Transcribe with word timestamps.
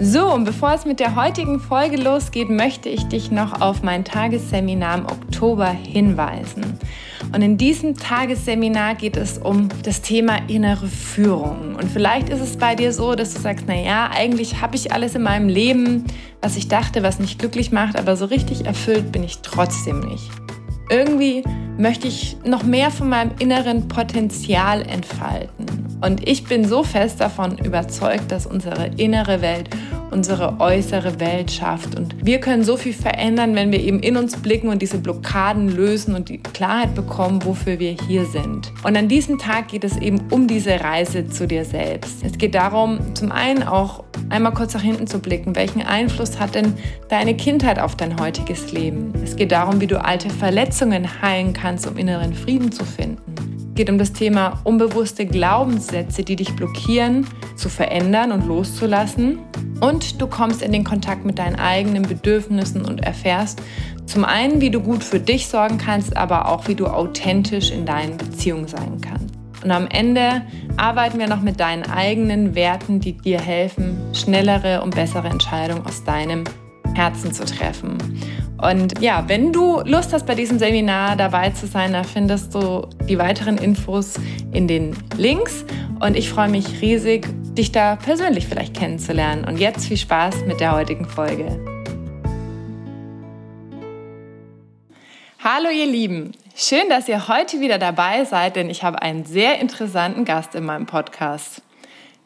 So, 0.00 0.32
und 0.32 0.44
bevor 0.44 0.74
es 0.74 0.84
mit 0.84 1.00
der 1.00 1.16
heutigen 1.16 1.58
Folge 1.58 1.96
losgeht, 1.96 2.48
möchte 2.48 2.88
ich 2.88 3.02
dich 3.08 3.32
noch 3.32 3.60
auf 3.60 3.82
mein 3.82 4.04
Tagesseminar 4.04 4.98
im 4.98 5.06
Oktober 5.06 5.66
hinweisen. 5.70 6.78
Und 7.34 7.42
in 7.42 7.58
diesem 7.58 7.96
Tagesseminar 7.96 8.94
geht 8.94 9.16
es 9.16 9.38
um 9.38 9.68
das 9.82 10.00
Thema 10.00 10.36
innere 10.46 10.86
Führung. 10.86 11.74
Und 11.74 11.90
vielleicht 11.90 12.28
ist 12.28 12.40
es 12.40 12.56
bei 12.56 12.76
dir 12.76 12.92
so, 12.92 13.16
dass 13.16 13.34
du 13.34 13.40
sagst, 13.40 13.66
naja, 13.66 14.08
eigentlich 14.14 14.60
habe 14.60 14.76
ich 14.76 14.92
alles 14.92 15.16
in 15.16 15.22
meinem 15.22 15.48
Leben, 15.48 16.04
was 16.40 16.56
ich 16.56 16.68
dachte, 16.68 17.02
was 17.02 17.18
mich 17.18 17.36
glücklich 17.36 17.72
macht, 17.72 17.98
aber 17.98 18.16
so 18.16 18.26
richtig 18.26 18.66
erfüllt 18.66 19.10
bin 19.10 19.24
ich 19.24 19.38
trotzdem 19.42 19.98
nicht. 19.98 20.30
Irgendwie 20.90 21.42
möchte 21.78 22.08
ich 22.08 22.36
noch 22.44 22.64
mehr 22.64 22.90
von 22.90 23.08
meinem 23.08 23.30
inneren 23.38 23.88
Potenzial 23.88 24.82
entfalten. 24.82 25.66
Und 26.00 26.28
ich 26.28 26.44
bin 26.44 26.66
so 26.66 26.82
fest 26.82 27.20
davon 27.20 27.58
überzeugt, 27.58 28.30
dass 28.30 28.46
unsere 28.46 28.88
innere 28.96 29.40
Welt 29.40 29.70
unsere 30.10 30.60
äußere 30.60 31.20
Welt 31.20 31.50
schafft. 31.50 31.96
Und 31.96 32.14
wir 32.24 32.40
können 32.40 32.64
so 32.64 32.76
viel 32.76 32.92
verändern, 32.92 33.54
wenn 33.54 33.72
wir 33.72 33.80
eben 33.80 34.00
in 34.00 34.16
uns 34.16 34.36
blicken 34.36 34.68
und 34.68 34.82
diese 34.82 34.98
Blockaden 34.98 35.68
lösen 35.68 36.14
und 36.14 36.28
die 36.28 36.38
Klarheit 36.38 36.94
bekommen, 36.94 37.44
wofür 37.44 37.78
wir 37.78 37.96
hier 38.06 38.24
sind. 38.26 38.72
Und 38.84 38.96
an 38.96 39.08
diesem 39.08 39.38
Tag 39.38 39.68
geht 39.68 39.84
es 39.84 39.96
eben 39.96 40.20
um 40.30 40.46
diese 40.46 40.80
Reise 40.80 41.28
zu 41.28 41.46
dir 41.46 41.64
selbst. 41.64 42.24
Es 42.24 42.38
geht 42.38 42.54
darum, 42.54 43.14
zum 43.14 43.32
einen 43.32 43.62
auch 43.62 44.04
einmal 44.30 44.52
kurz 44.52 44.74
nach 44.74 44.82
hinten 44.82 45.06
zu 45.06 45.18
blicken. 45.18 45.56
Welchen 45.56 45.82
Einfluss 45.82 46.38
hat 46.38 46.54
denn 46.54 46.74
deine 47.08 47.36
Kindheit 47.36 47.78
auf 47.78 47.96
dein 47.96 48.18
heutiges 48.20 48.72
Leben? 48.72 49.12
Es 49.22 49.36
geht 49.36 49.52
darum, 49.52 49.80
wie 49.80 49.86
du 49.86 50.02
alte 50.02 50.30
Verletzungen 50.30 51.22
heilen 51.22 51.52
kannst, 51.52 51.67
um 51.86 51.96
inneren 51.96 52.32
Frieden 52.32 52.72
zu 52.72 52.84
finden. 52.84 53.34
Es 53.58 53.74
geht 53.74 53.90
um 53.90 53.98
das 53.98 54.12
Thema 54.12 54.60
unbewusste 54.64 55.26
Glaubenssätze, 55.26 56.24
die 56.24 56.36
dich 56.36 56.54
blockieren, 56.56 57.26
zu 57.56 57.68
verändern 57.68 58.32
und 58.32 58.46
loszulassen. 58.46 59.38
Und 59.80 60.20
du 60.20 60.26
kommst 60.26 60.62
in 60.62 60.72
den 60.72 60.84
Kontakt 60.84 61.24
mit 61.24 61.38
deinen 61.38 61.56
eigenen 61.56 62.02
Bedürfnissen 62.02 62.84
und 62.84 63.04
erfährst 63.04 63.62
zum 64.06 64.24
einen, 64.24 64.60
wie 64.60 64.70
du 64.70 64.80
gut 64.80 65.04
für 65.04 65.20
dich 65.20 65.48
sorgen 65.48 65.78
kannst, 65.78 66.16
aber 66.16 66.48
auch, 66.48 66.66
wie 66.66 66.74
du 66.74 66.86
authentisch 66.86 67.70
in 67.70 67.84
deinen 67.84 68.16
Beziehungen 68.16 68.66
sein 68.66 69.00
kannst. 69.00 69.34
Und 69.62 69.70
am 69.70 69.86
Ende 69.88 70.42
arbeiten 70.76 71.18
wir 71.18 71.28
noch 71.28 71.42
mit 71.42 71.60
deinen 71.60 71.82
eigenen 71.82 72.54
Werten, 72.54 73.00
die 73.00 73.12
dir 73.12 73.40
helfen, 73.40 73.98
schnellere 74.12 74.82
und 74.82 74.94
bessere 74.94 75.28
Entscheidungen 75.28 75.84
aus 75.84 76.04
deinem 76.04 76.44
Herzen 76.98 77.32
zu 77.32 77.44
treffen. 77.44 77.96
Und 78.60 79.00
ja, 79.00 79.28
wenn 79.28 79.52
du 79.52 79.80
Lust 79.84 80.12
hast, 80.12 80.26
bei 80.26 80.34
diesem 80.34 80.58
Seminar 80.58 81.14
dabei 81.14 81.50
zu 81.50 81.68
sein, 81.68 81.92
da 81.92 82.02
findest 82.02 82.52
du 82.56 82.88
die 83.08 83.16
weiteren 83.16 83.56
Infos 83.56 84.14
in 84.50 84.66
den 84.66 84.96
Links. 85.16 85.64
Und 86.00 86.16
ich 86.16 86.28
freue 86.28 86.48
mich 86.48 86.82
riesig, 86.82 87.28
dich 87.54 87.70
da 87.70 87.94
persönlich 87.94 88.48
vielleicht 88.48 88.74
kennenzulernen. 88.74 89.44
Und 89.44 89.58
jetzt 89.58 89.86
viel 89.86 89.96
Spaß 89.96 90.44
mit 90.46 90.58
der 90.58 90.72
heutigen 90.72 91.04
Folge. 91.04 91.60
Hallo 95.38 95.70
ihr 95.70 95.86
Lieben, 95.86 96.32
schön, 96.56 96.88
dass 96.88 97.08
ihr 97.08 97.28
heute 97.28 97.60
wieder 97.60 97.78
dabei 97.78 98.24
seid, 98.24 98.56
denn 98.56 98.68
ich 98.68 98.82
habe 98.82 99.00
einen 99.02 99.24
sehr 99.24 99.60
interessanten 99.60 100.24
Gast 100.24 100.56
in 100.56 100.64
meinem 100.64 100.86
Podcast. 100.86 101.62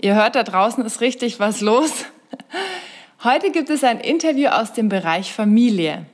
Ihr 0.00 0.14
hört, 0.14 0.34
da 0.34 0.42
draußen 0.42 0.82
ist 0.86 1.02
richtig 1.02 1.38
was 1.38 1.60
los. 1.60 2.06
Heute 3.24 3.52
gibt 3.52 3.70
es 3.70 3.84
ein 3.84 4.00
Interview 4.00 4.48
aus 4.48 4.72
dem 4.72 4.88
Bereich 4.88 5.32
Familie. 5.32 6.06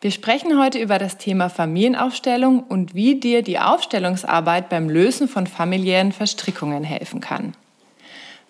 Wir 0.00 0.10
sprechen 0.10 0.58
heute 0.58 0.80
über 0.80 0.98
das 0.98 1.16
Thema 1.16 1.48
Familienaufstellung 1.48 2.58
und 2.58 2.92
wie 2.92 3.20
dir 3.20 3.42
die 3.42 3.60
Aufstellungsarbeit 3.60 4.68
beim 4.68 4.88
Lösen 4.88 5.28
von 5.28 5.46
familiären 5.46 6.10
Verstrickungen 6.10 6.82
helfen 6.82 7.20
kann. 7.20 7.52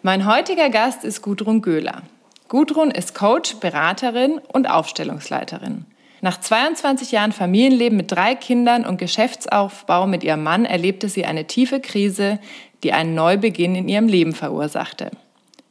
Mein 0.00 0.24
heutiger 0.24 0.70
Gast 0.70 1.04
ist 1.04 1.20
Gudrun 1.20 1.60
Göhler. 1.60 2.04
Gudrun 2.48 2.90
ist 2.90 3.14
Coach, 3.14 3.56
Beraterin 3.56 4.40
und 4.50 4.70
Aufstellungsleiterin. 4.70 5.84
Nach 6.22 6.40
22 6.40 7.12
Jahren 7.12 7.32
Familienleben 7.32 7.98
mit 7.98 8.12
drei 8.12 8.34
Kindern 8.34 8.86
und 8.86 8.96
Geschäftsaufbau 8.96 10.06
mit 10.06 10.24
ihrem 10.24 10.42
Mann 10.42 10.64
erlebte 10.64 11.10
sie 11.10 11.26
eine 11.26 11.46
tiefe 11.46 11.80
Krise, 11.80 12.38
die 12.82 12.94
einen 12.94 13.14
Neubeginn 13.14 13.74
in 13.74 13.88
ihrem 13.90 14.08
Leben 14.08 14.32
verursachte. 14.32 15.10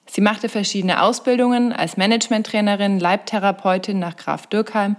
Sie 0.07 0.21
machte 0.21 0.49
verschiedene 0.49 1.01
Ausbildungen 1.01 1.73
als 1.73 1.97
Managementtrainerin, 1.97 2.99
Leibtherapeutin 2.99 3.99
nach 3.99 4.16
Graf 4.16 4.47
Dürkheim, 4.47 4.95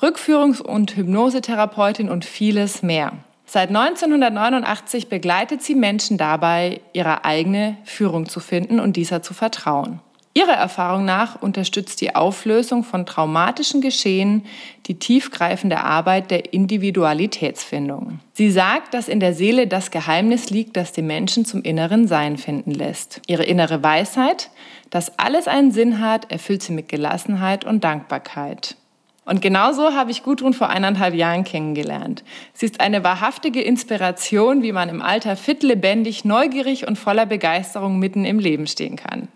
Rückführungs- 0.00 0.62
und 0.62 0.96
Hypnosetherapeutin 0.96 2.08
und 2.08 2.24
vieles 2.24 2.82
mehr. 2.82 3.12
Seit 3.46 3.68
1989 3.68 5.08
begleitet 5.08 5.62
sie 5.62 5.74
Menschen 5.74 6.16
dabei, 6.16 6.80
ihre 6.92 7.24
eigene 7.24 7.76
Führung 7.84 8.28
zu 8.28 8.40
finden 8.40 8.80
und 8.80 8.96
dieser 8.96 9.22
zu 9.22 9.34
vertrauen. 9.34 10.00
Ihrer 10.36 10.54
Erfahrung 10.54 11.04
nach 11.04 11.40
unterstützt 11.40 12.00
die 12.00 12.16
Auflösung 12.16 12.82
von 12.82 13.06
traumatischen 13.06 13.80
Geschehen 13.80 14.44
die 14.86 14.98
tiefgreifende 14.98 15.78
Arbeit 15.78 16.32
der 16.32 16.52
Individualitätsfindung. 16.52 18.18
Sie 18.32 18.50
sagt, 18.50 18.94
dass 18.94 19.06
in 19.06 19.20
der 19.20 19.32
Seele 19.32 19.68
das 19.68 19.92
Geheimnis 19.92 20.50
liegt, 20.50 20.76
das 20.76 20.90
den 20.90 21.06
Menschen 21.06 21.44
zum 21.44 21.62
inneren 21.62 22.08
Sein 22.08 22.36
finden 22.36 22.72
lässt. 22.72 23.22
Ihre 23.28 23.44
innere 23.44 23.84
Weisheit, 23.84 24.50
dass 24.90 25.20
alles 25.20 25.46
einen 25.46 25.70
Sinn 25.70 26.00
hat, 26.00 26.32
erfüllt 26.32 26.64
sie 26.64 26.72
mit 26.72 26.88
Gelassenheit 26.88 27.64
und 27.64 27.84
Dankbarkeit. 27.84 28.76
Und 29.24 29.40
genauso 29.40 29.94
habe 29.94 30.10
ich 30.10 30.24
Gudrun 30.24 30.52
vor 30.52 30.68
eineinhalb 30.68 31.14
Jahren 31.14 31.44
kennengelernt. 31.44 32.24
Sie 32.52 32.66
ist 32.66 32.80
eine 32.80 33.04
wahrhaftige 33.04 33.62
Inspiration, 33.62 34.62
wie 34.62 34.72
man 34.72 34.88
im 34.88 35.00
Alter 35.00 35.36
fit, 35.36 35.62
lebendig, 35.62 36.24
neugierig 36.24 36.88
und 36.88 36.98
voller 36.98 37.24
Begeisterung 37.24 38.00
mitten 38.00 38.24
im 38.24 38.40
Leben 38.40 38.66
stehen 38.66 38.96
kann. 38.96 39.28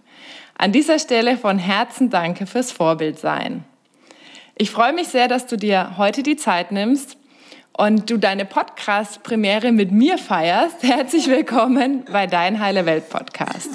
An 0.60 0.72
dieser 0.72 0.98
Stelle 0.98 1.36
von 1.36 1.56
Herzen 1.56 2.10
danke 2.10 2.44
fürs 2.44 2.72
Vorbildsein. 2.72 3.62
Ich 4.56 4.72
freue 4.72 4.92
mich 4.92 5.06
sehr, 5.06 5.28
dass 5.28 5.46
du 5.46 5.56
dir 5.56 5.96
heute 5.98 6.24
die 6.24 6.34
Zeit 6.34 6.72
nimmst 6.72 7.16
und 7.76 8.10
du 8.10 8.16
deine 8.16 8.44
Podcast-Premiere 8.44 9.70
mit 9.70 9.92
mir 9.92 10.18
feierst. 10.18 10.82
Herzlich 10.82 11.28
willkommen 11.28 12.04
bei 12.10 12.26
Dein 12.26 12.58
Heile 12.58 12.86
Welt 12.86 13.08
Podcast. 13.08 13.68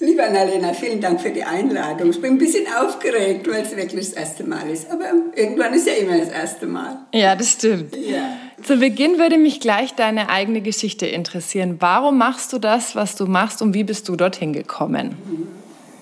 Liebe 0.00 0.24
Annalena, 0.24 0.72
vielen 0.72 1.00
Dank 1.00 1.20
für 1.20 1.30
die 1.30 1.44
Einladung. 1.44 2.10
Ich 2.10 2.20
bin 2.20 2.32
ein 2.32 2.38
bisschen 2.38 2.66
aufgeregt, 2.76 3.48
weil 3.48 3.62
es 3.62 3.76
wirklich 3.76 4.08
das 4.08 4.14
erste 4.14 4.42
Mal 4.42 4.68
ist. 4.68 4.90
Aber 4.90 5.04
irgendwann 5.36 5.74
ist 5.74 5.86
ja 5.86 5.92
immer 5.92 6.18
das 6.18 6.30
erste 6.30 6.66
Mal. 6.66 6.98
Ja, 7.14 7.36
das 7.36 7.52
stimmt. 7.52 7.94
Ja. 7.94 8.36
Zu 8.64 8.78
Beginn 8.78 9.18
würde 9.18 9.38
mich 9.38 9.60
gleich 9.60 9.94
deine 9.94 10.28
eigene 10.28 10.60
Geschichte 10.60 11.06
interessieren. 11.06 11.76
Warum 11.78 12.18
machst 12.18 12.52
du 12.52 12.58
das, 12.58 12.96
was 12.96 13.14
du 13.14 13.26
machst 13.26 13.62
und 13.62 13.74
wie 13.74 13.84
bist 13.84 14.08
du 14.08 14.16
dorthin 14.16 14.52
gekommen? 14.52 15.16
Mhm. 15.24 15.57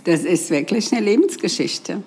Das 0.07 0.21
ist 0.21 0.51
wirklich 0.51 0.93
eine 0.93 1.05
Lebensgeschichte. 1.05 2.01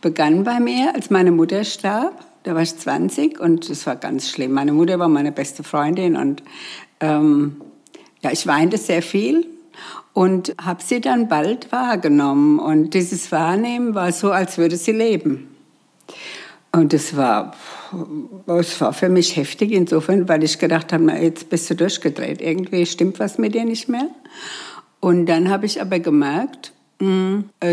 Begann 0.00 0.42
bei 0.42 0.58
mir, 0.58 0.96
als 0.96 1.10
meine 1.10 1.30
Mutter 1.30 1.62
starb. 1.62 2.26
Da 2.42 2.56
war 2.56 2.62
ich 2.62 2.76
20 2.76 3.38
und 3.38 3.70
es 3.70 3.86
war 3.86 3.94
ganz 3.94 4.28
schlimm. 4.28 4.50
Meine 4.50 4.72
Mutter 4.72 4.98
war 4.98 5.08
meine 5.08 5.30
beste 5.30 5.62
Freundin 5.62 6.16
und 6.16 6.42
ähm, 6.98 7.60
ja, 8.20 8.32
ich 8.32 8.48
weinte 8.48 8.78
sehr 8.78 9.00
viel 9.00 9.46
und 10.12 10.56
habe 10.60 10.82
sie 10.82 11.00
dann 11.00 11.28
bald 11.28 11.70
wahrgenommen. 11.70 12.58
Und 12.58 12.94
dieses 12.94 13.30
Wahrnehmen 13.30 13.94
war 13.94 14.10
so, 14.10 14.32
als 14.32 14.58
würde 14.58 14.76
sie 14.76 14.92
leben. 14.92 15.54
Und 16.72 16.92
es 16.92 17.16
war, 17.16 17.54
es 18.48 18.80
war 18.80 18.92
für 18.92 19.08
mich 19.08 19.36
heftig 19.36 19.70
insofern, 19.70 20.28
weil 20.28 20.42
ich 20.42 20.58
gedacht 20.58 20.92
habe, 20.92 21.12
jetzt 21.12 21.48
bist 21.48 21.70
du 21.70 21.76
durchgedreht. 21.76 22.42
Irgendwie 22.42 22.84
stimmt 22.86 23.20
was 23.20 23.38
mit 23.38 23.54
dir 23.54 23.64
nicht 23.64 23.88
mehr. 23.88 24.08
Und 24.98 25.26
dann 25.26 25.48
habe 25.48 25.66
ich 25.66 25.80
aber 25.80 26.00
gemerkt, 26.00 26.73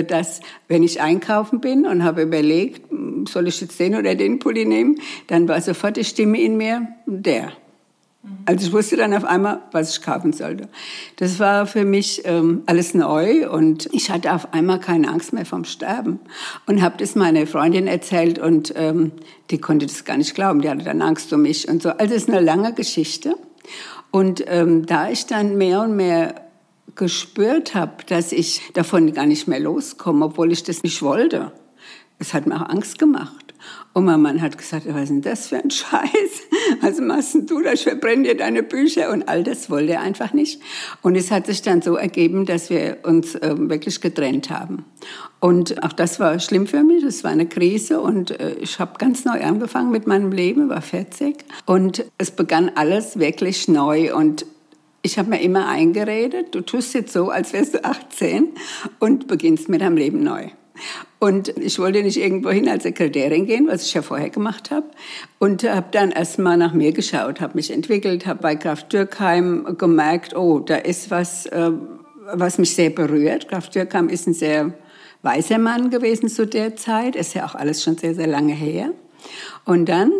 dass 0.07 0.41
wenn 0.67 0.83
ich 0.83 0.99
einkaufen 0.99 1.61
bin 1.61 1.85
und 1.85 2.03
habe 2.03 2.23
überlegt, 2.23 2.91
soll 3.27 3.47
ich 3.47 3.61
jetzt 3.61 3.79
den 3.79 3.95
oder 3.95 4.15
den 4.15 4.39
Pulli 4.39 4.65
nehmen, 4.65 4.99
dann 5.27 5.47
war 5.47 5.61
sofort 5.61 5.97
die 5.97 6.03
Stimme 6.03 6.41
in 6.41 6.57
mir, 6.57 6.87
der. 7.05 7.53
Mhm. 8.23 8.29
Also 8.45 8.67
ich 8.67 8.73
wusste 8.73 8.97
dann 8.97 9.13
auf 9.13 9.25
einmal, 9.25 9.61
was 9.71 9.95
ich 9.95 10.01
kaufen 10.01 10.33
sollte. 10.33 10.67
Das 11.17 11.39
war 11.39 11.65
für 11.65 11.85
mich 11.85 12.21
ähm, 12.25 12.63
alles 12.65 12.93
neu 12.93 13.49
und 13.49 13.89
ich 13.93 14.09
hatte 14.09 14.33
auf 14.33 14.53
einmal 14.53 14.79
keine 14.79 15.09
Angst 15.09 15.33
mehr 15.33 15.45
vom 15.45 15.65
Sterben 15.65 16.19
und 16.67 16.81
habe 16.81 16.97
das 16.97 17.15
meiner 17.15 17.47
Freundin 17.47 17.87
erzählt 17.87 18.39
und 18.39 18.73
ähm, 18.75 19.11
die 19.49 19.59
konnte 19.59 19.85
das 19.85 20.05
gar 20.05 20.17
nicht 20.17 20.35
glauben. 20.35 20.61
Die 20.61 20.69
hatte 20.69 20.83
dann 20.83 21.01
Angst 21.01 21.31
um 21.33 21.41
mich 21.41 21.67
und 21.67 21.81
so. 21.81 21.89
Also 21.89 22.15
es 22.15 22.23
ist 22.23 22.29
eine 22.29 22.41
lange 22.41 22.73
Geschichte. 22.73 23.35
Und 24.11 24.43
ähm, 24.47 24.85
da 24.85 25.09
ich 25.09 25.25
dann 25.25 25.57
mehr 25.57 25.81
und 25.81 25.95
mehr 25.95 26.40
gespürt 26.95 27.75
habe, 27.75 28.03
dass 28.07 28.31
ich 28.31 28.61
davon 28.73 29.13
gar 29.13 29.25
nicht 29.25 29.47
mehr 29.47 29.59
loskomme, 29.59 30.25
obwohl 30.25 30.51
ich 30.51 30.63
das 30.63 30.83
nicht 30.83 31.01
wollte. 31.01 31.51
Es 32.19 32.33
hat 32.33 32.45
mir 32.45 32.55
auch 32.55 32.69
Angst 32.69 32.99
gemacht. 32.99 33.51
Und 33.93 34.05
mein 34.05 34.21
Mann 34.21 34.41
hat 34.41 34.57
gesagt, 34.57 34.85
was 34.87 35.03
ist 35.03 35.09
denn 35.09 35.21
das 35.21 35.47
für 35.47 35.57
ein 35.57 35.69
Scheiß? 35.71 36.43
Also 36.81 37.01
machst 37.01 37.35
du 37.49 37.61
das, 37.61 37.81
verbrenn 37.81 38.23
dir 38.23 38.35
deine 38.35 38.63
Bücher 38.63 39.11
und 39.11 39.27
all 39.27 39.43
das 39.43 39.69
wollte 39.69 39.93
er 39.93 40.01
einfach 40.01 40.33
nicht. 40.33 40.61
Und 41.01 41.15
es 41.15 41.29
hat 41.29 41.47
sich 41.47 41.61
dann 41.61 41.81
so 41.81 41.95
ergeben, 41.95 42.45
dass 42.45 42.69
wir 42.69 42.99
uns 43.03 43.35
äh, 43.35 43.55
wirklich 43.57 43.99
getrennt 43.99 44.49
haben. 44.49 44.85
Und 45.39 45.83
auch 45.83 45.93
das 45.93 46.19
war 46.19 46.39
schlimm 46.39 46.67
für 46.67 46.83
mich, 46.83 47.03
das 47.03 47.23
war 47.23 47.31
eine 47.31 47.47
Krise 47.47 47.99
und 47.99 48.39
äh, 48.39 48.53
ich 48.61 48.79
habe 48.79 48.93
ganz 48.97 49.25
neu 49.25 49.43
angefangen 49.43 49.91
mit 49.91 50.07
meinem 50.07 50.31
Leben, 50.31 50.69
war 50.69 50.81
40 50.81 51.37
und 51.65 52.05
es 52.17 52.31
begann 52.31 52.71
alles 52.75 53.19
wirklich 53.19 53.67
neu 53.67 54.15
und 54.15 54.45
ich 55.01 55.17
habe 55.17 55.29
mir 55.29 55.41
immer 55.41 55.67
eingeredet, 55.67 56.53
du 56.53 56.61
tust 56.61 56.93
jetzt 56.93 57.13
so, 57.13 57.29
als 57.29 57.53
wärst 57.53 57.73
du 57.73 57.83
18 57.83 58.49
und 58.99 59.27
beginnst 59.27 59.69
mit 59.69 59.81
deinem 59.81 59.97
Leben 59.97 60.23
neu. 60.23 60.49
Und 61.19 61.49
ich 61.49 61.77
wollte 61.79 62.01
nicht 62.01 62.17
irgendwo 62.17 62.49
hin 62.49 62.67
als 62.67 62.83
Sekretärin 62.83 63.45
gehen, 63.45 63.67
was 63.67 63.85
ich 63.85 63.93
ja 63.93 64.01
vorher 64.01 64.29
gemacht 64.29 64.71
habe. 64.71 64.87
Und 65.37 65.63
habe 65.63 65.87
dann 65.91 66.11
erstmal 66.11 66.57
nach 66.57 66.73
mir 66.73 66.91
geschaut, 66.91 67.41
habe 67.41 67.55
mich 67.55 67.71
entwickelt, 67.71 68.25
habe 68.25 68.41
bei 68.41 68.55
Graf 68.55 68.87
Dürkheim 68.87 69.75
gemerkt, 69.77 70.35
oh, 70.35 70.59
da 70.59 70.77
ist 70.77 71.11
was, 71.11 71.45
äh, 71.47 71.71
was 72.33 72.57
mich 72.57 72.73
sehr 72.73 72.89
berührt. 72.89 73.49
Graf 73.49 73.69
Dürkheim 73.69 74.09
ist 74.09 74.27
ein 74.27 74.33
sehr 74.33 74.73
weiser 75.21 75.59
Mann 75.59 75.91
gewesen 75.91 76.29
zu 76.29 76.47
der 76.47 76.75
Zeit. 76.75 77.15
Ist 77.15 77.35
ja 77.35 77.45
auch 77.45 77.55
alles 77.55 77.83
schon 77.83 77.97
sehr, 77.97 78.15
sehr 78.15 78.27
lange 78.27 78.53
her. 78.53 78.91
Und 79.65 79.87
dann 79.89 80.11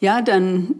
ja, 0.00 0.22
dann 0.22 0.74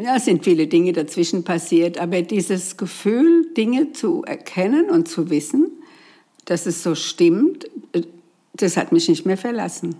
ja, 0.00 0.18
sind 0.18 0.44
viele 0.44 0.66
Dinge 0.66 0.92
dazwischen 0.92 1.44
passiert, 1.44 1.98
aber 1.98 2.22
dieses 2.22 2.76
Gefühl, 2.76 3.52
Dinge 3.56 3.92
zu 3.92 4.22
erkennen 4.24 4.90
und 4.90 5.08
zu 5.08 5.30
wissen, 5.30 5.70
dass 6.44 6.66
es 6.66 6.82
so 6.82 6.94
stimmt, 6.94 7.66
das 8.54 8.76
hat 8.76 8.92
mich 8.92 9.08
nicht 9.08 9.26
mehr 9.26 9.36
verlassen. 9.36 9.96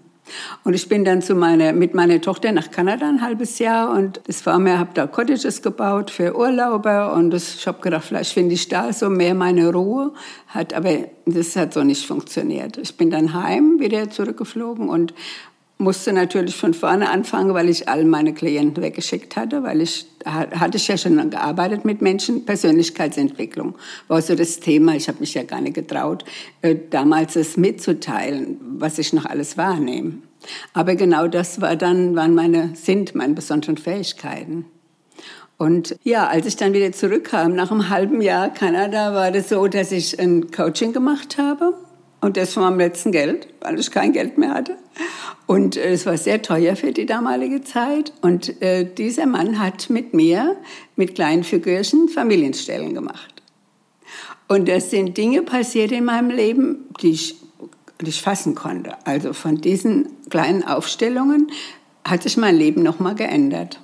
Und 0.65 0.75
ich 0.75 0.89
bin 0.89 1.05
dann 1.05 1.23
zu 1.23 1.35
meiner, 1.35 1.73
mit 1.73 1.95
meiner 1.95 2.21
Tochter 2.21 2.53
nach 2.53 2.71
Kanada 2.71 3.09
ein 3.09 3.23
halbes 3.23 3.59
Jahr 3.59 3.91
und 3.97 4.21
das 4.27 4.45
war 4.47 4.59
mir, 4.59 4.79
habe 4.79 4.91
da 4.95 5.07
Cottages 5.07 5.63
gebaut 5.63 6.11
für 6.11 6.37
Urlauber 6.37 7.15
und 7.15 7.31
das, 7.31 7.55
ich 7.55 7.67
habe 7.67 7.81
gedacht, 7.81 8.05
vielleicht 8.05 8.33
finde 8.33 8.55
ich 8.55 8.69
da 8.69 8.93
so 8.93 9.09
mehr 9.09 9.35
meine 9.35 9.73
Ruhe, 9.73 10.13
hat 10.49 10.75
aber 10.75 11.07
das 11.27 11.57
hat 11.57 11.75
so 11.75 11.85
nicht 11.85 12.07
funktioniert. 12.07 12.77
Ich 12.79 12.97
bin 12.97 13.11
dann 13.11 13.35
heim 13.35 13.81
wieder 13.81 14.11
zurückgeflogen 14.11 14.89
und 14.89 15.15
musste 15.79 16.13
natürlich 16.13 16.57
von 16.57 16.75
vorne 16.75 17.09
anfangen, 17.11 17.55
weil 17.55 17.69
ich 17.69 17.89
all 17.89 18.05
meine 18.05 18.35
Klienten 18.35 18.83
weggeschickt 18.83 19.37
hatte, 19.37 19.63
weil 19.63 19.81
ich 19.81 20.07
hatte 20.25 20.77
ich 20.77 20.89
ja 20.89 20.99
schon 20.99 21.31
gearbeitet 21.31 21.85
mit 21.85 22.03
Menschen. 22.03 22.45
Persönlichkeitsentwicklung 22.45 23.77
war 24.09 24.21
so 24.21 24.35
das 24.35 24.61
Thema. 24.61 24.95
Ich 24.97 25.09
habe 25.09 25.21
mich 25.21 25.35
ja 25.35 25.45
gar 25.45 25.61
nicht 25.61 25.75
getraut, 25.75 26.25
äh, 26.63 26.77
damals 26.91 27.37
es 27.37 27.57
mitzuteilen, 27.57 28.59
was 28.79 28.99
ich 28.99 29.13
noch 29.13 29.25
alles 29.25 29.57
wahrnehme. 29.57 30.15
Aber 30.73 30.97
genau 30.97 31.29
das 31.29 31.61
war 31.61 31.77
dann, 31.77 32.15
waren 32.17 32.35
meine, 32.35 32.75
sind 32.75 33.15
meine 33.15 33.35
besonderen 33.35 33.77
Fähigkeiten. 33.77 34.67
Und 35.57 35.97
ja, 36.05 36.29
als 36.29 36.47
ich 36.47 36.57
dann 36.57 36.73
wieder 36.73 36.93
zurückkam, 36.93 37.55
nach 37.55 37.71
einem 37.71 37.89
halben 37.89 38.21
Jahr 38.21 38.49
Kanada, 38.49 39.13
war 39.13 39.33
das 39.33 39.49
so, 39.49 39.67
dass 39.67 39.91
ich 39.91 40.19
ein 40.21 40.51
Coaching 40.51 40.93
gemacht 40.93 41.37
habe. 41.37 41.75
Und 42.21 42.37
das 42.37 42.53
von 42.53 42.65
meinem 42.65 42.79
letzten 42.79 43.13
Geld, 43.13 43.49
weil 43.61 43.79
ich 43.79 43.91
kein 43.91 44.13
Geld 44.13 44.39
mehr 44.39 44.53
hatte. 44.53 44.77
Und 45.47 45.77
äh, 45.77 45.93
es 45.93 46.05
war 46.05 46.19
sehr 46.19 46.43
teuer 46.43 46.75
für 46.75 46.93
die 46.93 47.07
damalige 47.07 47.63
Zeit. 47.63 48.13
Und 48.23 48.61
äh, 48.61 48.85
dieser 48.85 49.27
Mann 49.27 49.59
hat 49.59 49.89
mit 49.89 50.15
mir, 50.15 50.57
mit 50.97 51.15
kleinen 51.15 51.45
Figürchen, 51.45 52.09
Familienstellen 52.09 52.95
gemacht. 52.95 53.43
Und 54.49 54.69
es 54.69 54.91
sind 54.91 55.17
Dinge 55.17 55.43
passiert 55.43 55.93
in 55.93 56.05
meinem 56.05 56.31
Leben, 56.31 56.87
die 57.01 57.11
ich, 57.11 57.37
ich 58.03 58.21
fassen 58.21 58.55
konnte. 58.55 58.95
Also 59.05 59.33
von 59.33 59.61
diesen 59.61 60.09
kleinen 60.31 60.65
Aufstellungen 60.65 61.53
hat 62.05 62.23
sich 62.23 62.37
mein 62.37 62.57
Leben 62.57 62.83
nochmal 62.83 63.15
geändert. 63.15 63.81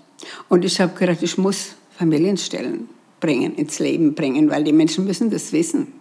Und 0.49 0.65
ich 0.65 0.81
habe 0.81 0.99
gedacht, 0.99 1.23
ich 1.23 1.39
muss 1.39 1.77
Familienstellen 1.99 2.89
bringen, 3.21 3.55
ins 3.55 3.79
Leben 3.79 4.15
bringen, 4.15 4.51
weil 4.51 4.65
die 4.65 4.73
Menschen 4.73 5.05
müssen 5.05 5.31
das 5.31 5.53
wissen. 5.53 5.93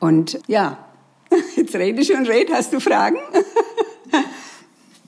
Und 0.00 0.38
ja, 0.46 0.78
jetzt 1.74 1.80
rede 1.80 2.00
ich 2.00 2.12
und 2.12 2.28
rede. 2.28 2.52
Hast 2.52 2.72
du 2.72 2.80
Fragen? 2.80 3.18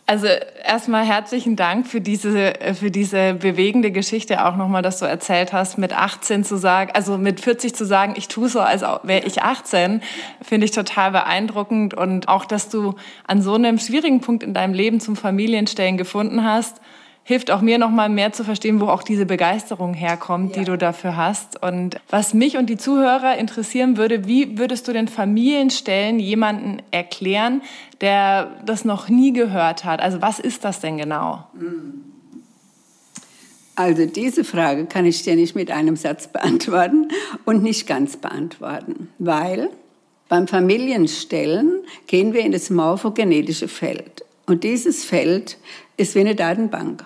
Also 0.08 0.28
erstmal 0.64 1.04
herzlichen 1.04 1.56
Dank 1.56 1.88
für 1.88 2.00
diese, 2.00 2.52
für 2.78 2.92
diese 2.92 3.34
bewegende 3.34 3.90
Geschichte 3.90 4.46
auch 4.46 4.54
nochmal, 4.54 4.80
dass 4.80 5.00
du 5.00 5.04
erzählt 5.04 5.52
hast, 5.52 5.78
mit 5.78 5.92
18 5.92 6.44
zu 6.44 6.56
sagen, 6.56 6.92
also 6.94 7.18
mit 7.18 7.40
40 7.40 7.74
zu 7.74 7.84
sagen, 7.84 8.14
ich 8.16 8.28
tue 8.28 8.48
so, 8.48 8.60
als 8.60 8.82
wäre 9.02 9.26
ich 9.26 9.42
18, 9.42 10.00
finde 10.42 10.64
ich 10.64 10.70
total 10.70 11.10
beeindruckend. 11.10 11.94
Und 11.94 12.28
auch, 12.28 12.44
dass 12.44 12.69
du 12.69 12.94
an 13.26 13.42
so 13.42 13.54
einem 13.54 13.80
schwierigen 13.80 14.20
Punkt 14.20 14.44
in 14.44 14.54
deinem 14.54 14.74
Leben 14.74 15.00
zum 15.00 15.16
Familienstellen 15.16 15.96
gefunden 15.96 16.44
hast 16.44 16.80
hilft 17.26 17.50
auch 17.50 17.61
mir 17.61 17.76
noch 17.78 17.90
mal 17.90 18.08
mehr 18.08 18.32
zu 18.32 18.44
verstehen, 18.44 18.81
wo 18.81 18.87
auch 18.87 19.02
diese 19.02 19.26
Begeisterung 19.26 19.94
herkommt, 19.94 20.55
ja. 20.55 20.62
die 20.62 20.64
du 20.64 20.78
dafür 20.78 21.17
hast. 21.17 21.61
Und 21.61 21.96
was 22.08 22.34
mich 22.34 22.56
und 22.56 22.70
die 22.70 22.76
Zuhörer 22.76 23.37
interessieren 23.37 23.96
würde, 23.96 24.28
wie 24.28 24.58
würdest 24.58 24.87
du 24.87 24.93
den 24.93 25.08
Familienstellen 25.08 26.20
jemanden 26.20 26.82
erklären, 26.93 27.62
der 28.00 28.52
das 28.64 28.84
noch 28.84 29.08
nie 29.08 29.32
gehört 29.32 29.84
hat? 29.84 30.00
Also 30.00 30.23
was 30.23 30.38
ist 30.38 30.62
das 30.64 30.78
denn 30.78 30.99
genau? 30.99 31.44
Also 33.75 34.06
diese 34.06 34.44
Frage 34.44 34.87
kann 34.87 35.05
ich 35.05 35.25
dir 35.25 35.34
nicht 35.34 35.56
mit 35.56 35.72
einem 35.72 35.96
Satz 35.96 36.29
beantworten 36.29 37.08
und 37.44 37.61
nicht 37.61 37.88
ganz 37.88 38.17
beantworten, 38.17 39.08
weil 39.19 39.70
beim 40.29 40.46
Familienstellen 40.46 41.81
gehen 42.06 42.34
wir 42.34 42.43
in 42.43 42.52
das 42.52 42.70
morphogenetische 42.70 43.67
Feld. 43.67 44.25
Und 44.46 44.62
dieses 44.62 45.05
Feld 45.05 45.58
ist 45.96 46.14
wie 46.14 46.20
eine 46.20 46.37
Datenbank. 46.37 47.05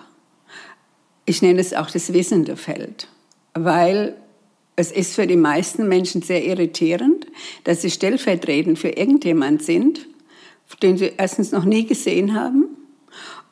Ich 1.31 1.41
nenne 1.41 1.61
es 1.61 1.73
auch 1.73 1.89
das 1.89 2.11
wissende 2.11 2.57
Feld, 2.57 3.07
weil 3.53 4.17
es 4.75 4.91
ist 4.91 5.15
für 5.15 5.25
die 5.25 5.37
meisten 5.37 5.87
Menschen 5.87 6.21
sehr 6.21 6.43
irritierend, 6.43 7.25
dass 7.63 7.81
sie 7.81 7.89
stellvertretend 7.89 8.77
für 8.77 8.89
irgendjemand 8.89 9.63
sind, 9.63 10.09
den 10.83 10.97
sie 10.97 11.13
erstens 11.17 11.53
noch 11.53 11.63
nie 11.63 11.85
gesehen 11.85 12.33
haben 12.33 12.65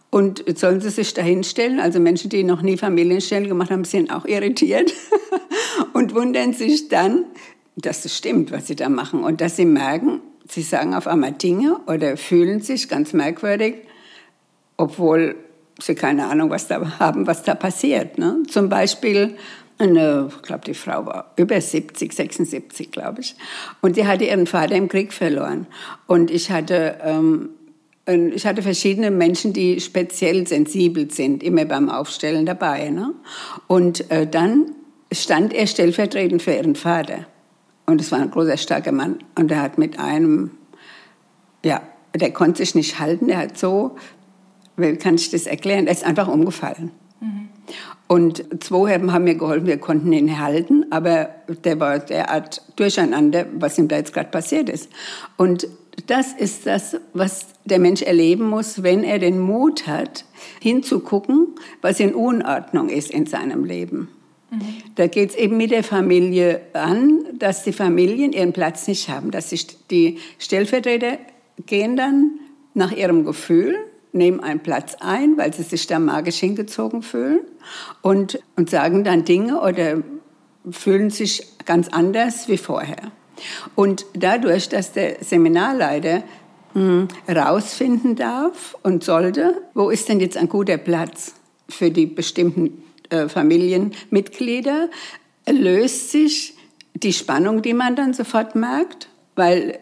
und 0.09 0.43
jetzt 0.45 0.59
sollen 0.59 0.81
sie 0.81 0.89
sich 0.89 1.13
dahinstellen. 1.13 1.79
Also 1.79 2.01
Menschen, 2.01 2.29
die 2.29 2.43
noch 2.43 2.61
nie 2.61 2.75
Familienstellen 2.75 3.47
gemacht 3.47 3.71
haben, 3.71 3.85
sind 3.85 4.11
auch 4.11 4.25
irritiert 4.25 4.93
und 5.93 6.13
wundern 6.13 6.51
sich 6.51 6.89
dann, 6.89 7.23
dass 7.77 8.03
es 8.03 8.17
stimmt, 8.17 8.51
was 8.51 8.67
sie 8.67 8.75
da 8.75 8.89
machen 8.89 9.23
und 9.23 9.39
dass 9.39 9.55
sie 9.55 9.63
merken, 9.63 10.19
sie 10.49 10.63
sagen 10.63 10.93
auf 10.93 11.07
einmal 11.07 11.31
Dinge 11.31 11.79
oder 11.87 12.17
fühlen 12.17 12.59
sich 12.59 12.89
ganz 12.89 13.13
merkwürdig, 13.13 13.75
obwohl 14.75 15.37
sie 15.83 15.95
keine 15.95 16.27
Ahnung 16.27 16.49
was 16.49 16.67
da 16.67 16.99
haben, 16.99 17.27
was 17.27 17.43
da 17.43 17.55
passiert. 17.55 18.17
Ne? 18.17 18.43
Zum 18.47 18.69
Beispiel, 18.69 19.35
eine, 19.79 20.29
ich 20.29 20.41
glaube, 20.41 20.65
die 20.65 20.73
Frau 20.73 21.05
war 21.05 21.31
über 21.37 21.59
70, 21.59 22.13
76, 22.13 22.91
glaube 22.91 23.21
ich. 23.21 23.35
Und 23.81 23.95
die 23.95 24.05
hatte 24.05 24.25
ihren 24.25 24.45
Vater 24.45 24.75
im 24.75 24.89
Krieg 24.89 25.13
verloren. 25.13 25.67
Und 26.05 26.31
ich 26.31 26.51
hatte, 26.51 26.97
ähm, 27.03 27.49
ich 28.05 28.45
hatte 28.45 28.61
verschiedene 28.61 29.09
Menschen, 29.09 29.53
die 29.53 29.79
speziell 29.79 30.45
sensibel 30.47 31.09
sind, 31.11 31.43
immer 31.43 31.65
beim 31.65 31.89
Aufstellen 31.89 32.45
dabei. 32.45 32.89
Ne? 32.89 33.13
Und 33.67 34.11
äh, 34.11 34.27
dann 34.27 34.75
stand 35.11 35.53
er 35.53 35.65
stellvertretend 35.65 36.41
für 36.41 36.53
ihren 36.53 36.75
Vater. 36.75 37.25
Und 37.85 38.01
es 38.01 38.11
war 38.11 38.19
ein 38.19 38.31
großer, 38.31 38.57
starker 38.57 38.91
Mann. 38.91 39.19
Und 39.35 39.49
er 39.49 39.61
hat 39.61 39.77
mit 39.77 39.97
einem, 39.97 40.51
ja, 41.63 41.81
der 42.13 42.31
konnte 42.31 42.57
sich 42.57 42.75
nicht 42.75 42.99
halten. 42.99 43.27
Der 43.27 43.37
hat 43.37 43.57
so 43.57 43.95
wie 44.79 44.95
kann 44.95 45.15
ich 45.15 45.29
das 45.29 45.45
erklären? 45.45 45.87
Er 45.87 45.93
ist 45.93 46.03
einfach 46.03 46.27
umgefallen. 46.27 46.91
Mhm. 47.19 47.49
Und 48.07 48.63
zwei 48.63 48.93
haben 48.93 49.23
mir 49.23 49.35
geholfen, 49.35 49.67
wir 49.67 49.77
konnten 49.77 50.11
ihn 50.11 50.39
halten, 50.39 50.85
aber 50.89 51.29
der 51.63 51.79
war 51.79 51.99
derart 51.99 52.63
durcheinander, 52.75 53.45
was 53.53 53.77
ihm 53.77 53.87
da 53.87 53.97
jetzt 53.97 54.13
gerade 54.13 54.29
passiert 54.29 54.67
ist. 54.67 54.89
Und 55.37 55.67
das 56.07 56.33
ist 56.33 56.65
das, 56.65 56.97
was 57.13 57.47
der 57.65 57.79
Mensch 57.79 58.01
erleben 58.01 58.49
muss, 58.49 58.83
wenn 58.83 59.03
er 59.03 59.19
den 59.19 59.39
Mut 59.39 59.85
hat, 59.85 60.25
hinzugucken, 60.59 61.47
was 61.81 61.99
in 61.99 62.15
Unordnung 62.15 62.89
ist 62.89 63.11
in 63.11 63.25
seinem 63.25 63.63
Leben. 63.63 64.09
Mhm. 64.49 64.59
Da 64.95 65.07
geht 65.07 65.31
es 65.31 65.35
eben 65.35 65.57
mit 65.57 65.71
der 65.71 65.83
Familie 65.83 66.61
an, 66.73 67.25
dass 67.37 67.63
die 67.63 67.73
Familien 67.73 68.33
ihren 68.33 68.53
Platz 68.53 68.87
nicht 68.87 69.09
haben, 69.09 69.31
dass 69.31 69.51
sich 69.51 69.87
die 69.87 70.17
Stellvertreter 70.39 71.19
gehen 71.65 71.95
dann 71.95 72.39
nach 72.73 72.91
ihrem 72.91 73.25
Gefühl 73.25 73.75
nehmen 74.11 74.39
einen 74.39 74.61
Platz 74.61 74.95
ein, 74.99 75.37
weil 75.37 75.53
sie 75.53 75.63
sich 75.63 75.87
da 75.87 75.99
magisch 75.99 76.37
hingezogen 76.37 77.01
fühlen 77.01 77.41
und, 78.01 78.39
und 78.55 78.69
sagen 78.69 79.03
dann 79.03 79.25
Dinge 79.25 79.61
oder 79.61 80.01
fühlen 80.71 81.09
sich 81.09 81.45
ganz 81.65 81.87
anders 81.89 82.47
wie 82.47 82.57
vorher. 82.57 83.11
Und 83.75 84.05
dadurch, 84.13 84.69
dass 84.69 84.91
der 84.91 85.23
Seminarleiter 85.23 86.23
herausfinden 87.25 88.09
hm, 88.09 88.15
darf 88.15 88.75
und 88.83 89.03
sollte, 89.03 89.61
wo 89.73 89.89
ist 89.89 90.07
denn 90.07 90.19
jetzt 90.19 90.37
ein 90.37 90.49
guter 90.49 90.77
Platz 90.77 91.33
für 91.67 91.89
die 91.89 92.05
bestimmten 92.05 92.83
äh, 93.09 93.27
Familienmitglieder, 93.27 94.89
löst 95.49 96.11
sich 96.11 96.55
die 96.93 97.13
Spannung, 97.13 97.61
die 97.61 97.73
man 97.73 97.95
dann 97.95 98.13
sofort 98.13 98.55
merkt, 98.55 99.09
weil 99.35 99.79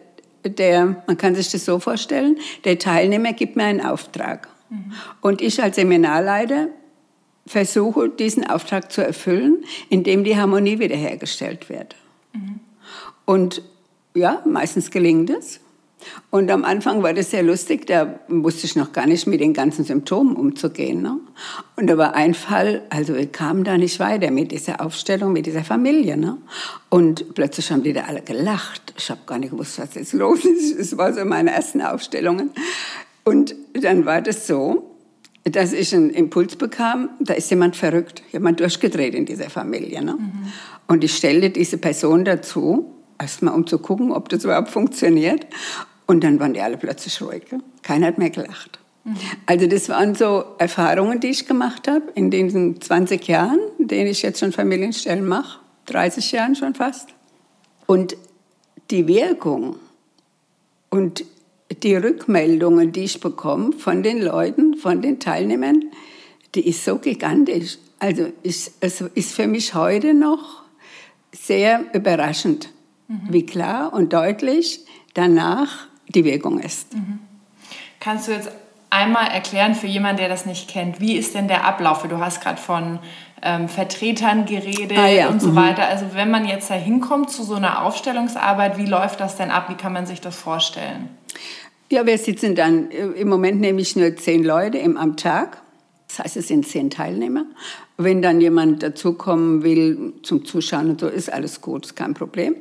der, 0.50 1.02
man 1.06 1.16
kann 1.16 1.34
sich 1.34 1.50
das 1.50 1.64
so 1.64 1.78
vorstellen, 1.78 2.38
der 2.64 2.78
Teilnehmer 2.78 3.32
gibt 3.32 3.56
mir 3.56 3.64
einen 3.64 3.80
Auftrag. 3.80 4.48
Mhm. 4.70 4.92
Und 5.20 5.40
ich 5.40 5.62
als 5.62 5.76
Seminarleiter 5.76 6.68
versuche, 7.46 8.08
diesen 8.08 8.48
Auftrag 8.48 8.92
zu 8.92 9.04
erfüllen, 9.04 9.64
indem 9.88 10.24
die 10.24 10.36
Harmonie 10.36 10.78
wiederhergestellt 10.78 11.68
wird. 11.68 11.96
Mhm. 12.32 12.60
Und 13.24 13.62
ja, 14.14 14.42
meistens 14.46 14.90
gelingt 14.90 15.30
es. 15.30 15.60
Und 16.30 16.50
am 16.50 16.64
Anfang 16.64 17.02
war 17.02 17.14
das 17.14 17.30
sehr 17.30 17.42
lustig, 17.42 17.86
da 17.86 18.20
wusste 18.28 18.66
ich 18.66 18.76
noch 18.76 18.92
gar 18.92 19.06
nicht 19.06 19.26
mit 19.26 19.40
den 19.40 19.52
ganzen 19.52 19.84
Symptomen 19.84 20.36
umzugehen. 20.36 21.02
Ne? 21.02 21.18
Und 21.76 21.86
da 21.86 21.98
war 21.98 22.14
ein 22.14 22.34
Fall, 22.34 22.82
also 22.90 23.14
wir 23.14 23.26
kamen 23.26 23.64
da 23.64 23.78
nicht 23.78 23.98
weiter 23.98 24.30
mit 24.30 24.52
dieser 24.52 24.80
Aufstellung, 24.80 25.32
mit 25.32 25.46
dieser 25.46 25.64
Familie. 25.64 26.16
Ne? 26.16 26.38
Und 26.88 27.34
plötzlich 27.34 27.70
haben 27.70 27.82
die 27.82 27.92
da 27.92 28.02
alle 28.02 28.22
gelacht. 28.22 28.94
Ich 28.96 29.10
habe 29.10 29.20
gar 29.26 29.38
nicht 29.38 29.50
gewusst, 29.50 29.78
was 29.78 29.94
jetzt 29.94 30.12
los 30.12 30.44
ist. 30.44 30.78
Es 30.78 30.96
war 30.96 31.12
so 31.12 31.24
meine 31.24 31.52
ersten 31.52 31.80
Aufstellungen. 31.80 32.50
Und 33.24 33.54
dann 33.74 34.06
war 34.06 34.22
das 34.22 34.46
so, 34.46 34.94
dass 35.44 35.72
ich 35.72 35.94
einen 35.94 36.10
Impuls 36.10 36.56
bekam, 36.56 37.10
da 37.20 37.34
ist 37.34 37.50
jemand 37.50 37.76
verrückt, 37.76 38.22
jemand 38.32 38.60
durchgedreht 38.60 39.14
in 39.14 39.24
dieser 39.24 39.50
Familie. 39.50 40.02
Ne? 40.02 40.14
Mhm. 40.14 40.52
Und 40.86 41.04
ich 41.04 41.16
stellte 41.16 41.50
diese 41.50 41.78
Person 41.78 42.24
dazu, 42.24 42.97
erstmal 43.18 43.54
um 43.54 43.66
zu 43.66 43.78
gucken, 43.78 44.12
ob 44.12 44.28
das 44.28 44.44
überhaupt 44.44 44.70
funktioniert. 44.70 45.46
Und 46.06 46.24
dann 46.24 46.40
waren 46.40 46.54
die 46.54 46.60
alle 46.60 46.76
plötzlich 46.76 47.20
ruhig. 47.20 47.44
Keiner 47.82 48.06
hat 48.08 48.18
mehr 48.18 48.30
gelacht. 48.30 48.78
Mhm. 49.04 49.16
Also 49.46 49.66
das 49.66 49.88
waren 49.88 50.14
so 50.14 50.44
Erfahrungen, 50.58 51.20
die 51.20 51.28
ich 51.28 51.46
gemacht 51.46 51.88
habe 51.88 52.04
in 52.14 52.30
diesen 52.30 52.80
20 52.80 53.26
Jahren, 53.28 53.60
in 53.78 53.88
denen 53.88 54.08
ich 54.08 54.22
jetzt 54.22 54.40
schon 54.40 54.52
Familienstellen 54.52 55.26
mache, 55.26 55.60
30 55.86 56.32
Jahren 56.32 56.54
schon 56.54 56.74
fast. 56.74 57.10
Und 57.86 58.16
die 58.90 59.06
Wirkung 59.06 59.76
und 60.90 61.24
die 61.82 61.94
Rückmeldungen, 61.94 62.92
die 62.92 63.04
ich 63.04 63.20
bekomme 63.20 63.72
von 63.72 64.02
den 64.02 64.22
Leuten, 64.22 64.74
von 64.74 65.02
den 65.02 65.20
Teilnehmern, 65.20 65.84
die 66.54 66.66
ist 66.66 66.84
so 66.84 66.98
gigantisch. 66.98 67.78
Also 67.98 68.32
ist, 68.42 68.72
es 68.80 69.00
ist 69.00 69.34
für 69.34 69.46
mich 69.46 69.74
heute 69.74 70.14
noch 70.14 70.62
sehr 71.32 71.84
überraschend, 71.92 72.70
mhm. 73.08 73.22
wie 73.28 73.44
klar 73.44 73.92
und 73.92 74.12
deutlich 74.12 74.80
danach 75.14 75.88
die 76.08 76.24
Wirkung 76.24 76.60
ist. 76.60 76.94
Mhm. 76.94 77.18
Kannst 78.00 78.28
du 78.28 78.32
jetzt 78.32 78.50
einmal 78.90 79.28
erklären 79.28 79.74
für 79.74 79.86
jemanden, 79.86 80.18
der 80.18 80.28
das 80.28 80.46
nicht 80.46 80.68
kennt, 80.68 81.00
wie 81.00 81.16
ist 81.16 81.34
denn 81.34 81.48
der 81.48 81.64
Ablauf? 81.64 82.06
Du 82.06 82.18
hast 82.18 82.40
gerade 82.40 82.60
von 82.60 83.00
ähm, 83.42 83.68
Vertretern 83.68 84.46
geredet 84.46 84.98
ah, 84.98 85.08
ja. 85.08 85.28
und 85.28 85.40
so 85.40 85.48
mhm. 85.48 85.56
weiter. 85.56 85.86
Also 85.88 86.06
wenn 86.14 86.30
man 86.30 86.46
jetzt 86.46 86.70
da 86.70 86.74
hinkommt 86.74 87.30
zu 87.30 87.42
so 87.42 87.54
einer 87.54 87.84
Aufstellungsarbeit, 87.84 88.78
wie 88.78 88.86
läuft 88.86 89.20
das 89.20 89.36
denn 89.36 89.50
ab? 89.50 89.68
Wie 89.68 89.74
kann 89.74 89.92
man 89.92 90.06
sich 90.06 90.20
das 90.20 90.36
vorstellen? 90.36 91.10
Ja, 91.90 92.04
wir 92.04 92.18
sitzen 92.18 92.54
dann, 92.54 92.90
äh, 92.90 93.06
im 93.06 93.28
Moment 93.28 93.60
nehme 93.60 93.80
ich 93.80 93.96
nur 93.96 94.14
zehn 94.16 94.44
Leute 94.44 94.82
am 94.82 95.16
Tag. 95.16 95.62
Das 96.08 96.20
heißt, 96.20 96.36
es 96.38 96.48
sind 96.48 96.66
zehn 96.66 96.90
Teilnehmer. 96.90 97.44
Wenn 98.00 98.22
dann 98.22 98.40
jemand 98.40 98.84
dazukommen 98.84 99.64
will 99.64 100.12
zum 100.22 100.44
Zuschauen 100.44 100.90
und 100.90 101.00
so, 101.00 101.08
ist 101.08 101.32
alles 101.32 101.60
gut, 101.60 101.86
ist 101.86 101.96
kein 101.96 102.14
Problem. 102.14 102.54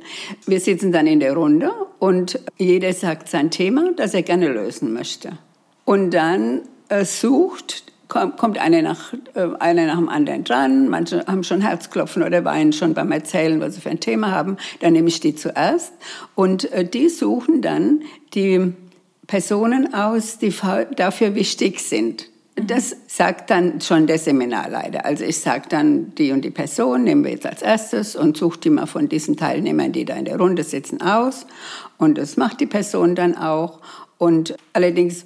Wir 0.47 0.59
sitzen 0.59 0.91
dann 0.91 1.05
in 1.05 1.19
der 1.19 1.33
Runde 1.33 1.71
und 1.99 2.39
jeder 2.57 2.91
sagt 2.91 3.29
sein 3.29 3.51
Thema, 3.51 3.91
das 3.95 4.15
er 4.15 4.23
gerne 4.23 4.47
lösen 4.47 4.93
möchte. 4.93 5.37
Und 5.85 6.11
dann 6.15 6.63
äh, 6.89 7.05
sucht, 7.05 7.83
kommt 8.07 8.57
einer 8.57 8.81
nach, 8.81 9.13
äh, 9.35 9.47
einer 9.59 9.85
nach 9.85 9.97
dem 9.97 10.09
anderen 10.09 10.43
dran. 10.43 10.89
Manche 10.89 11.25
haben 11.27 11.43
schon 11.43 11.61
Herzklopfen 11.61 12.23
oder 12.23 12.43
weinen 12.43 12.73
schon 12.73 12.95
beim 12.95 13.11
Erzählen, 13.11 13.59
was 13.59 13.75
sie 13.75 13.81
für 13.81 13.91
ein 13.91 13.99
Thema 13.99 14.31
haben. 14.31 14.57
Dann 14.79 14.93
nehme 14.93 15.07
ich 15.07 15.19
die 15.19 15.35
zuerst. 15.35 15.93
Und 16.33 16.71
äh, 16.71 16.83
die 16.83 17.09
suchen 17.09 17.61
dann 17.61 18.01
die 18.33 18.73
Personen 19.27 19.93
aus, 19.93 20.39
die 20.39 20.53
dafür 20.95 21.35
wichtig 21.35 21.79
sind. 21.81 22.29
Das 22.65 22.95
sagt 23.05 23.51
dann 23.51 23.81
schon 23.81 24.07
der 24.07 24.17
Seminarleiter. 24.17 25.05
Also 25.05 25.23
ich 25.23 25.39
sage 25.39 25.65
dann, 25.69 26.15
die 26.15 26.31
und 26.31 26.41
die 26.41 26.49
Person 26.49 27.03
nehmen 27.03 27.23
wir 27.23 27.31
jetzt 27.31 27.45
als 27.45 27.61
erstes 27.61 28.15
und 28.15 28.35
suche 28.35 28.59
die 28.59 28.71
mal 28.71 28.87
von 28.87 29.07
diesen 29.07 29.37
Teilnehmern, 29.37 29.91
die 29.91 30.05
da 30.05 30.15
in 30.15 30.25
der 30.25 30.37
Runde 30.37 30.63
sitzen, 30.63 31.01
aus. 31.01 31.45
Und 31.99 32.17
das 32.17 32.35
macht 32.35 32.59
die 32.59 32.65
Person 32.65 33.13
dann 33.13 33.37
auch. 33.37 33.79
Und 34.17 34.55
allerdings, 34.73 35.25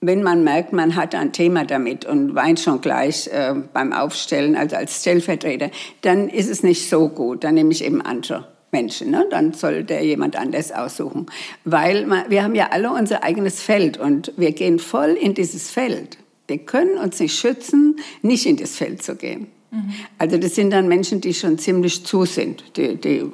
wenn 0.00 0.22
man 0.22 0.42
merkt, 0.42 0.72
man 0.72 0.96
hat 0.96 1.14
ein 1.14 1.34
Thema 1.34 1.66
damit 1.66 2.06
und 2.06 2.34
weint 2.34 2.60
schon 2.60 2.80
gleich 2.80 3.28
äh, 3.28 3.54
beim 3.74 3.92
Aufstellen, 3.92 4.56
also 4.56 4.76
als 4.76 5.00
Stellvertreter, 5.00 5.70
dann 6.00 6.30
ist 6.30 6.48
es 6.48 6.62
nicht 6.62 6.88
so 6.88 7.10
gut. 7.10 7.44
Dann 7.44 7.54
nehme 7.54 7.72
ich 7.72 7.84
eben 7.84 8.00
andere 8.00 8.48
Menschen. 8.70 9.10
Ne? 9.10 9.26
Dann 9.28 9.52
soll 9.52 9.84
der 9.84 10.02
jemand 10.02 10.34
anders 10.36 10.72
aussuchen. 10.72 11.26
Weil 11.66 12.06
man, 12.06 12.30
wir 12.30 12.42
haben 12.42 12.54
ja 12.54 12.68
alle 12.70 12.90
unser 12.90 13.22
eigenes 13.22 13.60
Feld 13.60 13.98
und 13.98 14.32
wir 14.38 14.52
gehen 14.52 14.78
voll 14.78 15.10
in 15.10 15.34
dieses 15.34 15.70
Feld. 15.70 16.16
Wir 16.46 16.58
können 16.58 16.98
uns 16.98 17.20
nicht 17.20 17.38
schützen, 17.38 17.96
nicht 18.22 18.46
in 18.46 18.56
das 18.56 18.76
Feld 18.76 19.02
zu 19.02 19.16
gehen. 19.16 19.46
Mhm. 19.70 19.94
Also 20.18 20.38
das 20.38 20.54
sind 20.54 20.70
dann 20.70 20.88
Menschen, 20.88 21.20
die 21.20 21.34
schon 21.34 21.58
ziemlich 21.58 22.04
zu 22.04 22.24
sind, 22.24 22.76
die, 22.76 22.96
die 22.96 23.18
äh, 23.18 23.30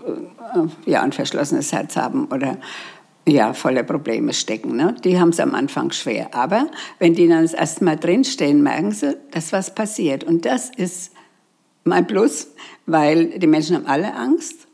ja, 0.86 1.02
ein 1.02 1.12
verschlossenes 1.12 1.72
Herz 1.72 1.96
haben 1.96 2.26
oder 2.26 2.58
ja, 3.26 3.52
voller 3.52 3.82
Probleme 3.82 4.32
stecken. 4.32 4.76
Ne? 4.76 4.96
Die 5.04 5.18
haben 5.18 5.28
es 5.30 5.40
am 5.40 5.54
Anfang 5.54 5.92
schwer. 5.92 6.34
Aber 6.34 6.70
wenn 6.98 7.14
die 7.14 7.28
dann 7.28 7.42
das 7.42 7.52
erste 7.52 7.84
Mal 7.84 7.96
drinstehen, 7.96 8.62
merken 8.62 8.92
sie, 8.92 9.16
dass 9.30 9.52
was 9.52 9.74
passiert. 9.74 10.24
Und 10.24 10.44
das 10.44 10.70
ist 10.70 11.12
mein 11.84 12.06
Plus, 12.06 12.48
weil 12.86 13.38
die 13.38 13.46
Menschen 13.46 13.76
haben 13.76 13.86
alle 13.86 14.14
Angst 14.14 14.66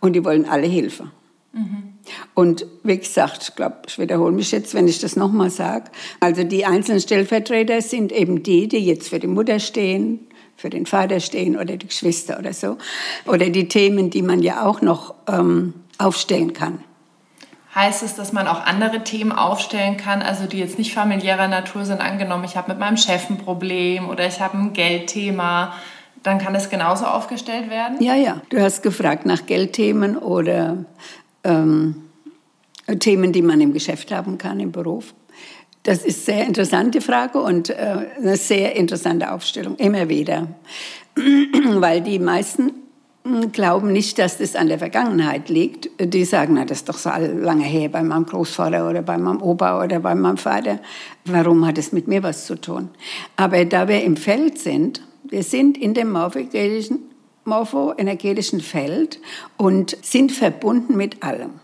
und 0.00 0.14
die 0.14 0.24
wollen 0.24 0.46
alle 0.46 0.66
Hilfe. 0.66 1.10
Mhm. 1.52 1.91
Und 2.34 2.66
wie 2.82 2.98
gesagt, 2.98 3.42
ich 3.42 3.54
glaube, 3.54 3.76
ich 3.86 3.98
wiederhole 3.98 4.32
mich 4.32 4.50
jetzt, 4.52 4.74
wenn 4.74 4.88
ich 4.88 4.98
das 5.00 5.16
nochmal 5.16 5.50
sage. 5.50 5.90
Also 6.20 6.44
die 6.44 6.64
einzelnen 6.64 7.00
Stellvertreter 7.00 7.80
sind 7.82 8.12
eben 8.12 8.42
die, 8.42 8.68
die 8.68 8.84
jetzt 8.84 9.08
für 9.08 9.18
die 9.18 9.26
Mutter 9.26 9.58
stehen, 9.58 10.20
für 10.56 10.70
den 10.70 10.86
Vater 10.86 11.20
stehen 11.20 11.56
oder 11.56 11.76
die 11.76 11.86
Geschwister 11.86 12.38
oder 12.38 12.52
so. 12.52 12.76
Oder 13.26 13.50
die 13.50 13.68
Themen, 13.68 14.10
die 14.10 14.22
man 14.22 14.42
ja 14.42 14.64
auch 14.64 14.80
noch 14.80 15.14
ähm, 15.28 15.74
aufstellen 15.98 16.52
kann. 16.52 16.82
Heißt 17.74 18.02
es, 18.02 18.14
dass 18.14 18.32
man 18.34 18.46
auch 18.46 18.66
andere 18.66 19.02
Themen 19.02 19.32
aufstellen 19.32 19.96
kann, 19.96 20.20
also 20.20 20.44
die 20.46 20.58
jetzt 20.58 20.78
nicht 20.78 20.92
familiärer 20.92 21.48
Natur 21.48 21.86
sind? 21.86 22.02
Angenommen, 22.02 22.44
ich 22.44 22.56
habe 22.56 22.70
mit 22.70 22.78
meinem 22.78 22.98
Chef 22.98 23.30
ein 23.30 23.38
Problem 23.38 24.10
oder 24.10 24.26
ich 24.26 24.40
habe 24.40 24.58
ein 24.58 24.72
Geldthema 24.72 25.72
dann 26.22 26.38
kann 26.38 26.54
es 26.54 26.70
genauso 26.70 27.04
aufgestellt 27.04 27.68
werden? 27.68 28.00
Ja, 28.00 28.14
ja. 28.14 28.40
Du 28.48 28.60
hast 28.60 28.82
gefragt 28.82 29.26
nach 29.26 29.46
Geldthemen 29.46 30.16
oder 30.16 30.84
ähm, 31.44 31.96
Themen, 32.98 33.32
die 33.32 33.42
man 33.42 33.60
im 33.60 33.72
Geschäft 33.72 34.12
haben 34.12 34.38
kann, 34.38 34.60
im 34.60 34.72
Beruf. 34.72 35.14
Das 35.84 36.04
ist 36.04 36.28
eine 36.28 36.38
sehr 36.38 36.46
interessante 36.46 37.00
Frage 37.00 37.40
und 37.40 37.70
äh, 37.70 38.06
eine 38.16 38.36
sehr 38.36 38.76
interessante 38.76 39.32
Aufstellung, 39.32 39.76
immer 39.76 40.08
wieder. 40.08 40.48
Weil 41.16 42.02
die 42.02 42.20
meisten 42.20 42.72
hm, 43.24 43.50
glauben 43.50 43.92
nicht, 43.92 44.18
dass 44.18 44.38
das 44.38 44.54
an 44.54 44.68
der 44.68 44.78
Vergangenheit 44.78 45.48
liegt. 45.48 45.90
Die 46.00 46.24
sagen, 46.24 46.54
na, 46.54 46.64
das 46.64 46.78
ist 46.78 46.88
doch 46.88 46.98
so 46.98 47.10
lange 47.10 47.64
her 47.64 47.88
bei 47.88 48.02
meinem 48.02 48.26
Großvater 48.26 48.88
oder 48.88 49.02
bei 49.02 49.18
meinem 49.18 49.42
Opa 49.42 49.82
oder 49.82 49.98
bei 49.98 50.14
meinem 50.14 50.36
Vater. 50.36 50.78
Warum 51.24 51.66
hat 51.66 51.78
es 51.78 51.92
mit 51.92 52.06
mir 52.06 52.22
was 52.22 52.46
zu 52.46 52.60
tun? 52.60 52.90
Aber 53.36 53.64
da 53.64 53.88
wir 53.88 54.04
im 54.04 54.16
Feld 54.16 54.58
sind, 54.58 55.02
wir 55.24 55.42
sind 55.42 55.78
in 55.78 55.94
dem 55.94 56.12
morphoenergetischen 57.44 58.60
Feld 58.60 59.20
und 59.56 59.96
sind 60.02 60.32
verbunden 60.32 60.96
mit 60.96 61.22
allem. 61.22 61.60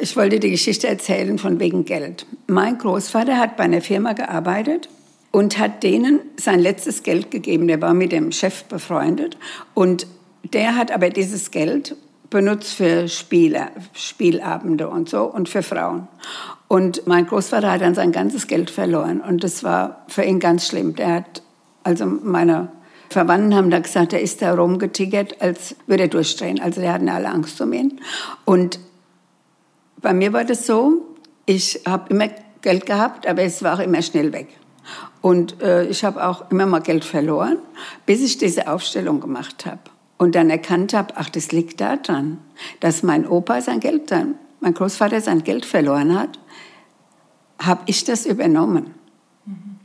Ich 0.00 0.16
wollte 0.16 0.38
die 0.38 0.50
Geschichte 0.50 0.86
erzählen 0.86 1.38
von 1.38 1.58
wegen 1.58 1.84
Geld. 1.84 2.26
Mein 2.46 2.76
Großvater 2.76 3.38
hat 3.38 3.56
bei 3.56 3.64
einer 3.64 3.80
Firma 3.80 4.12
gearbeitet 4.12 4.88
und 5.30 5.58
hat 5.58 5.82
denen 5.82 6.20
sein 6.36 6.60
letztes 6.60 7.02
Geld 7.02 7.30
gegeben. 7.30 7.68
Der 7.68 7.80
war 7.80 7.94
mit 7.94 8.12
dem 8.12 8.32
Chef 8.32 8.64
befreundet 8.64 9.38
und 9.72 10.06
der 10.52 10.76
hat 10.76 10.90
aber 10.90 11.08
dieses 11.08 11.50
Geld 11.50 11.96
benutzt 12.28 12.74
für 12.74 13.08
Spiele, 13.08 13.68
Spielabende 13.94 14.88
und 14.88 15.08
so 15.08 15.24
und 15.24 15.48
für 15.48 15.62
Frauen. 15.62 16.08
Und 16.68 17.06
mein 17.06 17.26
Großvater 17.26 17.70
hat 17.70 17.80
dann 17.80 17.94
sein 17.94 18.12
ganzes 18.12 18.46
Geld 18.46 18.70
verloren 18.70 19.20
und 19.20 19.44
das 19.44 19.62
war 19.64 20.04
für 20.08 20.22
ihn 20.22 20.40
ganz 20.40 20.66
schlimm. 20.66 20.96
Der 20.96 21.14
hat 21.14 21.42
also 21.84 22.06
meine 22.06 22.70
Verwandten 23.12 23.54
haben 23.54 23.70
da 23.70 23.78
gesagt, 23.78 24.12
er 24.12 24.20
ist 24.20 24.42
da 24.42 24.54
rumgetickert, 24.54 25.40
als 25.40 25.76
würde 25.86 26.04
er 26.04 26.08
durchdrehen. 26.08 26.60
Also 26.60 26.80
die 26.80 26.88
hatten 26.88 27.08
alle 27.08 27.28
Angst 27.28 27.60
um 27.60 27.72
ihn. 27.72 28.00
Und 28.44 28.80
bei 30.00 30.12
mir 30.12 30.32
war 30.32 30.44
das 30.44 30.66
so, 30.66 31.02
ich 31.46 31.80
habe 31.86 32.12
immer 32.12 32.28
Geld 32.60 32.86
gehabt, 32.86 33.26
aber 33.26 33.42
es 33.42 33.62
war 33.62 33.74
auch 33.76 33.82
immer 33.82 34.02
schnell 34.02 34.32
weg. 34.32 34.48
Und 35.20 35.62
äh, 35.62 35.84
ich 35.84 36.04
habe 36.04 36.26
auch 36.26 36.50
immer 36.50 36.66
mal 36.66 36.80
Geld 36.80 37.04
verloren, 37.04 37.58
bis 38.06 38.20
ich 38.20 38.38
diese 38.38 38.68
Aufstellung 38.68 39.20
gemacht 39.20 39.66
habe. 39.66 39.80
Und 40.18 40.34
dann 40.34 40.50
erkannt 40.50 40.94
habe, 40.94 41.14
ach, 41.16 41.30
das 41.30 41.52
liegt 41.52 41.80
daran, 41.80 42.38
dass 42.80 43.02
mein 43.02 43.26
Opa 43.26 43.60
sein 43.60 43.80
Geld, 43.80 44.10
dann, 44.10 44.34
mein 44.60 44.74
Großvater 44.74 45.20
sein 45.20 45.44
Geld 45.44 45.64
verloren 45.64 46.18
hat, 46.18 46.38
habe 47.60 47.82
ich 47.86 48.04
das 48.04 48.26
übernommen. 48.26 48.94
Mhm. 49.44 49.78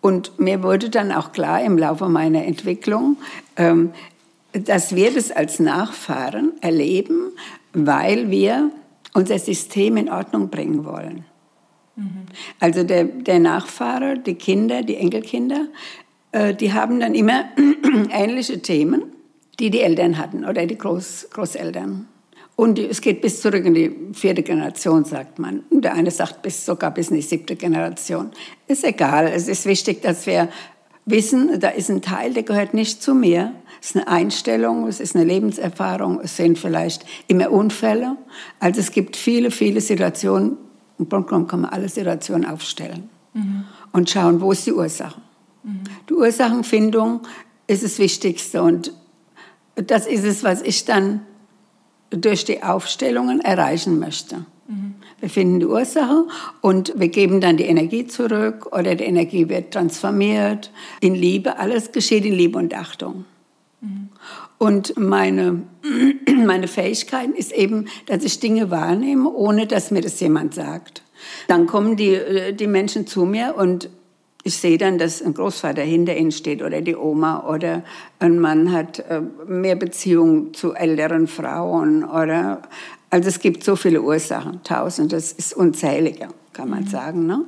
Und 0.00 0.38
mir 0.38 0.62
wurde 0.62 0.88
dann 0.88 1.12
auch 1.12 1.32
klar 1.32 1.62
im 1.62 1.76
Laufe 1.76 2.08
meiner 2.08 2.44
Entwicklung, 2.44 3.16
ähm, 3.56 3.92
dass 4.52 4.94
wir 4.94 5.12
das 5.12 5.30
als 5.30 5.60
Nachfahren 5.60 6.52
erleben, 6.60 7.32
weil 7.72 8.30
wir 8.30 8.70
unser 9.14 9.38
System 9.38 9.96
in 9.96 10.08
Ordnung 10.08 10.48
bringen 10.50 10.84
wollen. 10.84 11.24
Also 12.58 12.82
der, 12.82 13.04
der 13.04 13.38
Nachfahre, 13.38 14.18
die 14.18 14.34
Kinder, 14.34 14.82
die 14.82 14.96
Enkelkinder, 14.96 15.66
äh, 16.32 16.54
die 16.54 16.72
haben 16.72 17.00
dann 17.00 17.14
immer 17.14 17.44
ähnliche 18.10 18.62
Themen, 18.62 19.04
die 19.58 19.70
die 19.70 19.80
Eltern 19.80 20.18
hatten 20.18 20.44
oder 20.44 20.66
die 20.66 20.78
Groß, 20.78 21.28
Großeltern. 21.30 22.08
Und 22.60 22.78
es 22.78 23.00
geht 23.00 23.22
bis 23.22 23.40
zurück 23.40 23.64
in 23.64 23.72
die 23.72 23.90
vierte 24.12 24.42
Generation, 24.42 25.06
sagt 25.06 25.38
man. 25.38 25.60
Und 25.70 25.80
der 25.80 25.94
eine 25.94 26.10
sagt 26.10 26.42
bis 26.42 26.66
sogar 26.66 26.90
bis 26.90 27.08
in 27.08 27.16
die 27.16 27.22
siebte 27.22 27.56
Generation. 27.56 28.32
Ist 28.66 28.84
egal. 28.84 29.28
Es 29.28 29.48
ist 29.48 29.64
wichtig, 29.64 30.02
dass 30.02 30.26
wir 30.26 30.50
wissen, 31.06 31.58
da 31.58 31.70
ist 31.70 31.88
ein 31.88 32.02
Teil, 32.02 32.34
der 32.34 32.42
gehört 32.42 32.74
nicht 32.74 33.02
zu 33.02 33.14
mir. 33.14 33.54
Es 33.80 33.92
ist 33.92 33.96
eine 33.96 34.08
Einstellung, 34.08 34.86
es 34.88 35.00
ist 35.00 35.16
eine 35.16 35.24
Lebenserfahrung, 35.24 36.20
es 36.22 36.36
sind 36.36 36.58
vielleicht 36.58 37.06
immer 37.28 37.50
Unfälle. 37.50 38.18
Also 38.58 38.80
es 38.80 38.92
gibt 38.92 39.16
viele, 39.16 39.50
viele 39.50 39.80
Situationen. 39.80 40.58
Im 40.98 41.08
Grunde 41.08 41.46
kann 41.46 41.62
man 41.62 41.70
alle 41.70 41.88
Situationen 41.88 42.46
aufstellen 42.46 43.08
mhm. 43.32 43.64
und 43.92 44.10
schauen, 44.10 44.42
wo 44.42 44.52
ist 44.52 44.66
die 44.66 44.74
Ursache. 44.74 45.22
Mhm. 45.62 45.84
Die 46.10 46.12
Ursachenfindung 46.12 47.22
ist 47.66 47.84
das 47.84 47.98
Wichtigste 47.98 48.62
und 48.62 48.92
das 49.76 50.06
ist 50.06 50.24
es, 50.24 50.44
was 50.44 50.60
ich 50.60 50.84
dann 50.84 51.22
durch 52.10 52.44
die 52.44 52.62
Aufstellungen 52.62 53.40
erreichen 53.40 53.98
möchte. 53.98 54.44
Wir 55.20 55.28
finden 55.28 55.60
die 55.60 55.66
Ursache 55.66 56.26
und 56.62 56.94
wir 56.96 57.08
geben 57.08 57.40
dann 57.40 57.56
die 57.56 57.64
Energie 57.64 58.06
zurück 58.06 58.66
oder 58.72 58.94
die 58.94 59.04
Energie 59.04 59.48
wird 59.48 59.72
transformiert 59.72 60.72
in 61.00 61.14
Liebe. 61.14 61.58
Alles 61.58 61.92
geschieht 61.92 62.24
in 62.24 62.32
Liebe 62.32 62.58
und 62.58 62.74
Achtung. 62.74 63.26
Mhm. 63.80 64.08
Und 64.58 64.98
meine, 64.98 65.62
meine 66.46 66.68
Fähigkeit 66.68 67.30
ist 67.30 67.52
eben, 67.52 67.86
dass 68.06 68.24
ich 68.24 68.40
Dinge 68.40 68.70
wahrnehme, 68.70 69.30
ohne 69.30 69.66
dass 69.66 69.90
mir 69.90 70.00
das 70.00 70.18
jemand 70.20 70.54
sagt. 70.54 71.02
Dann 71.48 71.66
kommen 71.66 71.96
die, 71.96 72.14
äh, 72.14 72.54
die 72.54 72.66
Menschen 72.66 73.06
zu 73.06 73.26
mir 73.26 73.56
und 73.56 73.90
ich 74.42 74.56
sehe 74.56 74.78
dann, 74.78 74.98
dass 74.98 75.22
ein 75.22 75.34
Großvater 75.34 75.82
hinter 75.82 76.16
ihnen 76.16 76.32
steht 76.32 76.62
oder 76.62 76.80
die 76.80 76.96
Oma 76.96 77.46
oder 77.46 77.82
ein 78.18 78.38
Mann 78.38 78.72
hat 78.72 79.00
äh, 79.00 79.20
mehr 79.46 79.76
Beziehung 79.76 80.54
zu 80.54 80.74
älteren 80.74 81.26
Frauen 81.26 82.04
oder 82.04 82.62
also 83.10 83.28
es 83.28 83.40
gibt 83.40 83.64
so 83.64 83.74
viele 83.74 84.02
Ursachen, 84.02 84.62
tausend, 84.62 85.12
das 85.12 85.32
ist 85.32 85.52
unzählige, 85.52 86.28
kann 86.52 86.70
man 86.70 86.84
mhm. 86.84 86.88
sagen. 86.88 87.26
Ne? 87.26 87.44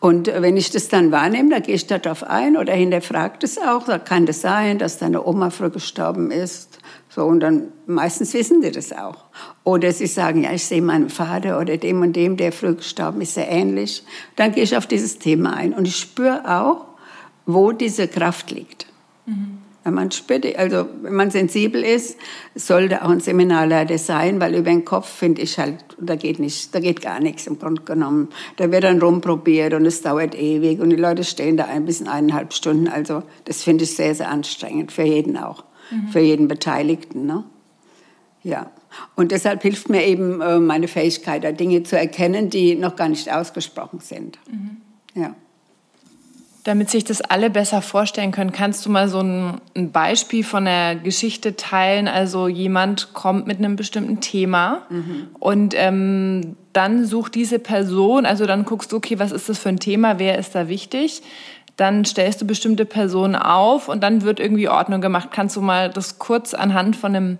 Und 0.00 0.26
wenn 0.26 0.56
ich 0.56 0.70
das 0.70 0.88
dann 0.88 1.12
wahrnehme, 1.12 1.50
dann 1.50 1.62
gehe 1.62 1.74
ich 1.74 1.86
darauf 1.86 2.24
ein 2.24 2.56
oder 2.56 2.72
hinterfragt 2.72 3.44
es 3.44 3.58
auch, 3.58 3.84
da 3.84 3.98
kann 3.98 4.24
das 4.24 4.40
sein, 4.40 4.78
dass 4.78 4.98
deine 4.98 5.26
Oma 5.26 5.50
früh 5.50 5.68
gestorben 5.68 6.30
ist. 6.30 6.78
So, 7.14 7.24
und 7.26 7.38
dann 7.40 7.68
meistens 7.86 8.34
wissen 8.34 8.60
die 8.60 8.72
das 8.72 8.92
auch. 8.92 9.26
Oder 9.62 9.92
sie 9.92 10.08
sagen, 10.08 10.42
ja, 10.42 10.52
ich 10.52 10.64
sehe 10.64 10.82
meinen 10.82 11.10
Vater 11.10 11.60
oder 11.60 11.76
dem 11.76 12.02
und 12.02 12.14
dem, 12.14 12.36
der 12.36 12.50
früh 12.50 12.74
gestorben 12.74 13.20
ist, 13.20 13.34
sehr 13.34 13.48
ähnlich. 13.48 14.02
Dann 14.34 14.50
gehe 14.50 14.64
ich 14.64 14.76
auf 14.76 14.88
dieses 14.88 15.20
Thema 15.20 15.54
ein 15.54 15.74
und 15.74 15.86
ich 15.86 15.96
spüre 15.96 16.42
auch, 16.44 16.86
wo 17.46 17.70
diese 17.70 18.08
Kraft 18.08 18.50
liegt. 18.50 18.86
Mhm. 19.26 19.58
Wenn 19.84 19.94
man 19.94 20.10
spürt, 20.10 20.56
also 20.56 20.86
wenn 21.02 21.14
man 21.14 21.30
sensibel 21.30 21.84
ist, 21.84 22.16
sollte 22.56 23.04
auch 23.04 23.10
ein 23.10 23.20
Seminarleiter 23.20 23.98
sein, 23.98 24.40
weil 24.40 24.54
über 24.54 24.70
den 24.70 24.84
Kopf 24.84 25.08
finde 25.08 25.42
ich 25.42 25.58
halt, 25.58 25.84
da 26.00 26.16
geht 26.16 26.40
nicht, 26.40 26.74
da 26.74 26.80
geht 26.80 27.00
gar 27.00 27.20
nichts 27.20 27.46
im 27.46 27.60
Grunde 27.60 27.82
genommen. 27.82 28.30
Da 28.56 28.72
wird 28.72 28.82
dann 28.82 29.00
rumprobiert 29.00 29.74
und 29.74 29.86
es 29.86 30.00
dauert 30.02 30.34
ewig 30.34 30.80
und 30.80 30.90
die 30.90 30.96
Leute 30.96 31.22
stehen 31.22 31.58
da 31.58 31.66
ein 31.66 31.84
bis 31.84 32.00
eineinhalb 32.00 32.54
Stunden. 32.54 32.88
Also 32.88 33.22
das 33.44 33.62
finde 33.62 33.84
ich 33.84 33.94
sehr, 33.94 34.14
sehr 34.16 34.30
anstrengend 34.30 34.90
für 34.90 35.02
jeden 35.02 35.36
auch, 35.36 35.64
mhm. 35.90 36.08
für 36.08 36.20
jeden 36.20 36.48
Beteiligten. 36.48 37.26
Ne? 37.26 37.44
Ja. 38.42 38.70
Und 39.16 39.32
deshalb 39.32 39.62
hilft 39.62 39.88
mir 39.88 40.04
eben 40.04 40.40
äh, 40.40 40.58
meine 40.58 40.86
Fähigkeit, 40.88 41.42
da 41.44 41.52
Dinge 41.52 41.82
zu 41.82 41.98
erkennen, 41.98 42.50
die 42.50 42.76
noch 42.76 42.94
gar 42.96 43.08
nicht 43.08 43.32
ausgesprochen 43.32 44.00
sind. 44.00 44.38
Mhm. 44.50 44.76
Ja. 45.14 45.34
Damit 46.62 46.88
sich 46.88 47.04
das 47.04 47.20
alle 47.20 47.50
besser 47.50 47.82
vorstellen 47.82 48.30
können, 48.30 48.52
kannst 48.52 48.86
du 48.86 48.90
mal 48.90 49.08
so 49.08 49.20
ein, 49.20 49.60
ein, 49.76 49.92
Beispiel 49.92 50.44
von 50.44 50.64
der 50.64 50.96
Geschichte 50.96 51.56
teilen? 51.56 52.08
Also 52.08 52.48
jemand 52.48 53.12
kommt 53.12 53.46
mit 53.46 53.58
einem 53.58 53.76
bestimmten 53.76 54.20
Thema 54.20 54.82
mhm. 54.88 55.28
und 55.38 55.74
ähm, 55.76 56.56
dann 56.72 57.04
sucht 57.04 57.34
diese 57.34 57.58
Person, 57.58 58.24
also 58.24 58.46
dann 58.46 58.64
guckst 58.64 58.92
du, 58.92 58.96
okay, 58.96 59.18
was 59.18 59.30
ist 59.30 59.48
das 59.48 59.58
für 59.58 59.68
ein 59.68 59.78
Thema, 59.78 60.18
wer 60.18 60.38
ist 60.38 60.54
da 60.54 60.68
wichtig? 60.68 61.22
Dann 61.76 62.04
stellst 62.04 62.40
du 62.40 62.46
bestimmte 62.46 62.84
Personen 62.84 63.36
auf 63.36 63.88
und 63.88 64.02
dann 64.02 64.22
wird 64.22 64.40
irgendwie 64.40 64.68
Ordnung 64.68 65.00
gemacht. 65.00 65.30
Kannst 65.32 65.56
du 65.56 65.60
mal 65.60 65.90
das 65.90 66.18
kurz 66.18 66.54
anhand 66.54 66.96
von 66.96 67.14
einem 67.14 67.38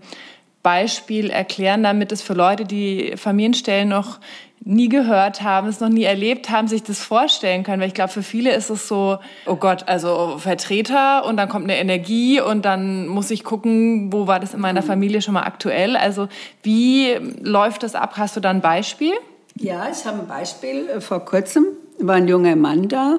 Beispiel 0.63 1.31
erklären, 1.31 1.83
damit 1.83 2.11
es 2.11 2.23
für 2.23 2.35
Leute, 2.35 2.65
die 2.65 3.15
Familienstellen 3.17 3.89
noch 3.89 4.19
nie 4.65 4.89
gehört 4.89 5.43
haben, 5.43 5.69
es 5.69 5.81
noch 5.81 5.91
nie 5.91 6.05
erlebt 6.05 6.51
haben, 6.51 6.69
sich 6.69 6.83
das 6.83 7.01
vorstellen 7.01 7.63
können. 7.63 7.81
Weil 7.81 7.89
ich 7.89 7.95
glaube, 7.95 8.11
für 8.11 8.23
viele 8.23 8.53
ist 8.55 8.71
es 8.71 8.89
so, 8.89 9.19
oh 9.47 9.57
Gott, 9.57 9.87
also 9.87 10.37
Vertreter 10.39 11.27
und 11.27 11.37
dann 11.37 11.49
kommt 11.49 11.65
eine 11.65 11.77
Energie 11.77 12.41
und 12.41 12.65
dann 12.65 13.07
muss 13.07 13.31
ich 13.31 13.45
gucken, 13.45 14.13
wo 14.13 14.27
war 14.27 14.41
das 14.41 14.55
in 14.55 14.61
meiner 14.61 14.83
Familie 14.83 15.21
schon 15.21 15.35
mal 15.35 15.43
aktuell. 15.43 15.97
Also 15.97 16.29
wie 16.63 17.13
läuft 17.43 17.83
das 17.83 17.95
ab? 17.95 18.15
Hast 18.17 18.37
du 18.37 18.41
da 18.41 18.51
ein 18.51 18.63
Beispiel? 18.63 19.13
Ja, 19.57 19.87
ich 19.93 20.05
habe 20.07 20.21
ein 20.21 20.27
Beispiel. 20.27 21.01
Vor 21.01 21.21
kurzem 21.21 21.67
war 21.99 22.17
ein 22.17 22.27
junger 22.27 22.57
Mann 22.57 22.89
da, 22.89 23.19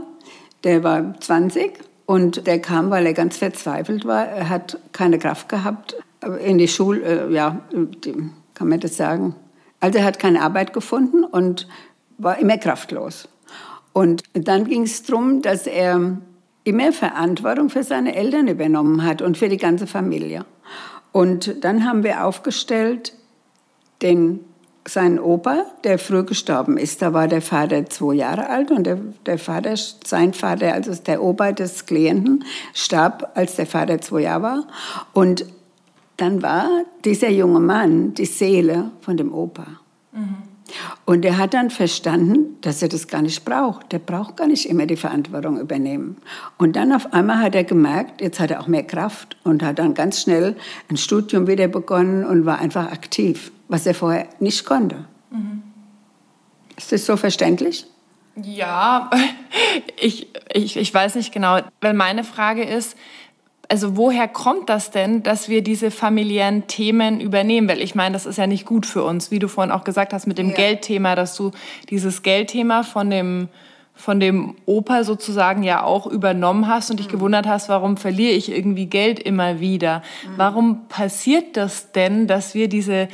der 0.65 0.84
war 0.84 1.17
20 1.19 1.80
und 2.06 2.45
der 2.45 2.60
kam, 2.60 2.89
weil 2.89 3.06
er 3.06 3.13
ganz 3.13 3.38
verzweifelt 3.38 4.04
war. 4.06 4.25
Er 4.25 4.49
hat 4.49 4.78
keine 4.91 5.17
Kraft 5.17 5.47
gehabt 5.47 5.95
in 6.43 6.58
die 6.58 6.67
Schule, 6.67 7.28
äh, 7.28 7.34
ja, 7.34 7.62
kann 8.54 8.67
man 8.67 8.80
das 8.80 8.97
sagen, 8.97 9.36
also 9.80 9.99
er 9.99 10.06
hat 10.06 10.19
keine 10.19 10.41
Arbeit 10.41 10.73
gefunden 10.73 11.23
und 11.23 11.67
war 12.17 12.39
immer 12.39 12.58
kraftlos. 12.58 13.30
Und 13.93 14.23
dann 14.34 14.65
ging 14.65 14.84
es 14.84 15.04
darum, 15.04 15.41
dass 15.41 15.67
er 15.67 16.17
immer 16.63 16.91
Verantwortung 16.91 17.69
für 17.69 17.84
seine 17.84 18.15
Eltern 18.15 18.47
übernommen 18.47 19.04
hat 19.04 19.21
und 19.21 19.38
für 19.38 19.49
die 19.49 19.58
ganze 19.58 19.88
Familie. 19.88 20.45
Und 21.12 21.63
dann 21.63 21.86
haben 21.86 22.04
wir 22.04 22.25
aufgestellt 22.25 23.13
den, 24.01 24.39
seinen 24.88 25.19
Opa, 25.19 25.65
der 25.84 25.98
früh 25.98 26.24
gestorben 26.24 26.78
ist. 26.78 27.02
Da 27.02 27.13
war 27.13 27.28
der 27.28 27.41
Vater 27.41 27.86
zwei 27.88 28.15
Jahre 28.15 28.50
alt 28.50 28.71
und 28.71 28.86
der, 28.86 28.98
der 29.26 29.39
Vater, 29.39 29.76
sein 29.76 30.34
Vater, 30.34 30.74
also 30.74 30.93
der 30.93 31.24
Opa 31.24 31.52
des 31.52 31.86
Klienten, 31.86 32.43
starb, 32.74 33.32
als 33.36 33.56
der 33.56 33.65
Vater 33.65 34.00
zwei 34.02 34.21
Jahre 34.21 34.43
war. 34.43 34.67
Und 35.13 35.45
dann 36.17 36.41
war 36.41 36.69
dieser 37.04 37.30
junge 37.30 37.60
Mann 37.60 38.13
die 38.13 38.26
Seele 38.26 38.91
von 39.02 39.17
dem 39.17 39.34
Opa. 39.34 39.65
Und 41.06 41.24
er 41.24 41.38
hat 41.38 41.54
dann 41.54 41.70
verstanden, 41.70 42.58
dass 42.62 42.82
er 42.82 42.89
das 42.89 43.08
gar 43.08 43.22
nicht 43.22 43.46
braucht. 43.46 43.91
Der 43.91 44.00
braucht 44.00 44.38
gar 44.38 44.48
nicht 44.48 44.68
immer 44.68 44.88
die 44.88 44.96
Verantwortung 44.96 45.60
übernehmen. 45.60 46.18
Und 46.58 46.76
dann 46.76 46.91
auf 46.91 47.13
einmal 47.13 47.39
hat 47.39 47.54
er 47.54 47.63
gemerkt, 47.63 48.22
jetzt 48.22 48.39
hat 48.39 48.50
er 48.50 48.60
auch 48.60 48.68
mehr 48.68 48.84
Kraft 48.84 49.38
und 49.44 49.62
hat 49.62 49.78
dann 49.78 49.94
ganz 49.94 50.22
schnell 50.22 50.56
ein 50.89 50.98
Studium 50.98 51.46
wieder 51.46 51.68
begonnen 51.68 52.26
und 52.26 52.48
war 52.48 52.58
einfach 52.58 52.91
aktiv, 52.91 53.52
was 53.68 53.86
er 53.86 53.94
vorher 53.94 54.28
nicht 54.39 54.65
konnte. 54.65 55.06
Mhm. 55.30 55.62
Ist 56.76 56.91
das 56.91 57.06
so 57.06 57.18
verständlich? 57.18 57.86
Ja, 58.41 59.12
ich, 60.02 60.28
ich, 60.52 60.76
ich 60.76 60.94
weiß 60.94 61.15
nicht 61.15 61.32
genau. 61.32 61.60
Weil 61.82 61.94
meine 61.94 62.24
Frage 62.24 62.63
ist, 62.63 62.98
also 63.69 63.97
woher 63.97 64.28
kommt 64.28 64.69
das 64.69 64.91
denn, 64.91 65.23
dass 65.23 65.49
wir 65.49 65.63
diese 65.63 65.91
familiären 65.91 66.67
Themen 66.67 67.19
übernehmen? 67.19 67.67
Weil 67.67 67.82
ich 67.82 67.95
meine, 67.95 68.13
das 68.13 68.25
ist 68.25 68.38
ja 68.38 68.47
nicht 68.47 68.65
gut 68.65 68.86
für 68.86 69.04
uns, 69.04 69.32
wie 69.32 69.39
du 69.39 69.47
vorhin 69.47 69.71
auch 69.71 69.84
gesagt 69.84 70.13
hast 70.13 70.28
mit 70.28 70.38
dem 70.38 70.49
ja. 70.49 70.56
Geldthema, 70.56 71.15
dass 71.15 71.36
du 71.36 71.51
dieses 71.89 72.23
Geldthema 72.23 72.84
von 72.84 73.10
dem 73.10 73.49
von 73.97 74.19
dem 74.19 74.56
Opa 74.65 75.06
sozusagen 75.06 75.63
ja 75.63 75.82
auch 75.82 76.06
übernommen 76.06 76.67
hast 76.67 76.91
und 76.91 76.99
dich 76.99 77.08
mhm. 77.08 77.13
gewundert 77.13 77.47
hast, 77.47 77.69
warum 77.69 77.95
verliere 77.95 78.34
ich 78.34 78.51
irgendwie 78.51 78.88
Geld 78.88 79.19
immer 79.19 79.62
wieder? 79.62 79.99
Mhm. 79.99 80.34
Warum 80.36 80.88
passiert 80.89 81.56
das 81.56 81.93
denn, 81.93 82.28
dass 82.28 82.54
wir 82.54 82.67
diese 82.67 83.08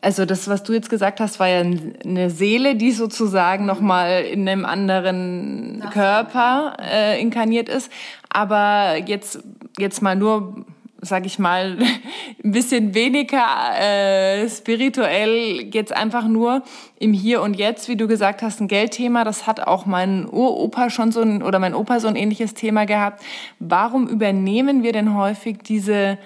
also 0.00 0.24
das, 0.24 0.48
was 0.48 0.62
du 0.62 0.72
jetzt 0.72 0.90
gesagt 0.90 1.18
hast, 1.20 1.40
war 1.40 1.48
ja 1.48 1.60
eine 1.60 2.30
Seele, 2.30 2.76
die 2.76 2.92
sozusagen 2.92 3.64
mhm. 3.64 3.68
nochmal 3.68 4.22
in 4.24 4.48
einem 4.48 4.64
anderen 4.64 5.82
Ach. 5.84 5.92
Körper 5.92 6.76
äh, 6.80 7.20
inkarniert 7.20 7.68
ist. 7.68 7.90
Aber 8.28 8.96
jetzt, 9.06 9.40
jetzt 9.76 10.00
mal 10.00 10.14
nur, 10.14 10.64
sag 11.00 11.26
ich 11.26 11.40
mal, 11.40 11.78
ein 12.44 12.52
bisschen 12.52 12.94
weniger 12.94 13.44
äh, 13.76 14.48
spirituell, 14.48 15.68
jetzt 15.72 15.92
einfach 15.92 16.28
nur 16.28 16.62
im 17.00 17.12
Hier 17.12 17.42
und 17.42 17.54
Jetzt, 17.54 17.88
wie 17.88 17.96
du 17.96 18.06
gesagt 18.06 18.40
hast, 18.40 18.60
ein 18.60 18.68
Geldthema. 18.68 19.24
Das 19.24 19.48
hat 19.48 19.66
auch 19.66 19.84
mein 19.84 20.28
Uropa 20.28 20.90
schon 20.90 21.10
so 21.10 21.22
ein, 21.22 21.42
oder 21.42 21.58
mein 21.58 21.74
Opa 21.74 21.98
so 21.98 22.06
ein 22.06 22.14
ähnliches 22.14 22.54
Thema 22.54 22.86
gehabt. 22.86 23.20
Warum 23.58 24.06
übernehmen 24.06 24.84
wir 24.84 24.92
denn 24.92 25.16
häufig 25.16 25.58
diese 25.64 26.18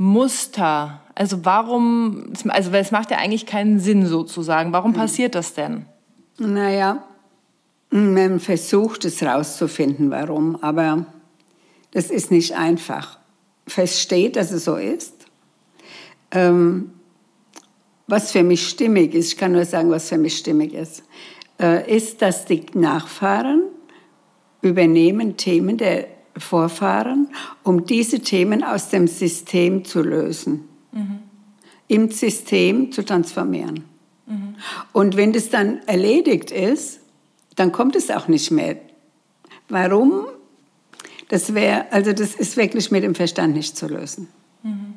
Muster? 0.00 1.02
Also 1.14 1.44
warum, 1.44 2.32
also 2.48 2.70
es 2.72 2.90
macht 2.90 3.10
ja 3.10 3.18
eigentlich 3.18 3.44
keinen 3.44 3.78
Sinn 3.78 4.06
sozusagen. 4.06 4.72
Warum 4.72 4.92
hm. 4.92 4.98
passiert 4.98 5.34
das 5.34 5.52
denn? 5.52 5.84
Naja, 6.38 7.04
man 7.90 8.40
versucht 8.40 9.04
es 9.04 9.22
rauszufinden, 9.22 10.10
warum, 10.10 10.56
aber 10.62 11.04
das 11.90 12.10
ist 12.10 12.30
nicht 12.30 12.56
einfach. 12.56 13.18
Feststeht, 13.66 14.36
dass 14.36 14.52
es 14.52 14.64
so 14.64 14.76
ist. 14.76 15.26
Ähm, 16.30 16.92
was 18.06 18.32
für 18.32 18.42
mich 18.42 18.66
stimmig 18.66 19.14
ist, 19.14 19.32
ich 19.34 19.36
kann 19.36 19.52
nur 19.52 19.66
sagen, 19.66 19.90
was 19.90 20.08
für 20.08 20.18
mich 20.18 20.38
stimmig 20.38 20.72
ist. 20.72 21.02
äh, 21.60 21.94
ist, 21.94 22.22
dass 22.22 22.46
die 22.46 22.64
Nachfahren 22.72 23.64
übernehmen 24.62 25.36
Themen 25.36 25.76
der 25.76 26.06
Vorfahren, 26.40 27.28
um 27.62 27.84
diese 27.84 28.20
Themen 28.20 28.64
aus 28.64 28.88
dem 28.88 29.06
System 29.06 29.84
zu 29.84 30.02
lösen, 30.02 30.68
mhm. 30.92 31.20
im 31.88 32.10
System 32.10 32.92
zu 32.92 33.04
transformieren. 33.04 33.84
Mhm. 34.26 34.56
Und 34.92 35.16
wenn 35.16 35.32
das 35.32 35.50
dann 35.50 35.80
erledigt 35.86 36.50
ist, 36.50 37.00
dann 37.56 37.72
kommt 37.72 37.96
es 37.96 38.10
auch 38.10 38.28
nicht 38.28 38.50
mehr. 38.50 38.76
Warum? 39.68 40.26
Das 41.28 41.54
wäre, 41.54 41.92
also 41.92 42.12
das 42.12 42.34
ist 42.34 42.56
wirklich 42.56 42.90
mit 42.90 43.04
dem 43.04 43.14
Verstand 43.14 43.54
nicht 43.54 43.76
zu 43.76 43.86
lösen. 43.86 44.28
Mhm. 44.62 44.94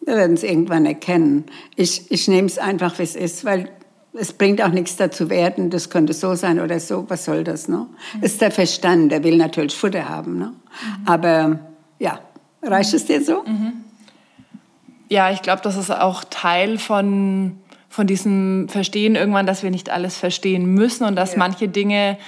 Wir 0.00 0.14
werden 0.14 0.34
es 0.34 0.44
irgendwann 0.44 0.86
erkennen. 0.86 1.44
Ich, 1.74 2.10
ich 2.10 2.28
nehme 2.28 2.46
es 2.46 2.58
einfach, 2.58 2.98
wie 2.98 3.02
es 3.02 3.16
ist, 3.16 3.44
weil 3.44 3.70
es 4.18 4.32
bringt 4.32 4.62
auch 4.62 4.70
nichts 4.70 4.96
dazu 4.96 5.30
werden, 5.30 5.70
das 5.70 5.90
könnte 5.90 6.12
so 6.12 6.34
sein 6.34 6.60
oder 6.60 6.80
so, 6.80 7.04
was 7.08 7.24
soll 7.24 7.44
das? 7.44 7.68
Ne? 7.68 7.86
Mhm. 8.14 8.22
ist 8.22 8.40
der 8.40 8.50
Verstand, 8.50 9.12
der 9.12 9.24
will 9.24 9.36
natürlich 9.36 9.74
Futter 9.74 10.08
haben. 10.08 10.38
Ne? 10.38 10.46
Mhm. 10.46 11.08
Aber 11.08 11.58
ja, 11.98 12.20
reicht 12.62 12.94
es 12.94 13.04
dir 13.06 13.22
so? 13.22 13.42
Mhm. 13.44 13.72
Ja, 15.08 15.30
ich 15.30 15.42
glaube, 15.42 15.62
das 15.62 15.76
ist 15.76 15.90
auch 15.90 16.24
Teil 16.24 16.78
von, 16.78 17.58
von 17.88 18.06
diesem 18.06 18.68
Verstehen 18.68 19.14
irgendwann, 19.14 19.46
dass 19.46 19.62
wir 19.62 19.70
nicht 19.70 19.90
alles 19.90 20.16
verstehen 20.16 20.74
müssen 20.74 21.04
und 21.04 21.14
dass 21.16 21.32
ja. 21.32 21.38
manche 21.38 21.68
Dinge 21.68 22.18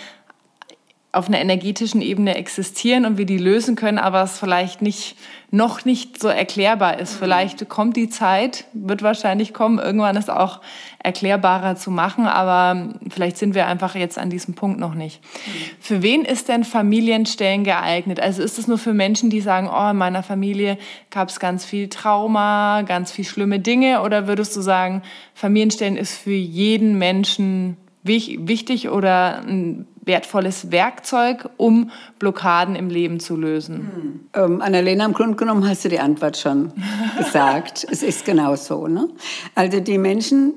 auf 1.11 1.29
einer 1.29 1.40
energetischen 1.40 2.03
Ebene 2.03 2.35
existieren 2.35 3.07
und 3.07 3.16
wir 3.16 3.25
die 3.25 3.38
lösen 3.38 3.77
können, 3.77 3.97
aber 3.97 4.23
es 4.23 4.38
vielleicht 4.38 4.83
nicht, 4.83 5.16
noch 5.51 5.87
nicht 5.87 6.21
so 6.21 6.29
erklärbar 6.29 6.99
ist. 6.99 7.14
Mhm. 7.14 7.18
Vielleicht 7.21 7.68
kommt 7.71 7.97
die 7.97 8.11
Zeit, 8.11 8.66
wird 8.75 9.03
wahrscheinlich 9.03 9.55
kommen, 9.55 9.79
irgendwann 9.79 10.16
ist 10.16 10.29
auch 10.29 10.61
erklärbarer 11.03 11.77
zu 11.77 11.90
machen, 11.90 12.27
aber 12.27 12.90
vielleicht 13.09 13.38
sind 13.38 13.55
wir 13.55 13.66
einfach 13.66 13.94
jetzt 13.94 14.18
an 14.18 14.29
diesem 14.29 14.53
Punkt 14.53 14.79
noch 14.79 14.94
nicht. 14.94 15.23
Mhm. 15.23 15.51
Für 15.81 16.03
wen 16.03 16.27
ist 16.27 16.51
denn 16.51 16.62
Familienstellen 16.62 17.64
geeignet? 17.64 18.21
Also 18.21 18.42
ist 18.42 18.59
es 18.59 18.68
nur 18.68 18.79
für 18.79 18.92
Menschen, 18.92 19.31
die 19.31 19.40
sagen, 19.40 19.71
oh, 19.75 19.90
in 19.90 19.97
meiner 19.97 20.23
Familie 20.23 20.77
gab 21.09 21.31
es 21.31 21.40
ganz 21.40 21.64
viel 21.64 21.88
Trauma, 21.88 22.83
ganz 22.83 23.12
viel 23.12 23.25
schlimme 23.25 23.61
Dinge, 23.61 24.03
oder 24.03 24.27
würdest 24.27 24.55
du 24.55 24.61
sagen, 24.61 25.03
Familienstellen 25.33 25.97
ist 25.97 26.18
für 26.18 26.33
jeden 26.33 26.99
Menschen 26.99 27.79
wichtig 28.03 28.88
oder 28.90 29.40
ein 29.40 29.87
wertvolles 30.09 30.73
Werkzeug, 30.73 31.49
um 31.57 31.92
Blockaden 32.18 32.75
im 32.75 32.90
Leben 32.90 33.21
zu 33.21 33.37
lösen? 33.37 34.21
Hm. 34.35 34.44
Ähm, 34.55 34.62
Annalena, 34.62 35.05
im 35.05 35.12
Grunde 35.12 35.37
genommen 35.37 35.68
hast 35.68 35.85
du 35.85 35.88
die 35.88 36.01
Antwort 36.01 36.37
schon 36.37 36.73
gesagt. 37.18 37.87
es 37.88 38.03
ist 38.03 38.25
genau 38.25 38.57
so. 38.57 38.88
Ne? 38.88 39.09
Also 39.55 39.79
die 39.79 39.99
Menschen 39.99 40.55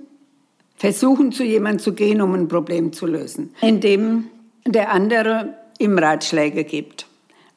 versuchen 0.76 1.32
zu 1.32 1.44
jemandem 1.44 1.80
zu 1.80 1.94
gehen, 1.94 2.22
um 2.22 2.34
ein 2.34 2.48
Problem 2.48 2.92
zu 2.92 3.06
lösen, 3.06 3.54
indem 3.62 4.30
der 4.66 4.92
andere 4.92 5.54
ihm 5.78 6.00
Ratschläge 6.00 6.64
gibt. 6.64 7.06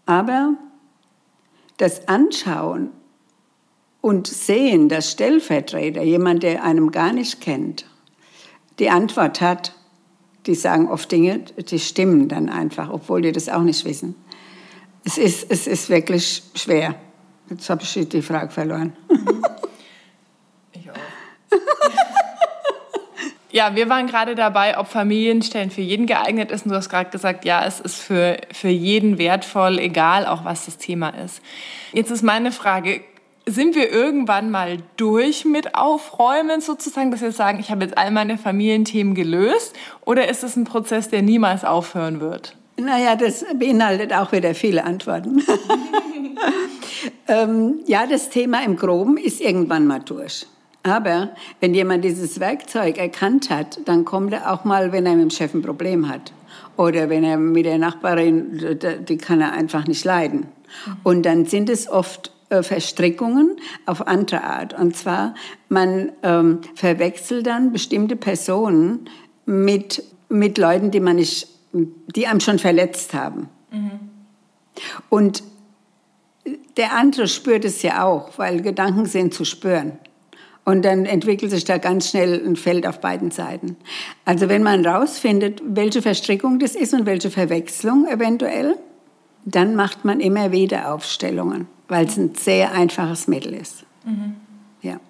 Aber 0.05 0.55
das 1.79 2.09
Anschauen 2.09 2.91
und 4.01 4.27
Sehen, 4.27 4.91
dass 4.91 5.11
Stellvertreter, 5.11 6.03
jemand, 6.03 6.43
der 6.43 6.63
einem 6.63 6.91
gar 6.91 7.15
nicht 7.15 7.41
kennt, 7.41 7.87
die 8.79 8.91
Antwort 8.91 9.41
hat, 9.41 9.75
die 10.47 10.55
sagen 10.55 10.89
oft 10.89 11.11
Dinge, 11.11 11.39
die 11.39 11.79
stimmen 11.79 12.29
dann 12.29 12.49
einfach, 12.49 12.91
obwohl 12.91 13.23
die 13.23 13.33
das 13.33 13.49
auch 13.49 13.63
nicht 13.63 13.85
wissen. 13.85 14.15
Es 15.05 15.19
ist, 15.19 15.51
es 15.51 15.67
ist 15.67 15.91
wirklich 15.91 16.43
schwer. 16.55 16.95
Jetzt 17.51 17.69
habe 17.69 17.83
ich 17.83 18.09
die 18.09 18.23
Frage 18.23 18.51
verloren. 18.51 18.95
Ich 20.73 20.91
auch. 20.91 20.95
Ja, 23.55 23.77
wir 23.77 23.89
waren 23.89 24.09
gerade 24.09 24.35
dabei, 24.35 24.77
ob 24.79 24.89
Familienstellen 24.89 25.71
für 25.71 25.81
jeden 25.81 26.07
geeignet 26.07 26.51
ist. 26.51 26.65
Und 26.65 26.73
du 26.73 26.77
hast 26.77 26.89
gerade 26.89 27.11
gesagt, 27.11 27.45
ja, 27.45 27.65
es 27.65 27.79
ist 27.79 28.01
für, 28.01 28.37
für 28.51 28.67
jeden 28.67 29.17
wertvoll, 29.17 29.79
egal 29.79 30.27
auch 30.27 30.45
was 30.45 30.65
das 30.65 30.77
Thema 30.77 31.11
ist. 31.11 31.41
Jetzt 31.93 32.11
ist 32.11 32.25
meine 32.25 32.51
Frage, 32.51 33.03
sind 33.47 33.75
wir 33.75 33.91
irgendwann 33.91 34.51
mal 34.51 34.79
durch 34.97 35.45
mit 35.45 35.75
Aufräumen 35.75 36.61
sozusagen, 36.61 37.11
dass 37.11 37.21
wir 37.21 37.33
sagen, 37.33 37.59
ich 37.61 37.71
habe 37.71 37.85
jetzt 37.85 37.99
all 37.99 38.11
meine 38.11 38.39
Familienthemen 38.39 39.15
gelöst? 39.15 39.75
Oder 40.05 40.29
ist 40.29 40.43
es 40.43 40.57
ein 40.57 40.65
Prozess, 40.65 41.09
der 41.09 41.23
niemals 41.23 41.65
aufhören 41.65 42.21
wird? 42.21 42.57
Naja, 42.77 43.15
das 43.15 43.45
beinhaltet 43.57 44.13
auch 44.13 44.33
wieder 44.33 44.55
viele 44.55 44.85
Antworten. 44.85 45.43
ähm, 47.29 47.81
ja, 47.87 48.07
das 48.07 48.31
Thema 48.31 48.65
im 48.65 48.77
Groben 48.77 49.17
ist 49.17 49.41
irgendwann 49.41 49.87
mal 49.87 50.01
durch. 50.01 50.47
Aber 50.83 51.31
wenn 51.61 51.73
jemand 51.73 52.05
dieses 52.05 52.41
Werkzeug 52.41 52.99
erkannt 52.99 53.49
hat, 53.49 53.79
dann 53.87 54.05
kommt 54.05 54.33
er 54.33 54.53
auch 54.53 54.65
mal, 54.65 54.93
wenn 54.93 55.07
er 55.07 55.13
mit 55.13 55.23
dem 55.23 55.31
Chef 55.31 55.55
ein 55.55 55.63
Problem 55.63 56.09
hat. 56.09 56.33
Oder 56.77 57.09
wenn 57.09 57.25
er 57.25 57.39
mit 57.39 57.65
der 57.65 57.79
Nachbarin, 57.79 58.79
die 59.09 59.17
kann 59.17 59.41
er 59.41 59.53
einfach 59.53 59.87
nicht 59.87 60.05
leiden. 60.05 60.47
Und 61.05 61.25
dann 61.25 61.47
sind 61.47 61.71
es 61.71 61.89
oft 61.89 62.34
Verstrickungen 62.63 63.57
auf 63.87 64.07
andere 64.07 64.43
Art. 64.45 64.75
Und 64.79 64.97
zwar, 64.97 65.35
man 65.69 66.13
ähm, 66.23 66.61
verwechselt 66.75 67.47
dann 67.47 67.73
bestimmte 67.73 68.17
Personen 68.17 69.09
mit, 69.47 70.03
mit 70.29 70.59
Leuten, 70.59 70.91
die, 70.91 71.01
man 71.01 71.17
nicht, 71.17 71.49
die 71.73 72.27
einem 72.27 72.41
schon 72.41 72.59
verletzt 72.59 73.15
haben. 73.15 73.49
Mhm. 73.71 73.91
Und 75.09 75.43
der 76.77 76.95
andere 76.95 77.29
spürt 77.29 77.65
es 77.65 77.83
ja 77.83 78.05
auch, 78.05 78.39
weil 78.39 78.61
Gedanken 78.61 79.07
sind 79.07 79.33
zu 79.33 79.45
spüren. 79.45 79.99
Und 80.67 80.85
dann 80.85 81.05
entwickelt 81.05 81.51
sich 81.51 81.65
da 81.65 81.77
ganz 81.77 82.11
schnell 82.11 82.43
ein 82.45 82.57
Feld 82.57 82.87
auf 82.87 83.01
beiden 83.01 83.31
Seiten. 83.31 83.77
Also 84.25 84.49
wenn 84.49 84.63
man 84.63 84.85
rausfindet, 84.85 85.63
welche 85.65 86.01
Verstrickung 86.01 86.59
das 86.59 86.75
ist 86.75 86.95
und 86.95 87.05
welche 87.05 87.31
Verwechslung 87.31 88.07
eventuell, 88.09 88.77
dann 89.45 89.77
macht 89.77 90.07
man 90.07 90.21
immer 90.21 90.53
wieder 90.53 90.93
Aufstellungen 90.93 91.69
weil 91.89 92.07
es 92.07 92.17
ein 92.17 92.35
sehr 92.35 92.73
einfaches 92.73 93.29
Mittel 93.29 93.55
ist. 93.55 93.85
Mhm. 94.05 94.37
Ja. 94.83 95.01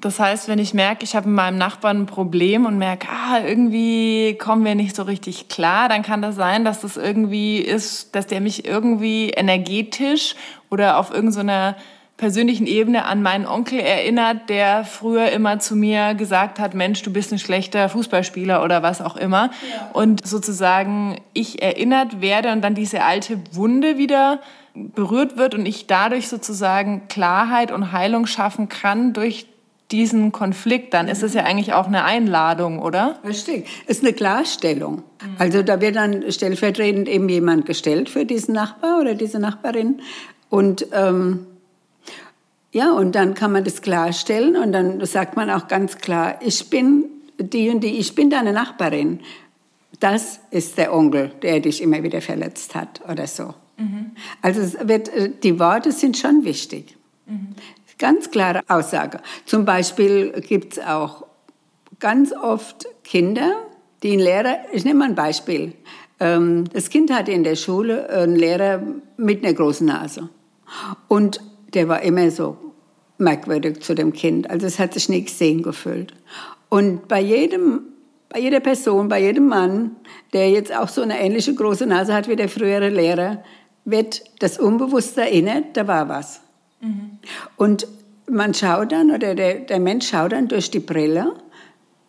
Das 0.00 0.18
heißt, 0.18 0.48
wenn 0.48 0.58
ich 0.58 0.72
merke, 0.72 1.04
ich 1.04 1.14
habe 1.14 1.28
mit 1.28 1.36
meinem 1.36 1.58
Nachbarn 1.58 2.02
ein 2.02 2.06
Problem 2.06 2.64
und 2.64 2.78
merke, 2.78 3.08
ah, 3.08 3.40
irgendwie 3.44 4.36
kommen 4.38 4.64
wir 4.64 4.74
nicht 4.74 4.96
so 4.96 5.02
richtig 5.02 5.48
klar, 5.48 5.88
dann 5.88 6.02
kann 6.02 6.22
das 6.22 6.36
sein, 6.36 6.64
dass 6.64 6.80
das 6.80 6.96
irgendwie 6.96 7.58
ist, 7.58 8.14
dass 8.14 8.26
der 8.26 8.40
mich 8.40 8.64
irgendwie 8.64 9.30
energetisch 9.30 10.36
oder 10.70 10.98
auf 10.98 11.10
irgendeiner 11.10 11.74
so 11.74 11.84
persönlichen 12.20 12.66
Ebene 12.66 13.06
an 13.06 13.22
meinen 13.22 13.46
Onkel 13.46 13.80
erinnert, 13.80 14.50
der 14.50 14.84
früher 14.84 15.32
immer 15.32 15.58
zu 15.58 15.74
mir 15.74 16.14
gesagt 16.14 16.60
hat, 16.60 16.74
Mensch, 16.74 17.02
du 17.02 17.10
bist 17.10 17.32
ein 17.32 17.38
schlechter 17.38 17.88
Fußballspieler 17.88 18.62
oder 18.62 18.82
was 18.82 19.00
auch 19.00 19.16
immer. 19.16 19.50
Ja. 19.72 19.90
Und 19.94 20.26
sozusagen 20.26 21.16
ich 21.32 21.62
erinnert 21.62 22.20
werde 22.20 22.52
und 22.52 22.62
dann 22.62 22.74
diese 22.74 23.04
alte 23.04 23.40
Wunde 23.52 23.96
wieder 23.96 24.40
berührt 24.74 25.38
wird 25.38 25.54
und 25.54 25.64
ich 25.64 25.86
dadurch 25.86 26.28
sozusagen 26.28 27.08
Klarheit 27.08 27.72
und 27.72 27.90
Heilung 27.90 28.26
schaffen 28.26 28.68
kann 28.68 29.14
durch 29.14 29.46
diesen 29.90 30.30
Konflikt, 30.30 30.92
dann 30.92 31.08
ist 31.08 31.22
es 31.22 31.32
ja 31.32 31.44
eigentlich 31.44 31.72
auch 31.72 31.86
eine 31.86 32.04
Einladung, 32.04 32.80
oder? 32.80 33.18
Richtig. 33.26 33.66
Ist 33.86 34.04
eine 34.04 34.12
Klarstellung. 34.12 34.96
Mhm. 34.96 35.36
Also 35.38 35.62
da 35.62 35.80
wird 35.80 35.96
dann 35.96 36.30
stellvertretend 36.30 37.08
eben 37.08 37.30
jemand 37.30 37.64
gestellt 37.64 38.10
für 38.10 38.26
diesen 38.26 38.54
Nachbar 38.54 39.00
oder 39.00 39.14
diese 39.14 39.38
Nachbarin. 39.40 40.02
Und 40.50 40.86
ähm, 40.92 41.46
ja, 42.72 42.92
und 42.92 43.14
dann 43.14 43.34
kann 43.34 43.52
man 43.52 43.64
das 43.64 43.82
klarstellen 43.82 44.56
und 44.56 44.72
dann 44.72 45.04
sagt 45.04 45.36
man 45.36 45.50
auch 45.50 45.66
ganz 45.66 45.98
klar, 45.98 46.38
ich 46.40 46.70
bin 46.70 47.04
die 47.38 47.70
und 47.70 47.80
die, 47.80 47.98
ich 47.98 48.14
bin 48.14 48.30
deine 48.30 48.52
Nachbarin. 48.52 49.20
Das 49.98 50.40
ist 50.50 50.78
der 50.78 50.94
Onkel, 50.94 51.32
der 51.42 51.60
dich 51.60 51.82
immer 51.82 52.02
wieder 52.02 52.20
verletzt 52.20 52.74
hat 52.74 53.00
oder 53.10 53.26
so. 53.26 53.54
Mhm. 53.76 54.12
Also 54.40 54.60
wird, 54.86 55.08
äh, 55.08 55.30
die 55.42 55.58
Worte 55.58 55.90
sind 55.90 56.16
schon 56.16 56.44
wichtig. 56.44 56.96
Mhm. 57.26 57.54
Ganz 57.98 58.30
klare 58.30 58.62
Aussage. 58.68 59.20
Zum 59.46 59.64
Beispiel 59.64 60.32
gibt 60.40 60.74
es 60.74 60.84
auch 60.84 61.26
ganz 61.98 62.32
oft 62.32 62.86
Kinder, 63.02 63.52
die 64.02 64.12
einen 64.12 64.20
Lehrer, 64.20 64.58
ich 64.72 64.84
nehme 64.84 65.00
mal 65.00 65.08
ein 65.08 65.14
Beispiel. 65.14 65.74
Ähm, 66.20 66.64
das 66.72 66.88
Kind 66.88 67.12
hatte 67.12 67.32
in 67.32 67.42
der 67.42 67.56
Schule 67.56 68.08
einen 68.10 68.36
Lehrer 68.36 68.82
mit 69.16 69.44
einer 69.44 69.54
großen 69.54 69.86
Nase. 69.86 70.28
Und 71.08 71.40
der 71.74 71.88
war 71.88 72.02
immer 72.02 72.30
so 72.30 72.56
merkwürdig 73.18 73.80
zu 73.80 73.94
dem 73.94 74.12
Kind. 74.12 74.48
Also 74.50 74.66
es 74.66 74.78
hat 74.78 74.94
sich 74.94 75.08
nicht 75.08 75.26
gesehen 75.26 75.62
gefühlt. 75.62 76.14
Und 76.68 77.08
bei 77.08 77.20
jedem 77.20 77.82
bei 78.30 78.38
jeder 78.38 78.60
Person, 78.60 79.08
bei 79.08 79.20
jedem 79.20 79.48
Mann, 79.48 79.96
der 80.32 80.50
jetzt 80.50 80.74
auch 80.74 80.88
so 80.88 81.02
eine 81.02 81.20
ähnliche 81.20 81.52
große 81.52 81.84
Nase 81.84 82.14
hat 82.14 82.28
wie 82.28 82.36
der 82.36 82.48
frühere 82.48 82.88
Lehrer, 82.88 83.42
wird 83.84 84.22
das 84.38 84.58
unbewusst 84.58 85.18
erinnert, 85.18 85.76
da 85.76 85.86
war 85.88 86.08
was. 86.08 86.40
Mhm. 86.80 87.18
Und 87.56 87.88
man 88.30 88.54
schaut 88.54 88.92
dann, 88.92 89.10
oder 89.10 89.34
der, 89.34 89.56
der 89.56 89.80
Mensch 89.80 90.08
schaut 90.08 90.30
dann 90.30 90.46
durch 90.46 90.70
die 90.70 90.78
Brille, 90.78 91.34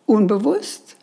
unbewusst, 0.06 0.96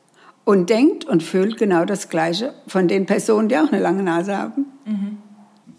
und 0.46 0.70
denkt 0.70 1.06
und 1.06 1.22
fühlt 1.22 1.58
genau 1.58 1.86
das 1.86 2.10
Gleiche 2.10 2.56
von 2.66 2.88
den 2.88 3.06
Personen, 3.06 3.50
die 3.50 3.58
auch 3.58 3.72
eine 3.72 3.80
lange 3.80 4.02
Nase 4.02 4.36
haben. 4.36 4.66
Mhm. 4.86 5.18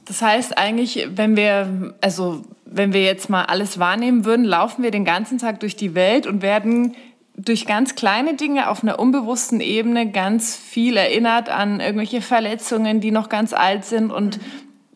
Das 0.04 0.22
heißt 0.22 0.58
eigentlich, 0.58 1.08
wenn 1.16 1.34
wir, 1.36 1.94
also 2.00 2.42
wenn 2.72 2.92
wir 2.92 3.02
jetzt 3.02 3.28
mal 3.28 3.44
alles 3.44 3.78
wahrnehmen 3.78 4.24
würden, 4.24 4.44
laufen 4.44 4.82
wir 4.82 4.90
den 4.90 5.04
ganzen 5.04 5.38
Tag 5.38 5.60
durch 5.60 5.76
die 5.76 5.94
Welt 5.94 6.26
und 6.26 6.40
werden 6.40 6.94
durch 7.36 7.66
ganz 7.66 7.94
kleine 7.94 8.34
Dinge 8.34 8.68
auf 8.68 8.82
einer 8.82 8.98
unbewussten 8.98 9.60
Ebene 9.60 10.10
ganz 10.10 10.56
viel 10.56 10.96
erinnert 10.96 11.48
an 11.48 11.80
irgendwelche 11.80 12.22
Verletzungen, 12.22 13.00
die 13.00 13.10
noch 13.10 13.28
ganz 13.28 13.52
alt 13.52 13.84
sind. 13.84 14.12
Und 14.12 14.38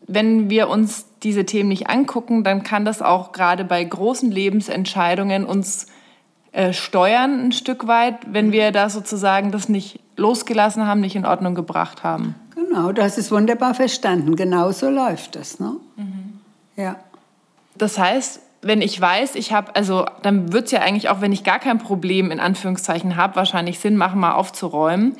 wenn 0.06 0.50
wir 0.50 0.68
uns 0.68 1.06
diese 1.22 1.46
Themen 1.46 1.68
nicht 1.68 1.88
angucken, 1.88 2.44
dann 2.44 2.62
kann 2.62 2.84
das 2.84 3.02
auch 3.02 3.32
gerade 3.32 3.64
bei 3.64 3.82
großen 3.82 4.30
Lebensentscheidungen 4.30 5.44
uns 5.44 5.86
äh, 6.52 6.72
steuern 6.72 7.46
ein 7.46 7.52
Stück 7.52 7.86
weit, 7.86 8.18
wenn 8.26 8.52
wir 8.52 8.70
da 8.70 8.88
sozusagen 8.88 9.50
das 9.50 9.68
nicht 9.68 10.00
losgelassen 10.16 10.86
haben, 10.86 11.00
nicht 11.00 11.16
in 11.16 11.26
Ordnung 11.26 11.54
gebracht 11.54 12.04
haben. 12.04 12.34
Genau, 12.54 12.92
hast 12.96 13.18
es 13.18 13.32
wunderbar 13.32 13.74
verstanden. 13.74 14.36
Genau 14.36 14.70
so 14.70 14.88
läuft 14.90 15.34
das. 15.34 15.58
Ne? 15.58 15.76
Mhm. 15.96 16.40
Ja. 16.76 16.96
Das 17.76 17.98
heißt, 17.98 18.40
wenn 18.62 18.80
ich 18.80 18.98
weiß, 18.98 19.34
ich 19.34 19.52
habe, 19.52 19.76
also 19.76 20.06
dann 20.22 20.52
wird 20.52 20.66
es 20.66 20.70
ja 20.70 20.80
eigentlich 20.80 21.08
auch, 21.08 21.20
wenn 21.20 21.32
ich 21.32 21.44
gar 21.44 21.58
kein 21.58 21.78
Problem 21.78 22.30
in 22.30 22.40
Anführungszeichen 22.40 23.16
habe, 23.16 23.36
wahrscheinlich 23.36 23.78
Sinn 23.78 23.96
machen, 23.96 24.20
mal 24.20 24.32
aufzuräumen. 24.32 25.16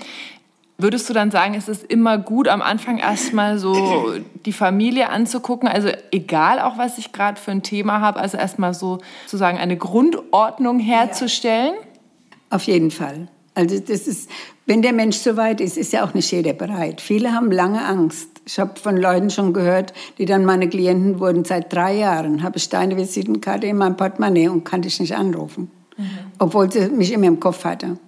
Würdest 0.77 1.09
du 1.09 1.13
dann 1.13 1.31
sagen, 1.31 1.55
es 1.55 1.69
ist 1.69 1.85
immer 1.85 2.19
gut, 2.19 2.49
am 2.49 2.61
Anfang 2.61 2.99
erstmal 2.99 3.59
so 3.59 4.13
die 4.45 4.53
Familie 4.53 5.09
anzugucken? 5.09 5.69
Also 5.69 5.89
egal 6.11 6.59
auch, 6.59 6.79
was 6.79 6.99
ich 6.99 7.13
gerade 7.13 7.41
für 7.41 7.53
ein 7.53 7.63
Thema 7.63 8.01
habe, 8.01 8.19
also 8.19 8.37
erstmal 8.37 8.75
so 8.75 8.99
sozusagen 9.27 9.59
eine 9.59 9.77
Grundordnung 9.77 10.81
herzustellen? 10.81 11.75
Ja. 11.75 12.57
Auf 12.57 12.65
jeden 12.65 12.91
Fall. 12.91 13.29
Also 13.55 13.79
das 13.79 14.09
ist, 14.09 14.29
wenn 14.67 14.83
der 14.83 14.93
Mensch 14.93 15.17
so 15.17 15.37
weit 15.37 15.61
ist, 15.61 15.77
ist 15.77 15.93
ja 15.93 16.05
auch 16.05 16.15
nicht 16.15 16.31
jeder 16.33 16.55
bereit. 16.55 17.01
Viele 17.01 17.33
haben 17.33 17.53
lange 17.53 17.85
Angst. 17.85 18.34
Ich 18.47 18.59
habe 18.59 18.79
von 18.79 18.97
Leuten 18.97 19.31
schon 19.31 19.53
gehört, 19.53 19.93
die 20.19 20.27
dann 20.27 20.45
meine 20.45 20.69
Klienten 20.69 21.19
wurden. 21.21 21.45
Seit 21.45 21.73
drei 21.73 21.97
Jahren 21.97 22.43
habe 22.43 22.59
ich 22.59 22.69
deine 22.69 22.97
Visitenkarte 22.97 23.67
in 23.67 23.77
meinem 23.77 23.97
Portemonnaie 23.97 24.49
und 24.49 24.65
kann 24.65 24.83
dich 24.83 25.01
nicht 25.01 25.17
anrufen, 25.17 25.71
mhm. 25.97 26.11
obwohl 26.39 26.71
sie 26.71 26.89
mich 26.91 27.13
immer 27.13 27.27
im 27.27 27.41
Kopf 27.41 27.65
hatte. 27.65 27.99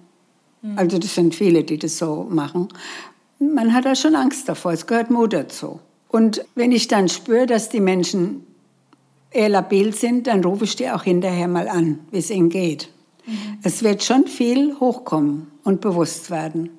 Mhm. 0.61 0.77
Also 0.77 0.99
das 0.99 1.15
sind 1.15 1.33
viele, 1.33 1.63
die 1.63 1.79
das 1.79 1.97
so 1.97 2.27
machen. 2.29 2.67
Man 3.39 3.73
hat 3.73 3.85
da 3.85 3.95
schon 3.95 4.15
Angst 4.15 4.47
davor. 4.47 4.73
Es 4.73 4.85
gehört 4.85 5.09
Mut 5.09 5.33
dazu. 5.33 5.79
Und 6.09 6.45
wenn 6.55 6.71
ich 6.71 6.87
dann 6.87 7.09
spüre, 7.09 7.45
dass 7.45 7.69
die 7.69 7.79
Menschen 7.79 8.45
eher 9.31 9.49
labil 9.49 9.93
sind, 9.93 10.27
dann 10.27 10.43
rufe 10.43 10.63
ich 10.63 10.75
die 10.75 10.89
auch 10.89 11.03
hinterher 11.03 11.47
mal 11.47 11.67
an, 11.67 11.99
wie 12.11 12.17
es 12.17 12.29
ihnen 12.29 12.49
geht. 12.49 12.89
Mhm. 13.27 13.59
Es 13.61 13.83
wird 13.83 14.03
schon 14.03 14.25
viel 14.25 14.79
hochkommen 14.79 15.47
und 15.63 15.81
bewusst 15.81 16.31
werden. 16.31 16.69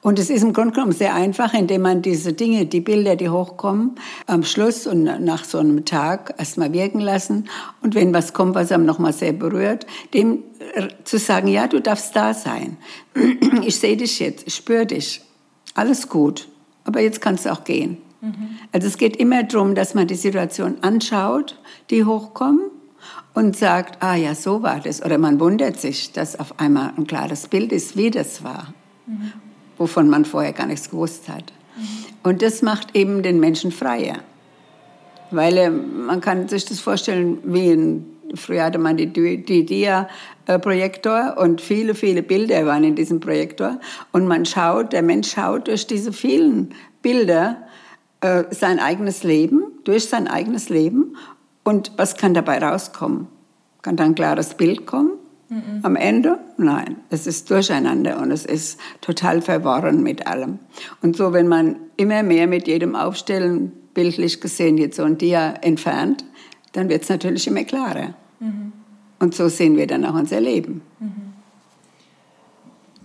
Und 0.00 0.18
es 0.18 0.30
ist 0.30 0.42
im 0.42 0.54
Grunde 0.54 0.72
genommen 0.72 0.92
sehr 0.92 1.14
einfach, 1.14 1.52
indem 1.52 1.82
man 1.82 2.00
diese 2.00 2.32
Dinge, 2.32 2.64
die 2.64 2.80
Bilder, 2.80 3.14
die 3.14 3.28
hochkommen, 3.28 3.96
am 4.26 4.42
Schluss 4.42 4.86
und 4.86 5.04
nach 5.04 5.44
so 5.44 5.58
einem 5.58 5.84
Tag 5.84 6.34
erstmal 6.38 6.72
wirken 6.72 7.00
lassen. 7.00 7.48
Und 7.82 7.94
wenn 7.94 8.14
was 8.14 8.32
kommt, 8.32 8.54
was 8.54 8.72
einem 8.72 8.86
nochmal 8.86 9.12
sehr 9.12 9.34
berührt, 9.34 9.86
dem 10.14 10.44
äh, 10.74 10.88
zu 11.04 11.18
sagen, 11.18 11.48
ja, 11.48 11.68
du 11.68 11.80
darfst 11.80 12.16
da 12.16 12.34
sein. 12.34 12.78
Ich 13.64 13.80
sehe 13.80 13.96
dich 13.96 14.18
jetzt, 14.18 14.46
ich 14.46 14.54
spüre 14.54 14.86
dich. 14.86 15.20
Alles 15.74 16.08
gut. 16.08 16.48
Aber 16.84 17.00
jetzt 17.00 17.20
kannst 17.20 17.44
du 17.44 17.52
auch 17.52 17.64
gehen. 17.64 17.98
Mhm. 18.22 18.58
Also 18.72 18.86
es 18.86 18.96
geht 18.96 19.16
immer 19.16 19.42
darum, 19.42 19.74
dass 19.74 19.94
man 19.94 20.06
die 20.06 20.14
Situation 20.14 20.76
anschaut, 20.80 21.58
die 21.90 22.04
hochkommen 22.04 22.70
und 23.38 23.56
sagt, 23.56 24.02
ah 24.02 24.16
ja, 24.16 24.34
so 24.34 24.64
war 24.64 24.80
das. 24.80 25.00
Oder 25.00 25.16
man 25.16 25.38
wundert 25.38 25.78
sich, 25.78 26.10
dass 26.10 26.40
auf 26.40 26.58
einmal 26.58 26.90
ein 26.96 27.06
klares 27.06 27.46
Bild 27.46 27.70
ist, 27.70 27.96
wie 27.96 28.10
das 28.10 28.42
war, 28.42 28.74
mhm. 29.06 29.32
wovon 29.76 30.10
man 30.10 30.24
vorher 30.24 30.52
gar 30.52 30.66
nichts 30.66 30.90
gewusst 30.90 31.28
hat. 31.28 31.52
Mhm. 31.76 31.84
Und 32.24 32.42
das 32.42 32.62
macht 32.62 32.96
eben 32.96 33.22
den 33.22 33.38
Menschen 33.38 33.70
freier. 33.70 34.16
Weil 35.30 35.56
äh, 35.56 35.70
man 35.70 36.20
kann 36.20 36.48
sich 36.48 36.64
das 36.64 36.80
vorstellen, 36.80 37.38
wie 37.44 37.70
ein, 37.70 38.06
früher 38.34 38.64
hatte 38.64 38.80
man 38.80 38.96
die, 38.96 39.12
die 39.12 39.64
Dia-Projektor 39.64 41.36
und 41.38 41.60
viele, 41.60 41.94
viele 41.94 42.24
Bilder 42.24 42.66
waren 42.66 42.82
in 42.82 42.96
diesem 42.96 43.20
Projektor. 43.20 43.78
Und 44.10 44.26
man 44.26 44.46
schaut, 44.46 44.92
der 44.92 45.02
Mensch 45.02 45.30
schaut 45.30 45.68
durch 45.68 45.86
diese 45.86 46.12
vielen 46.12 46.74
Bilder 47.02 47.58
äh, 48.20 48.42
sein 48.50 48.80
eigenes 48.80 49.22
Leben, 49.22 49.62
durch 49.84 50.06
sein 50.06 50.26
eigenes 50.26 50.70
Leben 50.70 51.14
und 51.68 51.92
was 51.98 52.16
kann 52.16 52.32
dabei 52.32 52.58
rauskommen? 52.58 53.26
Kann 53.82 53.96
da 53.96 54.04
ein 54.04 54.14
klares 54.14 54.54
Bild 54.54 54.86
kommen? 54.86 55.12
Mhm. 55.50 55.80
Am 55.82 55.96
Ende? 55.96 56.38
Nein, 56.56 56.96
es 57.10 57.26
ist 57.26 57.50
durcheinander 57.50 58.22
und 58.22 58.30
es 58.30 58.46
ist 58.46 58.80
total 59.02 59.42
verworren 59.42 60.02
mit 60.02 60.26
allem. 60.26 60.60
Und 61.02 61.14
so, 61.14 61.34
wenn 61.34 61.46
man 61.46 61.76
immer 61.98 62.22
mehr 62.22 62.46
mit 62.46 62.68
jedem 62.68 62.96
Aufstellen, 62.96 63.72
bildlich 63.92 64.40
gesehen, 64.40 64.78
jetzt 64.78 64.96
so 64.96 65.02
ein 65.02 65.18
Dia 65.18 65.56
entfernt, 65.60 66.24
dann 66.72 66.88
wird 66.88 67.02
es 67.02 67.10
natürlich 67.10 67.46
immer 67.46 67.64
klarer. 67.64 68.14
Mhm. 68.40 68.72
Und 69.18 69.34
so 69.34 69.48
sehen 69.48 69.76
wir 69.76 69.86
dann 69.86 70.06
auch 70.06 70.14
unser 70.14 70.40
Leben. 70.40 70.80
Mhm. 71.00 71.27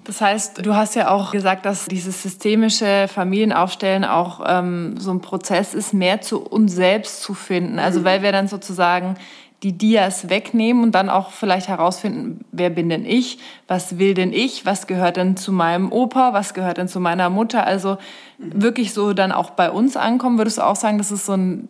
Das 0.03 0.19
heißt, 0.19 0.65
du 0.65 0.75
hast 0.75 0.95
ja 0.95 1.09
auch 1.09 1.31
gesagt, 1.31 1.65
dass 1.65 1.85
dieses 1.85 2.21
systemische 2.23 3.07
Familienaufstellen 3.07 4.03
auch 4.03 4.41
ähm, 4.45 4.95
so 4.97 5.11
ein 5.11 5.21
Prozess 5.21 5.73
ist, 5.73 5.93
mehr 5.93 6.21
zu 6.21 6.41
uns 6.41 6.73
selbst 6.73 7.21
zu 7.21 7.33
finden. 7.33 7.79
Also 7.79 8.01
mhm. 8.01 8.05
weil 8.05 8.21
wir 8.21 8.31
dann 8.31 8.47
sozusagen 8.47 9.15
die 9.63 9.71
Dias 9.71 10.29
wegnehmen 10.29 10.83
und 10.83 10.91
dann 10.91 11.09
auch 11.09 11.31
vielleicht 11.31 11.69
herausfinden, 11.69 12.43
wer 12.51 12.69
bin 12.69 12.89
denn 12.89 13.05
ich, 13.05 13.39
was 13.65 13.97
will 13.97 14.13
denn 14.13 14.33
ich, 14.33 14.65
was 14.65 14.87
gehört 14.87 15.15
denn 15.15 15.37
zu 15.37 15.53
meinem 15.53 15.89
Opa, 15.89 16.33
was 16.33 16.53
gehört 16.53 16.77
denn 16.77 16.89
zu 16.89 16.99
meiner 16.99 17.29
Mutter. 17.29 17.65
Also 17.65 17.97
mhm. 18.39 18.61
wirklich 18.61 18.93
so 18.93 19.13
dann 19.13 19.31
auch 19.31 19.51
bei 19.51 19.71
uns 19.71 19.95
ankommen. 19.95 20.37
Würdest 20.37 20.57
du 20.57 20.63
auch 20.63 20.75
sagen, 20.75 20.97
das 20.97 21.11
ist 21.11 21.25
so 21.25 21.33
ein, 21.33 21.69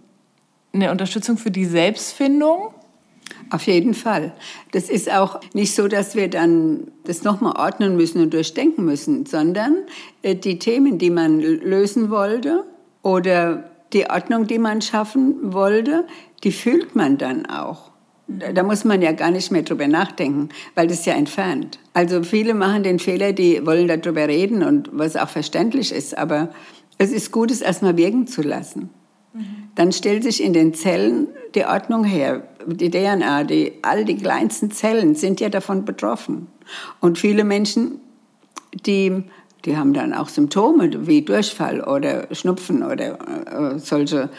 eine 0.73 0.89
Unterstützung 0.89 1.37
für 1.37 1.51
die 1.51 1.65
Selbstfindung? 1.65 2.73
Auf 3.49 3.67
jeden 3.67 3.93
Fall. 3.93 4.33
Das 4.71 4.89
ist 4.89 5.11
auch 5.11 5.39
nicht 5.53 5.75
so, 5.75 5.87
dass 5.87 6.15
wir 6.15 6.29
dann 6.29 6.91
das 7.03 7.23
nochmal 7.23 7.55
ordnen 7.55 7.95
müssen 7.95 8.21
und 8.21 8.33
durchdenken 8.33 8.85
müssen, 8.85 9.25
sondern 9.25 9.77
äh, 10.21 10.35
die 10.35 10.59
Themen, 10.59 10.97
die 10.97 11.09
man 11.09 11.39
lösen 11.39 12.09
wollte 12.09 12.63
oder 13.01 13.69
die 13.93 14.09
Ordnung, 14.09 14.47
die 14.47 14.59
man 14.59 14.81
schaffen 14.81 15.53
wollte, 15.53 16.05
die 16.43 16.51
fühlt 16.51 16.95
man 16.95 17.17
dann 17.17 17.45
auch. 17.45 17.91
Da 18.27 18.63
muss 18.63 18.85
man 18.85 19.01
ja 19.01 19.11
gar 19.11 19.31
nicht 19.31 19.51
mehr 19.51 19.63
drüber 19.63 19.87
nachdenken, 19.87 20.49
weil 20.75 20.87
das 20.87 21.05
ja 21.05 21.13
entfernt. 21.13 21.77
Also 21.93 22.23
viele 22.23 22.53
machen 22.53 22.83
den 22.83 22.97
Fehler, 22.97 23.33
die 23.33 23.65
wollen 23.65 23.87
darüber 23.87 24.27
reden 24.27 24.63
und 24.63 24.89
was 24.93 25.15
auch 25.15 25.29
verständlich 25.29 25.91
ist, 25.91 26.17
aber 26.17 26.49
es 26.97 27.11
ist 27.11 27.31
gut, 27.31 27.51
es 27.51 27.61
erstmal 27.61 27.97
wirken 27.97 28.25
zu 28.25 28.41
lassen. 28.41 28.89
Dann 29.75 29.91
stellt 29.91 30.23
sich 30.23 30.43
in 30.43 30.53
den 30.53 30.73
Zellen 30.73 31.27
die 31.55 31.65
Ordnung 31.65 32.03
her. 32.03 32.43
Die 32.67 32.89
DNA, 32.89 33.43
die, 33.43 33.73
all 33.81 34.05
die 34.05 34.15
kleinsten 34.15 34.71
Zellen 34.71 35.15
sind 35.15 35.39
ja 35.39 35.49
davon 35.49 35.85
betroffen. 35.85 36.47
Und 36.99 37.17
viele 37.17 37.43
Menschen, 37.43 37.99
die, 38.85 39.23
die 39.65 39.77
haben 39.77 39.93
dann 39.93 40.13
auch 40.13 40.29
Symptome 40.29 41.07
wie 41.07 41.23
Durchfall 41.23 41.81
oder 41.81 42.27
Schnupfen 42.33 42.83
oder 42.83 43.73
äh, 43.75 43.79
solche 43.79 44.29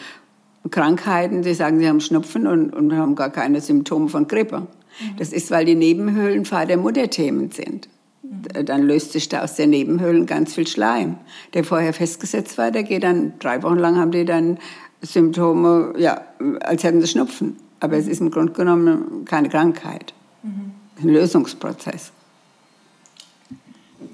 Krankheiten. 0.71 1.43
Sie 1.43 1.53
sagen, 1.53 1.79
sie 1.79 1.87
haben 1.87 2.01
Schnupfen 2.01 2.47
und, 2.47 2.71
und 2.71 2.95
haben 2.95 3.15
gar 3.15 3.29
keine 3.29 3.61
Symptome 3.61 4.07
von 4.07 4.27
Grippe. 4.27 4.61
Mhm. 4.61 5.17
Das 5.17 5.33
ist, 5.33 5.51
weil 5.51 5.65
die 5.65 5.75
Nebenhöhlen 5.75 6.45
Vater-Mutter-Themen 6.45 7.51
sind. 7.51 7.89
Dann 8.23 8.83
löst 8.83 9.11
sich 9.11 9.29
da 9.29 9.43
aus 9.43 9.55
den 9.55 9.69
Nebenhöhlen 9.69 10.25
ganz 10.25 10.55
viel 10.55 10.65
Schleim, 10.65 11.17
der 11.53 11.63
vorher 11.63 11.93
festgesetzt 11.93 12.57
war. 12.57 12.71
Der 12.71 12.83
geht 12.83 13.03
dann, 13.03 13.33
drei 13.39 13.61
Wochen 13.61 13.77
lang 13.77 13.97
haben 13.97 14.11
die 14.11 14.25
dann 14.25 14.57
Symptome, 15.01 15.93
ja, 15.97 16.21
als 16.61 16.83
hätten 16.83 17.01
sie 17.01 17.07
Schnupfen. 17.07 17.57
Aber 17.79 17.97
es 17.97 18.07
ist 18.07 18.21
im 18.21 18.31
Grunde 18.31 18.53
genommen 18.53 19.25
keine 19.25 19.49
Krankheit. 19.49 20.13
Mhm. 20.43 20.73
Ein 21.01 21.09
Lösungsprozess. 21.09 22.11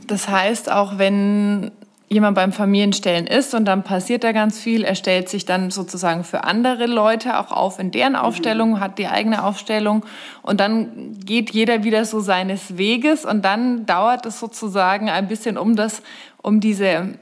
Das 0.07 0.27
heißt, 0.27 0.71
auch 0.71 0.97
wenn 0.97 1.71
jemand 2.11 2.35
beim 2.35 2.51
Familienstellen 2.51 3.25
ist 3.25 3.53
und 3.53 3.63
dann 3.63 3.83
passiert 3.83 4.25
da 4.25 4.33
ganz 4.33 4.59
viel, 4.59 4.83
er 4.83 4.95
stellt 4.95 5.29
sich 5.29 5.45
dann 5.45 5.71
sozusagen 5.71 6.25
für 6.25 6.43
andere 6.43 6.85
Leute 6.85 7.39
auch 7.39 7.53
auf 7.53 7.79
in 7.79 7.91
deren 7.91 8.17
Aufstellung, 8.17 8.71
mhm. 8.71 8.79
hat 8.81 8.97
die 8.97 9.07
eigene 9.07 9.45
Aufstellung 9.45 10.03
und 10.41 10.59
dann 10.59 11.15
geht 11.23 11.51
jeder 11.51 11.85
wieder 11.85 12.03
so 12.03 12.19
seines 12.19 12.77
Weges 12.77 13.23
und 13.23 13.45
dann 13.45 13.85
dauert 13.85 14.25
es 14.25 14.41
sozusagen 14.41 15.09
ein 15.09 15.29
bisschen 15.29 15.57
um 15.57 15.77
das, 15.77 16.01
um 16.41 16.59
diese 16.59 17.13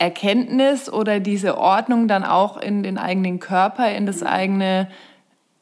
Erkenntnis 0.00 0.90
oder 0.90 1.20
diese 1.20 1.58
Ordnung 1.58 2.08
dann 2.08 2.24
auch 2.24 2.56
in 2.56 2.82
den 2.82 2.96
eigenen 2.96 3.38
Körper, 3.38 3.92
in 3.92 4.06
das 4.06 4.22
eigene 4.22 4.88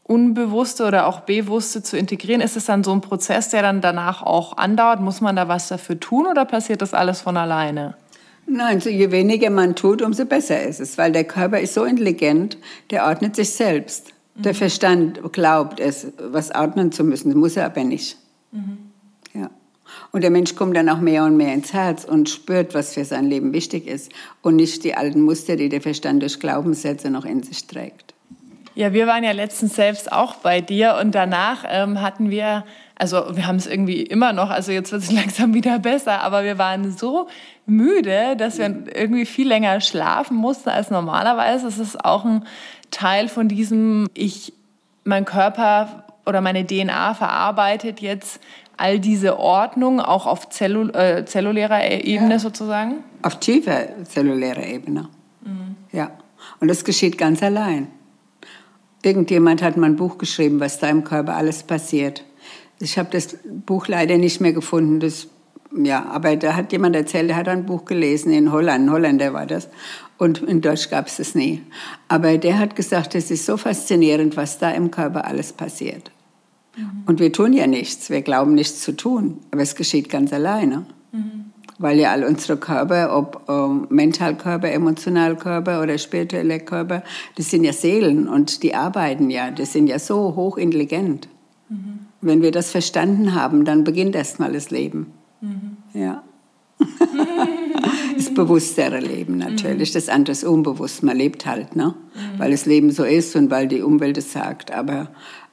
Unbewusste 0.04 0.86
oder 0.86 1.08
auch 1.08 1.20
Bewusste 1.20 1.82
zu 1.82 1.98
integrieren? 1.98 2.40
Ist 2.40 2.56
es 2.56 2.66
dann 2.66 2.84
so 2.84 2.92
ein 2.92 3.00
Prozess, 3.00 3.50
der 3.50 3.62
dann 3.62 3.80
danach 3.80 4.22
auch 4.22 4.56
andauert? 4.56 5.00
Muss 5.00 5.20
man 5.20 5.34
da 5.34 5.48
was 5.48 5.68
dafür 5.68 5.98
tun 5.98 6.26
oder 6.26 6.44
passiert 6.44 6.82
das 6.82 6.94
alles 6.94 7.20
von 7.20 7.36
alleine? 7.36 7.96
Nein, 8.46 8.80
so 8.80 8.88
je 8.88 9.10
weniger 9.10 9.50
man 9.50 9.74
tut, 9.74 10.02
umso 10.02 10.24
besser 10.24 10.62
ist 10.62 10.80
es, 10.80 10.96
weil 10.96 11.10
der 11.12 11.24
Körper 11.24 11.58
ist 11.58 11.74
so 11.74 11.84
intelligent, 11.84 12.56
der 12.90 13.06
ordnet 13.06 13.34
sich 13.34 13.50
selbst. 13.50 14.12
Mhm. 14.36 14.42
Der 14.42 14.54
Verstand 14.54 15.32
glaubt 15.32 15.80
es, 15.80 16.06
was 16.16 16.54
ordnen 16.54 16.92
zu 16.92 17.02
müssen, 17.02 17.36
muss 17.36 17.56
er 17.56 17.66
aber 17.66 17.82
nicht. 17.82 18.16
Mhm. 18.52 18.87
Und 20.10 20.22
der 20.22 20.30
Mensch 20.30 20.54
kommt 20.54 20.76
dann 20.76 20.88
auch 20.88 21.00
mehr 21.00 21.24
und 21.24 21.36
mehr 21.36 21.52
ins 21.52 21.72
Herz 21.72 22.04
und 22.04 22.30
spürt, 22.30 22.74
was 22.74 22.94
für 22.94 23.04
sein 23.04 23.26
Leben 23.26 23.52
wichtig 23.52 23.86
ist 23.86 24.10
und 24.42 24.56
nicht 24.56 24.84
die 24.84 24.94
alten 24.94 25.20
Muster, 25.20 25.56
die 25.56 25.68
der 25.68 25.82
Verstand 25.82 26.22
durch 26.22 26.40
Glaubenssätze 26.40 27.10
noch 27.10 27.24
in 27.24 27.42
sich 27.42 27.66
trägt. 27.66 28.14
Ja, 28.74 28.92
wir 28.92 29.08
waren 29.08 29.24
ja 29.24 29.32
letztens 29.32 29.74
selbst 29.74 30.12
auch 30.12 30.36
bei 30.36 30.60
dir 30.60 30.98
und 31.00 31.12
danach 31.12 31.64
ähm, 31.68 32.00
hatten 32.00 32.30
wir, 32.30 32.64
also 32.94 33.36
wir 33.36 33.46
haben 33.46 33.56
es 33.56 33.66
irgendwie 33.66 34.02
immer 34.02 34.32
noch, 34.32 34.50
also 34.50 34.70
jetzt 34.70 34.92
wird 34.92 35.02
es 35.02 35.10
langsam 35.12 35.52
wieder 35.52 35.80
besser, 35.80 36.22
aber 36.22 36.44
wir 36.44 36.58
waren 36.58 36.96
so 36.96 37.26
müde, 37.66 38.36
dass 38.36 38.58
wir 38.58 38.84
irgendwie 38.94 39.26
viel 39.26 39.48
länger 39.48 39.80
schlafen 39.80 40.36
mussten 40.36 40.68
als 40.68 40.90
normalerweise. 40.90 41.64
Das 41.64 41.78
ist 41.78 42.04
auch 42.04 42.24
ein 42.24 42.44
Teil 42.92 43.28
von 43.28 43.48
diesem, 43.48 44.08
ich, 44.14 44.52
mein 45.04 45.24
Körper 45.24 46.04
oder 46.24 46.40
meine 46.40 46.64
DNA 46.64 47.14
verarbeitet 47.14 48.00
jetzt 48.00 48.40
all 48.78 49.00
diese 49.00 49.38
Ordnung 49.38 50.00
auch 50.00 50.26
auf 50.26 50.48
Zellul 50.48 50.94
äh, 50.94 51.24
zellulärer 51.26 51.84
Ebene 52.04 52.32
ja. 52.32 52.38
sozusagen? 52.38 53.04
Auf 53.22 53.38
tiefer 53.40 54.04
zellulärer 54.04 54.64
Ebene. 54.64 55.08
Mhm. 55.44 55.76
Ja. 55.92 56.10
Und 56.60 56.68
das 56.68 56.84
geschieht 56.84 57.18
ganz 57.18 57.42
allein. 57.42 57.88
Irgendjemand 59.02 59.62
hat 59.62 59.76
mal 59.76 59.86
ein 59.86 59.96
Buch 59.96 60.18
geschrieben, 60.18 60.60
was 60.60 60.78
da 60.78 60.88
im 60.88 61.04
Körper 61.04 61.36
alles 61.36 61.62
passiert. 61.62 62.24
Ich 62.80 62.98
habe 62.98 63.10
das 63.10 63.36
Buch 63.44 63.88
leider 63.88 64.16
nicht 64.16 64.40
mehr 64.40 64.52
gefunden. 64.52 65.00
Das, 65.00 65.28
ja, 65.76 66.06
aber 66.06 66.36
da 66.36 66.54
hat 66.54 66.72
jemand 66.72 66.96
erzählt, 66.96 67.28
der 67.30 67.36
hat 67.36 67.48
ein 67.48 67.66
Buch 67.66 67.84
gelesen 67.84 68.32
in 68.32 68.52
Holland. 68.52 68.84
Ein 68.84 68.90
Holländer 68.92 69.32
war 69.32 69.46
das. 69.46 69.68
Und 70.18 70.42
in 70.42 70.60
Deutsch 70.60 70.90
gab 70.90 71.06
es 71.06 71.16
das 71.16 71.34
nie. 71.34 71.62
Aber 72.08 72.38
der 72.38 72.58
hat 72.58 72.76
gesagt, 72.76 73.14
es 73.14 73.30
ist 73.30 73.46
so 73.46 73.56
faszinierend, 73.56 74.36
was 74.36 74.58
da 74.58 74.70
im 74.70 74.90
Körper 74.90 75.24
alles 75.24 75.52
passiert. 75.52 76.10
Mhm. 76.78 77.02
Und 77.06 77.20
wir 77.20 77.32
tun 77.32 77.52
ja 77.52 77.66
nichts, 77.66 78.10
wir 78.10 78.22
glauben 78.22 78.54
nichts 78.54 78.80
zu 78.80 78.92
tun, 78.92 79.38
aber 79.50 79.62
es 79.62 79.74
geschieht 79.74 80.08
ganz 80.08 80.32
alleine. 80.32 80.86
Mhm. 81.12 81.46
Weil 81.78 81.98
ja 81.98 82.10
all 82.10 82.24
unsere 82.24 82.56
Körper, 82.56 83.16
ob 83.16 83.44
ähm, 83.48 83.86
Mentalkörper, 83.88 84.70
Emotionalkörper 84.70 85.82
oder 85.82 85.96
spirituelle 85.98 86.60
Körper, 86.60 87.02
das 87.36 87.50
sind 87.50 87.64
ja 87.64 87.72
Seelen 87.72 88.28
und 88.28 88.62
die 88.62 88.74
arbeiten 88.74 89.30
ja, 89.30 89.50
die 89.50 89.64
sind 89.64 89.86
ja 89.86 89.98
so 89.98 90.34
hochintelligent. 90.34 91.28
Mhm. 91.68 92.00
Wenn 92.20 92.42
wir 92.42 92.50
das 92.50 92.70
verstanden 92.70 93.34
haben, 93.34 93.64
dann 93.64 93.84
beginnt 93.84 94.16
erst 94.16 94.40
mal 94.40 94.52
das 94.52 94.70
Leben. 94.70 95.12
Mhm. 95.40 95.76
Ja. 95.94 96.22
das 98.16 98.34
bewusstere 98.34 99.00
Leben 99.00 99.38
natürlich. 99.38 99.90
Mhm. 99.90 99.94
Das 99.94 100.08
andere 100.08 100.32
ist 100.32 100.44
unbewusst. 100.44 101.02
Man 101.02 101.16
lebt 101.16 101.46
halt, 101.46 101.76
ne? 101.76 101.94
Mhm. 102.14 102.38
weil 102.38 102.50
das 102.50 102.66
Leben 102.66 102.90
so 102.90 103.04
ist 103.04 103.36
und 103.36 103.50
weil 103.50 103.68
die 103.68 103.82
Umwelt 103.82 104.18
es 104.18 104.32
sagt. 104.32 104.72
Aber 104.72 105.08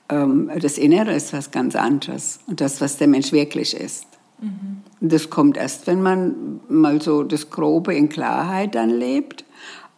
das 0.07 0.77
Innere 0.77 1.13
ist 1.13 1.33
was 1.33 1.51
ganz 1.51 1.75
anderes 1.75 2.39
und 2.47 2.61
das, 2.61 2.79
was 2.79 2.97
der 2.97 3.07
Mensch 3.07 3.31
wirklich 3.31 3.75
ist. 3.75 4.05
Mhm. 4.39 4.81
Das 5.01 5.29
kommt 5.29 5.57
erst, 5.57 5.87
wenn 5.87 6.01
man 6.01 6.59
mal 6.69 7.01
so 7.01 7.23
das 7.23 7.49
Grobe 7.49 7.95
in 7.95 8.09
Klarheit 8.09 8.75
dann 8.75 8.89
lebt 8.89 9.45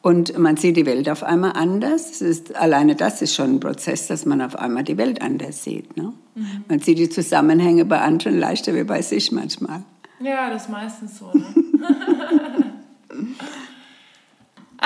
und 0.01 0.37
man 0.37 0.55
sieht 0.55 0.77
die 0.77 0.85
Welt 0.85 1.09
auf 1.09 1.23
einmal 1.23 1.53
anders. 1.53 2.11
Das 2.11 2.21
ist, 2.21 2.55
alleine 2.55 2.95
das 2.95 3.21
ist 3.21 3.35
schon 3.35 3.55
ein 3.55 3.59
Prozess, 3.59 4.07
dass 4.07 4.25
man 4.25 4.41
auf 4.41 4.55
einmal 4.55 4.83
die 4.83 4.97
Welt 4.97 5.21
anders 5.21 5.63
sieht. 5.63 5.97
Ne? 5.97 6.13
Mhm. 6.35 6.63
Man 6.67 6.79
sieht 6.79 6.97
die 6.97 7.09
Zusammenhänge 7.09 7.83
bei 7.83 7.99
anderen 7.99 8.39
leichter 8.39 8.73
wie 8.73 8.83
bei 8.83 9.01
sich 9.01 9.31
manchmal. 9.31 9.83
Ja, 10.19 10.49
das 10.49 10.63
ist 10.63 10.69
meistens 10.69 11.19
so. 11.19 11.31
Ne? 11.33 11.45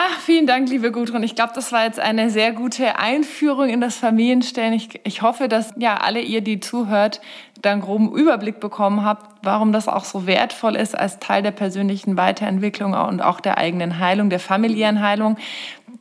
Ach, 0.04 0.18
vielen 0.18 0.48
Dank, 0.48 0.68
liebe 0.68 0.92
Gudrun. 0.92 1.22
Ich 1.22 1.36
glaube, 1.36 1.52
das 1.54 1.72
war 1.72 1.86
jetzt 1.86 2.00
eine 2.00 2.32
sehr 2.32 2.54
gute 2.54 2.98
Einführung 2.98 3.70
in 3.70 3.82
das 3.82 3.98
Familienstellen. 3.98 4.74
Ich, 4.74 5.00
ich 5.04 5.22
hoffe, 5.22 5.48
dass 5.48 5.76
ja 5.78 5.98
alle 5.98 6.22
ihr, 6.22 6.42
die 6.42 6.60
zuhört, 6.60 7.22
da 7.62 7.72
einen 7.72 7.82
groben 7.82 8.12
Überblick 8.12 8.60
bekommen 8.60 9.06
habt, 9.06 9.46
warum 9.46 9.72
das 9.72 9.88
auch 9.88 10.04
so 10.04 10.26
wertvoll 10.26 10.76
ist 10.76 10.98
als 10.98 11.20
Teil 11.20 11.44
der 11.44 11.52
persönlichen 11.52 12.18
Weiterentwicklung 12.18 12.94
und 12.94 13.22
auch 13.22 13.40
der 13.40 13.60
eigenen 13.60 14.00
Heilung, 14.00 14.32
der 14.32 14.40
familiären 14.40 15.04
Heilung. 15.04 15.38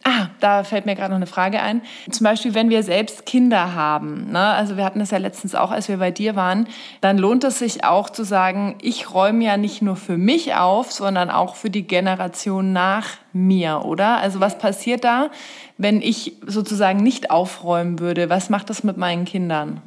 Ah, 0.02 0.28
da 0.40 0.64
fällt 0.64 0.86
mir 0.86 0.94
gerade 0.94 1.10
noch 1.10 1.16
eine 1.16 1.26
Frage 1.26 1.60
ein. 1.60 1.82
Zum 2.10 2.24
Beispiel, 2.24 2.54
wenn 2.54 2.70
wir 2.70 2.82
selbst 2.82 3.26
Kinder 3.26 3.74
haben, 3.74 4.30
ne? 4.30 4.38
also 4.38 4.78
wir 4.78 4.84
hatten 4.84 4.98
das 4.98 5.10
ja 5.10 5.18
letztens 5.18 5.54
auch, 5.54 5.70
als 5.70 5.88
wir 5.88 5.98
bei 5.98 6.10
dir 6.10 6.36
waren, 6.36 6.66
dann 7.02 7.18
lohnt 7.18 7.44
es 7.44 7.58
sich 7.58 7.84
auch 7.84 8.08
zu 8.08 8.24
sagen, 8.24 8.76
ich 8.80 9.12
räume 9.12 9.44
ja 9.44 9.58
nicht 9.58 9.82
nur 9.82 9.96
für 9.96 10.16
mich 10.16 10.54
auf, 10.54 10.90
sondern 10.90 11.28
auch 11.30 11.54
für 11.54 11.68
die 11.68 11.86
Generation 11.86 12.72
nach 12.72 13.08
mir, 13.34 13.82
oder? 13.84 14.16
Also 14.18 14.40
was 14.40 14.56
passiert 14.56 15.04
da, 15.04 15.30
wenn 15.76 16.00
ich 16.00 16.32
sozusagen 16.46 17.02
nicht 17.02 17.30
aufräumen 17.30 17.98
würde? 17.98 18.30
Was 18.30 18.48
macht 18.48 18.70
das 18.70 18.82
mit 18.82 18.96
meinen 18.96 19.26
Kindern? 19.26 19.82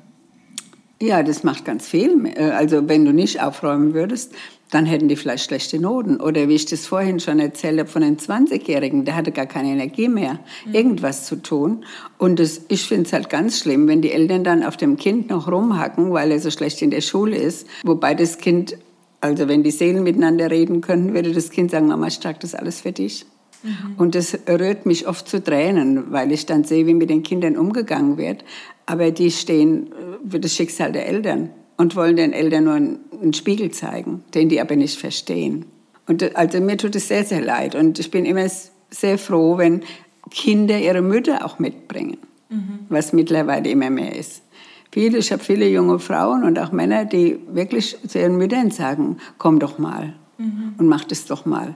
Ja, 1.02 1.23
das 1.23 1.43
macht 1.43 1.65
ganz 1.65 1.88
viel. 1.88 2.32
Also 2.38 2.88
wenn 2.88 3.04
du 3.04 3.13
nicht 3.13 3.41
aufräumen 3.41 3.95
würdest, 3.95 4.34
dann 4.73 4.86
hätten 4.86 5.07
die 5.07 5.15
vielleicht 5.15 5.45
schlechte 5.45 5.79
Noten. 5.79 6.19
Oder 6.19 6.47
wie 6.47 6.55
ich 6.55 6.65
das 6.65 6.88
vorhin 6.88 7.19
schon 7.19 7.39
erzählt 7.39 7.79
habe 7.79 7.89
von 7.89 8.01
den 8.01 8.17
20-Jährigen, 8.17 9.05
der 9.05 9.15
hatte 9.15 9.31
gar 9.31 9.45
keine 9.45 9.69
Energie 9.69 10.07
mehr, 10.07 10.39
mhm. 10.65 10.73
irgendwas 10.73 11.25
zu 11.25 11.36
tun. 11.36 11.86
Und 12.17 12.39
das, 12.39 12.62
ich 12.69 12.88
finde 12.88 13.03
es 13.03 13.13
halt 13.13 13.29
ganz 13.29 13.59
schlimm, 13.59 13.88
wenn 13.88 14.01
die 14.01 14.12
Eltern 14.12 14.43
dann 14.43 14.63
auf 14.63 14.77
dem 14.77 14.97
Kind 14.97 15.29
noch 15.29 15.51
rumhacken, 15.51 16.12
weil 16.12 16.31
er 16.31 16.39
so 16.39 16.49
schlecht 16.49 16.81
in 16.81 16.91
der 16.91 17.01
Schule 17.01 17.38
ist. 17.38 17.67
Wobei 17.83 18.15
das 18.15 18.39
Kind, 18.39 18.77
also 19.21 19.47
wenn 19.47 19.63
die 19.63 19.71
Seelen 19.71 20.03
miteinander 20.03 20.49
reden 20.49 20.81
könnten, 20.81 21.13
würde 21.13 21.31
das 21.31 21.51
Kind 21.51 21.71
sagen, 21.71 21.88
Mama, 21.88 22.07
ich 22.07 22.19
trage 22.19 22.39
das 22.41 22.55
alles 22.55 22.81
für 22.81 22.91
dich. 22.91 23.25
Mhm. 23.62 23.95
Und 23.97 24.15
das 24.15 24.38
rührt 24.49 24.86
mich 24.86 25.07
oft 25.07 25.27
zu 25.27 25.43
Tränen, 25.43 26.12
weil 26.12 26.31
ich 26.31 26.45
dann 26.45 26.63
sehe, 26.63 26.88
wie 26.88 26.93
mit 26.95 27.09
den 27.09 27.23
Kindern 27.23 27.57
umgegangen 27.57 28.17
wird. 28.17 28.43
Aber 28.86 29.12
die 29.12 29.31
stehen 29.31 29.88
äh, 29.88 30.29
für 30.29 30.39
das 30.39 30.55
Schicksal 30.55 30.91
der 30.91 31.07
Eltern 31.07 31.49
und 31.77 31.95
wollen 31.95 32.15
den 32.15 32.33
Eltern 32.33 32.63
nur 32.65 32.73
einen 32.73 33.33
Spiegel 33.33 33.71
zeigen, 33.71 34.23
den 34.33 34.49
die 34.49 34.62
aber 34.62 34.75
nicht 34.75 34.99
verstehen. 34.99 35.65
Und 36.07 36.36
also 36.36 36.59
mir 36.59 36.77
tut 36.77 36.95
es 36.95 37.07
sehr, 37.07 37.23
sehr 37.23 37.41
leid. 37.41 37.75
Und 37.75 37.99
ich 37.99 38.12
bin 38.12 38.25
immer 38.25 38.47
sehr 38.89 39.17
froh, 39.17 39.57
wenn 39.57 39.81
Kinder 40.29 40.77
ihre 40.79 41.01
Mütter 41.01 41.45
auch 41.45 41.59
mitbringen, 41.59 42.17
mhm. 42.49 42.79
was 42.89 43.13
mittlerweile 43.13 43.69
immer 43.69 43.89
mehr 43.89 44.15
ist. 44.15 44.43
Viele, 44.91 45.17
ich 45.17 45.31
habe 45.31 45.43
viele 45.43 45.67
junge 45.67 45.97
Frauen 45.99 46.43
und 46.43 46.59
auch 46.59 46.71
Männer, 46.71 47.05
die 47.05 47.39
wirklich 47.51 47.97
zu 48.07 48.19
ihren 48.19 48.38
Müttern 48.38 48.69
sagen, 48.69 49.17
komm 49.38 49.59
doch 49.59 49.79
mal 49.79 50.13
mhm. 50.38 50.75
und 50.77 50.88
mach 50.88 51.03
das 51.03 51.25
doch 51.25 51.45
mal. 51.45 51.75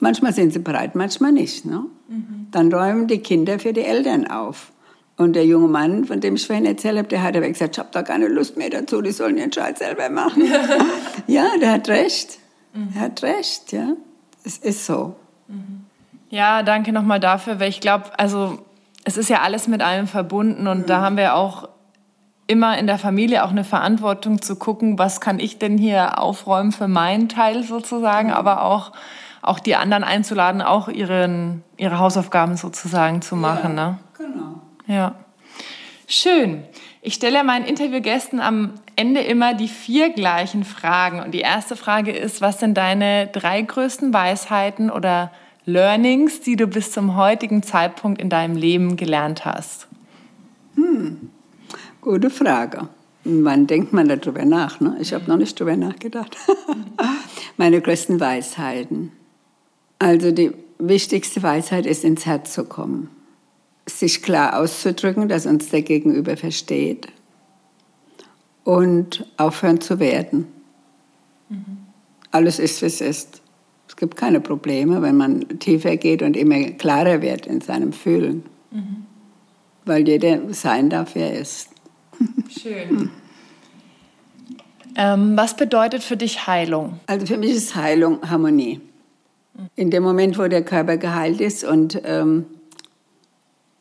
Manchmal 0.00 0.32
sind 0.32 0.52
sie 0.52 0.58
bereit, 0.58 0.94
manchmal 0.94 1.32
nicht. 1.32 1.64
Ne? 1.64 1.84
Mhm. 2.08 2.48
Dann 2.50 2.72
räumen 2.72 3.06
die 3.06 3.18
Kinder 3.18 3.58
für 3.58 3.72
die 3.72 3.82
Eltern 3.82 4.26
auf. 4.26 4.72
Und 5.18 5.32
der 5.32 5.46
junge 5.46 5.68
Mann, 5.68 6.04
von 6.04 6.20
dem 6.20 6.34
ich 6.34 6.46
vorhin 6.46 6.66
erzählt 6.66 6.98
habe, 6.98 7.08
der 7.08 7.22
hat 7.22 7.36
aber 7.36 7.48
gesagt, 7.48 7.76
ich 7.76 7.78
habe 7.78 7.88
da 7.90 8.02
keine 8.02 8.28
Lust 8.28 8.56
mehr 8.56 8.68
dazu, 8.68 9.00
die 9.00 9.12
sollen 9.12 9.38
ihren 9.38 9.52
Scheiß 9.52 9.78
selber 9.78 10.10
machen. 10.10 10.42
ja, 11.26 11.46
der 11.58 11.72
hat 11.72 11.88
recht. 11.88 12.38
Mhm. 12.74 12.88
Er 12.94 13.00
hat 13.02 13.22
recht, 13.22 13.72
ja. 13.72 13.92
Es 14.44 14.58
ist 14.58 14.84
so. 14.84 15.16
Mhm. 15.48 15.86
Ja, 16.28 16.62
danke 16.62 16.92
nochmal 16.92 17.20
dafür, 17.20 17.60
weil 17.60 17.70
ich 17.70 17.80
glaube, 17.80 18.18
also 18.18 18.58
es 19.04 19.16
ist 19.16 19.30
ja 19.30 19.40
alles 19.40 19.68
mit 19.68 19.80
allem 19.80 20.06
verbunden 20.06 20.66
und 20.66 20.80
mhm. 20.80 20.86
da 20.86 21.00
haben 21.00 21.16
wir 21.16 21.34
auch 21.34 21.68
immer 22.46 22.78
in 22.78 22.86
der 22.86 22.98
Familie 22.98 23.44
auch 23.44 23.50
eine 23.50 23.64
Verantwortung 23.64 24.42
zu 24.42 24.56
gucken, 24.56 24.98
was 24.98 25.20
kann 25.20 25.38
ich 25.40 25.58
denn 25.58 25.78
hier 25.78 26.20
aufräumen 26.20 26.72
für 26.72 26.88
meinen 26.88 27.28
Teil 27.28 27.62
sozusagen, 27.62 28.28
mhm. 28.28 28.34
aber 28.34 28.62
auch, 28.62 28.92
auch 29.40 29.60
die 29.60 29.76
anderen 29.76 30.04
einzuladen, 30.04 30.60
auch 30.60 30.88
ihren, 30.88 31.62
ihre 31.78 31.98
Hausaufgaben 31.98 32.56
sozusagen 32.56 33.22
zu 33.22 33.34
machen. 33.34 33.76
Ja, 33.76 33.90
ne? 33.90 33.98
genau. 34.16 34.60
Ja. 34.86 35.14
Schön. 36.06 36.62
Ich 37.02 37.14
stelle 37.14 37.44
meinen 37.44 37.66
Interviewgästen 37.66 38.40
am 38.40 38.74
Ende 38.96 39.20
immer 39.20 39.54
die 39.54 39.68
vier 39.68 40.10
gleichen 40.10 40.64
Fragen. 40.64 41.20
Und 41.20 41.32
die 41.32 41.40
erste 41.40 41.76
Frage 41.76 42.12
ist, 42.12 42.40
was 42.40 42.60
sind 42.60 42.74
deine 42.74 43.28
drei 43.28 43.62
größten 43.62 44.12
Weisheiten 44.12 44.90
oder 44.90 45.30
Learnings, 45.64 46.40
die 46.40 46.56
du 46.56 46.66
bis 46.66 46.92
zum 46.92 47.16
heutigen 47.16 47.62
Zeitpunkt 47.62 48.20
in 48.20 48.28
deinem 48.28 48.56
Leben 48.56 48.96
gelernt 48.96 49.44
hast? 49.44 49.88
Hm, 50.74 51.30
gute 52.00 52.30
Frage. 52.30 52.88
Wann 53.24 53.66
denkt 53.66 53.92
man 53.92 54.08
darüber 54.08 54.44
nach? 54.44 54.80
Ne? 54.80 54.96
Ich 55.00 55.12
habe 55.12 55.24
noch 55.26 55.36
nicht 55.36 55.60
darüber 55.60 55.76
nachgedacht. 55.76 56.36
Meine 57.56 57.80
größten 57.80 58.20
Weisheiten. 58.20 59.10
Also 59.98 60.30
die 60.30 60.52
wichtigste 60.78 61.42
Weisheit 61.42 61.86
ist, 61.86 62.04
ins 62.04 62.26
Herz 62.26 62.52
zu 62.52 62.64
kommen 62.64 63.15
sich 63.88 64.22
klar 64.22 64.58
auszudrücken, 64.58 65.28
dass 65.28 65.46
uns 65.46 65.68
der 65.68 65.82
Gegenüber 65.82 66.36
versteht 66.36 67.08
und 68.64 69.24
aufhören 69.36 69.80
zu 69.80 70.00
werden. 70.00 70.48
Mhm. 71.48 71.78
Alles 72.32 72.58
ist, 72.58 72.82
wie 72.82 72.86
es 72.86 73.00
ist. 73.00 73.42
Es 73.88 73.96
gibt 73.96 74.16
keine 74.16 74.40
Probleme, 74.40 75.00
wenn 75.02 75.16
man 75.16 75.60
tiefer 75.60 75.96
geht 75.96 76.22
und 76.22 76.36
immer 76.36 76.60
klarer 76.72 77.22
wird 77.22 77.46
in 77.46 77.60
seinem 77.60 77.92
Fühlen. 77.92 78.42
Mhm. 78.72 79.06
Weil 79.84 80.06
jeder 80.06 80.52
sein 80.52 80.90
darf, 80.90 81.14
wie 81.14 81.20
er 81.20 81.38
ist. 81.38 81.70
Schön. 82.60 83.10
ähm, 84.96 85.36
was 85.36 85.56
bedeutet 85.56 86.02
für 86.02 86.16
dich 86.16 86.48
Heilung? 86.48 86.98
Also 87.06 87.26
für 87.26 87.38
mich 87.38 87.52
ist 87.52 87.76
Heilung 87.76 88.28
Harmonie. 88.28 88.80
In 89.76 89.90
dem 89.90 90.02
Moment, 90.02 90.38
wo 90.38 90.48
der 90.48 90.62
Körper 90.62 90.96
geheilt 90.96 91.40
ist 91.40 91.64
und 91.64 92.00
ähm, 92.04 92.46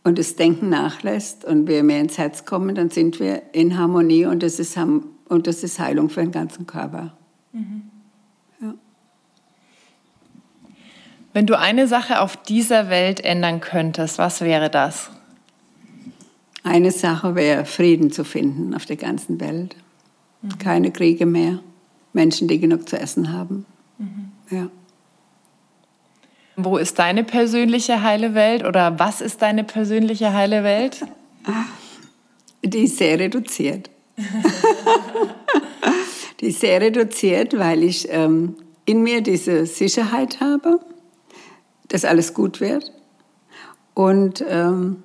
und 0.05 0.19
das 0.19 0.35
Denken 0.35 0.69
nachlässt 0.69 1.43
und 1.45 1.67
wir 1.67 1.83
mehr 1.83 1.99
ins 1.99 2.19
Herz 2.19 2.45
kommen, 2.45 2.75
dann 2.75 2.91
sind 2.91 3.19
wir 3.19 3.41
in 3.53 3.75
Harmonie 3.75 4.27
und 4.27 4.43
das 4.43 4.59
ist, 4.59 4.77
und 4.77 5.47
das 5.47 5.63
ist 5.63 5.79
Heilung 5.79 6.09
für 6.09 6.21
den 6.21 6.31
ganzen 6.31 6.67
Körper. 6.67 7.17
Mhm. 7.51 7.89
Ja. 8.61 8.75
Wenn 11.33 11.47
du 11.47 11.57
eine 11.57 11.87
Sache 11.87 12.21
auf 12.21 12.37
dieser 12.37 12.89
Welt 12.89 13.19
ändern 13.19 13.59
könntest, 13.61 14.19
was 14.19 14.41
wäre 14.41 14.69
das? 14.69 15.09
Eine 16.63 16.91
Sache 16.91 17.33
wäre, 17.33 17.65
Frieden 17.65 18.11
zu 18.11 18.23
finden 18.23 18.75
auf 18.75 18.85
der 18.85 18.97
ganzen 18.97 19.41
Welt. 19.41 19.75
Mhm. 20.43 20.57
Keine 20.59 20.91
Kriege 20.91 21.25
mehr. 21.25 21.59
Menschen, 22.13 22.47
die 22.47 22.59
genug 22.59 22.87
zu 22.87 22.99
essen 22.99 23.33
haben. 23.33 23.65
Mhm. 23.97 24.31
Ja. 24.51 24.67
Wo 26.57 26.77
ist 26.77 26.99
deine 26.99 27.23
persönliche 27.23 28.01
heile 28.01 28.33
Welt 28.33 28.65
oder 28.65 28.97
was 28.97 29.21
ist 29.21 29.41
deine 29.41 29.63
persönliche 29.63 30.33
heile 30.33 30.63
Welt? 30.63 31.05
Die 32.63 32.85
ist 32.85 32.97
sehr 32.97 33.19
reduziert. 33.19 33.89
die 36.39 36.47
ist 36.47 36.61
sehr 36.61 36.79
reduziert, 36.79 37.57
weil 37.57 37.83
ich 37.83 38.07
ähm, 38.09 38.55
in 38.85 39.03
mir 39.03 39.21
diese 39.21 39.65
Sicherheit 39.65 40.39
habe, 40.39 40.79
dass 41.89 42.05
alles 42.05 42.33
gut 42.33 42.61
wird 42.61 42.91
und, 43.93 44.43
ähm, 44.47 45.03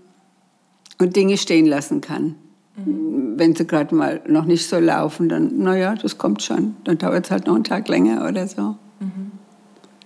und 0.99 1.17
Dinge 1.17 1.37
stehen 1.37 1.67
lassen 1.67 2.01
kann. 2.01 2.37
Mhm. 2.77 3.35
Wenn 3.37 3.57
sie 3.57 3.67
gerade 3.67 3.95
mal 3.95 4.21
noch 4.27 4.45
nicht 4.45 4.69
so 4.69 4.79
laufen, 4.79 5.29
dann, 5.29 5.59
naja, 5.59 5.95
das 5.95 6.17
kommt 6.17 6.43
schon. 6.43 6.77
Dann 6.85 6.99
dauert 6.99 7.27
es 7.27 7.31
halt 7.31 7.47
noch 7.47 7.57
einen 7.57 7.65
Tag 7.65 7.89
länger 7.89 8.27
oder 8.29 8.47
so. 8.47 8.77
Mhm. 9.01 9.33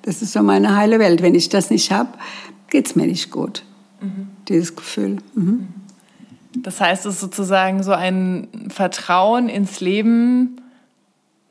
Das 0.04 0.20
ist 0.20 0.32
so 0.32 0.42
meine 0.42 0.76
heile 0.76 0.98
Welt. 0.98 1.22
Wenn 1.22 1.34
ich 1.34 1.48
das 1.48 1.70
nicht 1.70 1.90
habe, 1.90 2.10
geht 2.68 2.86
es 2.86 2.96
mir 2.96 3.06
nicht 3.06 3.30
gut. 3.30 3.64
Mhm. 4.00 4.28
Dieses 4.48 4.76
Gefühl. 4.76 5.18
Mhm. 5.34 5.68
Das 6.56 6.80
heißt, 6.80 7.06
es 7.06 7.14
ist 7.14 7.20
sozusagen 7.20 7.82
so 7.82 7.92
ein 7.92 8.68
Vertrauen 8.68 9.48
ins 9.48 9.80
Leben, 9.80 10.60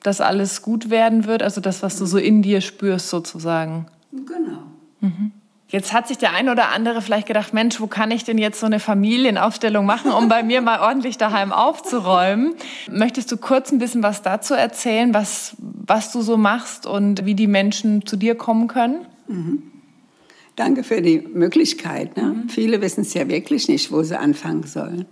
dass 0.04 0.22
alles 0.22 0.62
gut 0.62 0.90
werden 0.90 1.26
wird, 1.26 1.42
also 1.42 1.62
das, 1.62 1.82
was 1.82 1.98
du 1.98 2.06
so 2.06 2.18
in 2.18 2.42
dir 2.42 2.62
spürst 2.62 3.10
sozusagen. 3.10 3.88
Genau. 4.12 4.64
Mhm. 5.02 5.32
Jetzt 5.74 5.92
hat 5.92 6.08
sich 6.08 6.20
der 6.20 6.34
ein 6.34 6.50
oder 6.50 6.70
andere 6.70 7.02
vielleicht 7.02 7.26
gedacht, 7.26 7.52
Mensch, 7.52 7.82
wo 7.82 7.88
kann 7.88 8.12
ich 8.12 8.24
denn 8.24 8.38
jetzt 8.38 8.60
so 8.60 8.68
eine 8.68 8.80
Familienaufstellung 8.80 9.88
machen, 9.88 10.12
um 10.12 10.30
bei 10.30 10.44
mir 10.44 10.62
mal 10.62 10.80
ordentlich 10.80 11.18
daheim 11.18 11.52
aufzuräumen? 11.52 12.54
Möchtest 12.92 13.32
du 13.32 13.38
kurz 13.38 13.72
ein 13.72 13.80
bisschen 13.80 14.04
was 14.04 14.22
dazu 14.22 14.54
erzählen, 14.54 15.16
was, 15.16 15.56
was 15.58 16.12
du 16.12 16.22
so 16.22 16.38
machst 16.38 16.86
und 16.86 17.26
wie 17.26 17.34
die 17.34 17.48
Menschen 17.48 18.06
zu 18.06 18.18
dir 18.18 18.36
kommen 18.36 18.68
können? 18.68 19.08
Mhm. 19.28 19.64
Danke 20.56 20.84
für 20.84 21.02
die 21.02 21.28
Möglichkeit. 21.34 22.18
Ne? 22.18 22.24
Mhm. 22.24 22.50
Viele 22.50 22.80
wissen 22.82 23.02
es 23.02 23.16
ja 23.16 23.28
wirklich 23.28 23.68
nicht, 23.68 23.92
wo 23.92 24.04
sie 24.04 24.20
anfangen 24.20 24.68
sollen. 24.68 25.08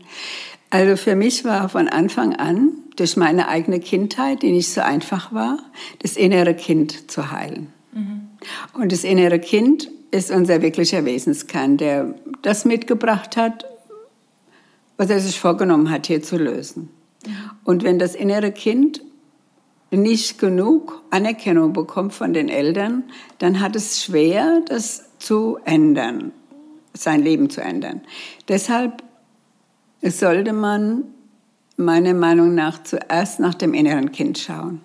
Also 0.70 0.96
für 0.96 1.16
mich 1.16 1.44
war 1.44 1.70
von 1.70 1.88
Anfang 1.88 2.36
an, 2.36 2.74
durch 2.98 3.18
meine 3.18 3.48
eigene 3.48 3.80
Kindheit, 3.80 4.44
die 4.44 4.52
nicht 4.52 4.72
so 4.72 4.82
einfach 4.82 5.34
war, 5.34 5.58
das 6.04 6.18
innere 6.18 6.54
Kind 6.54 7.10
zu 7.10 7.32
heilen. 7.32 7.74
Mhm. 7.94 8.30
Und 8.74 8.92
das 8.92 9.04
innere 9.04 9.40
Kind 9.40 9.90
ist 10.12 10.30
unser 10.30 10.62
wirklicher 10.62 11.06
Wesenskern, 11.06 11.78
der 11.78 12.14
das 12.42 12.66
mitgebracht 12.66 13.38
hat, 13.38 13.66
was 14.98 15.10
er 15.10 15.20
sich 15.20 15.40
vorgenommen 15.40 15.90
hat, 15.90 16.08
hier 16.08 16.22
zu 16.22 16.38
lösen. 16.38 16.90
Und 17.64 17.84
wenn 17.84 17.98
das 17.98 18.14
innere 18.14 18.52
Kind 18.52 19.02
nicht 19.90 20.40
genug 20.40 21.02
Anerkennung 21.10 21.74
bekommt 21.74 22.14
von 22.14 22.34
den 22.34 22.50
Eltern, 22.50 23.04
dann 23.40 23.60
hat 23.60 23.76
es 23.76 24.04
schwer, 24.04 24.62
das 24.68 25.06
zu 25.20 25.60
ändern, 25.66 26.32
sein 26.94 27.22
Leben 27.22 27.50
zu 27.50 27.62
ändern. 27.62 28.02
Deshalb 28.48 29.04
sollte 30.02 30.54
man 30.54 31.04
meiner 31.78 32.14
Meinung 32.14 32.56
nach 32.56 32.84
zuerst 32.84 33.40
nach 33.40 33.54
dem 33.54 33.74
inneren 33.74 34.12
Kind 34.12 34.38
schauen. 34.38 34.82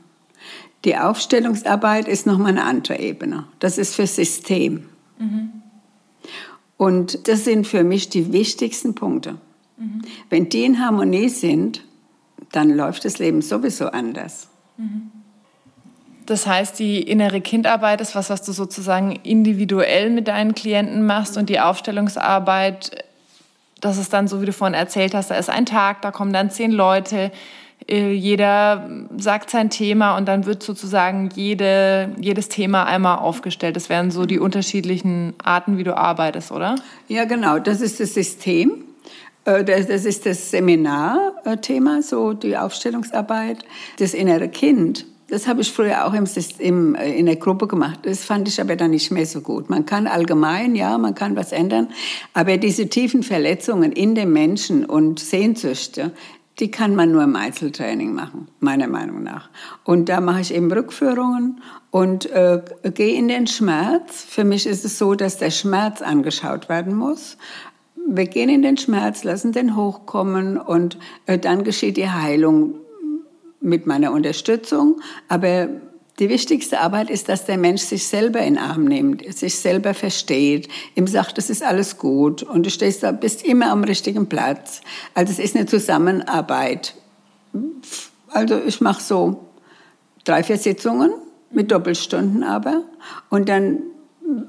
Die 0.84 0.96
Aufstellungsarbeit 0.96 2.06
ist 2.06 2.26
nochmal 2.26 2.52
eine 2.52 2.64
andere 2.64 2.98
Ebene. 2.98 3.46
Das 3.58 3.78
ist 3.78 3.94
für 3.94 4.06
System. 4.06 4.88
Mhm. 5.18 5.62
Und 6.76 7.28
das 7.28 7.44
sind 7.44 7.66
für 7.66 7.84
mich 7.84 8.08
die 8.08 8.32
wichtigsten 8.32 8.94
Punkte. 8.94 9.36
Mhm. 9.76 10.02
Wenn 10.28 10.48
die 10.48 10.64
in 10.64 10.84
Harmonie 10.84 11.28
sind, 11.28 11.82
dann 12.52 12.70
läuft 12.70 13.04
das 13.04 13.18
Leben 13.18 13.42
sowieso 13.42 13.86
anders. 13.88 14.48
Das 16.26 16.46
heißt, 16.46 16.78
die 16.78 17.00
innere 17.02 17.40
Kindarbeit 17.40 18.00
ist 18.00 18.14
was, 18.14 18.30
was 18.30 18.42
du 18.42 18.52
sozusagen 18.52 19.12
individuell 19.12 20.10
mit 20.10 20.28
deinen 20.28 20.54
Klienten 20.54 21.06
machst 21.06 21.36
und 21.36 21.48
die 21.48 21.60
Aufstellungsarbeit, 21.60 23.04
das 23.80 23.98
ist 23.98 24.12
dann 24.12 24.26
so, 24.26 24.42
wie 24.42 24.46
du 24.46 24.52
vorhin 24.52 24.74
erzählt 24.74 25.14
hast, 25.14 25.30
da 25.30 25.36
ist 25.36 25.48
ein 25.48 25.66
Tag, 25.66 26.02
da 26.02 26.10
kommen 26.10 26.32
dann 26.32 26.50
zehn 26.50 26.72
Leute, 26.72 27.30
jeder 27.88 28.90
sagt 29.16 29.50
sein 29.50 29.70
Thema 29.70 30.16
und 30.16 30.26
dann 30.26 30.44
wird 30.44 30.62
sozusagen 30.62 31.30
jede, 31.34 32.10
jedes 32.18 32.48
Thema 32.48 32.84
einmal 32.84 33.18
aufgestellt. 33.18 33.76
Das 33.76 33.88
wären 33.88 34.10
so 34.10 34.26
die 34.26 34.40
unterschiedlichen 34.40 35.34
Arten, 35.42 35.78
wie 35.78 35.84
du 35.84 35.96
arbeitest, 35.96 36.50
oder? 36.50 36.74
Ja, 37.06 37.26
genau. 37.26 37.60
Das 37.60 37.80
ist 37.80 38.00
das 38.00 38.14
System. 38.14 38.84
Äh, 39.44 39.64
das 39.64 40.04
ist 40.04 40.26
das 40.26 40.50
Seminarthema, 40.50 42.02
so 42.02 42.32
die 42.32 42.56
Aufstellungsarbeit. 42.56 43.64
Das 43.98 44.14
innere 44.14 44.48
Kind, 44.48 45.06
das 45.28 45.48
habe 45.48 45.62
ich 45.62 45.72
früher 45.72 46.06
auch 46.06 46.14
im, 46.14 46.24
im, 46.58 46.94
äh, 46.94 47.12
in 47.18 47.26
der 47.26 47.36
Gruppe 47.36 47.66
gemacht. 47.66 48.00
Das 48.02 48.24
fand 48.24 48.46
ich 48.46 48.60
aber 48.60 48.76
dann 48.76 48.90
nicht 48.90 49.10
mehr 49.10 49.26
so 49.26 49.40
gut. 49.40 49.68
Man 49.68 49.84
kann 49.84 50.06
allgemein, 50.06 50.76
ja, 50.76 50.98
man 50.98 51.14
kann 51.14 51.34
was 51.34 51.50
ändern, 51.50 51.88
aber 52.32 52.58
diese 52.58 52.88
tiefen 52.88 53.22
Verletzungen 53.22 53.90
in 53.90 54.14
den 54.14 54.32
Menschen 54.32 54.84
und 54.84 55.18
Sehnsüchte, 55.18 56.12
die 56.58 56.70
kann 56.70 56.94
man 56.94 57.12
nur 57.12 57.22
im 57.22 57.36
Einzeltraining 57.36 58.14
machen, 58.14 58.48
meiner 58.60 58.88
Meinung 58.88 59.22
nach. 59.22 59.50
Und 59.84 60.08
da 60.08 60.20
mache 60.20 60.40
ich 60.40 60.54
eben 60.54 60.72
Rückführungen 60.72 61.60
und 61.90 62.30
äh, 62.30 62.62
gehe 62.94 63.14
in 63.14 63.28
den 63.28 63.46
Schmerz. 63.46 64.24
Für 64.24 64.44
mich 64.44 64.66
ist 64.66 64.84
es 64.84 64.98
so, 64.98 65.14
dass 65.14 65.36
der 65.36 65.50
Schmerz 65.50 66.00
angeschaut 66.00 66.68
werden 66.68 66.94
muss. 66.94 67.36
Wir 68.08 68.26
gehen 68.26 68.48
in 68.48 68.62
den 68.62 68.78
Schmerz, 68.78 69.24
lassen 69.24 69.52
den 69.52 69.76
hochkommen 69.76 70.56
und 70.56 70.98
äh, 71.26 71.38
dann 71.38 71.64
geschieht 71.64 71.96
die 71.96 72.08
Heilung 72.08 72.76
mit 73.60 73.86
meiner 73.86 74.12
Unterstützung. 74.12 75.00
Aber 75.28 75.68
die 76.18 76.28
wichtigste 76.30 76.80
Arbeit 76.80 77.10
ist, 77.10 77.28
dass 77.28 77.44
der 77.44 77.58
Mensch 77.58 77.82
sich 77.82 78.06
selber 78.06 78.40
in 78.40 78.56
Arm 78.56 78.84
nimmt, 78.84 79.22
sich 79.34 79.58
selber 79.58 79.92
versteht, 79.92 80.68
ihm 80.94 81.06
sagt, 81.06 81.36
es 81.38 81.50
ist 81.50 81.62
alles 81.62 81.98
gut 81.98 82.42
und 82.42 82.64
du 82.64 82.70
stehst 82.70 83.02
da, 83.02 83.12
bist 83.12 83.44
immer 83.44 83.70
am 83.70 83.84
richtigen 83.84 84.28
Platz. 84.28 84.80
Also 85.14 85.32
es 85.32 85.38
ist 85.38 85.56
eine 85.56 85.66
Zusammenarbeit. 85.66 86.94
Also 88.28 88.60
ich 88.66 88.80
mache 88.80 89.02
so 89.02 89.44
drei, 90.24 90.42
vier 90.42 90.58
Sitzungen 90.58 91.12
mit 91.50 91.70
Doppelstunden 91.70 92.42
aber 92.42 92.82
und 93.28 93.48
dann 93.48 93.82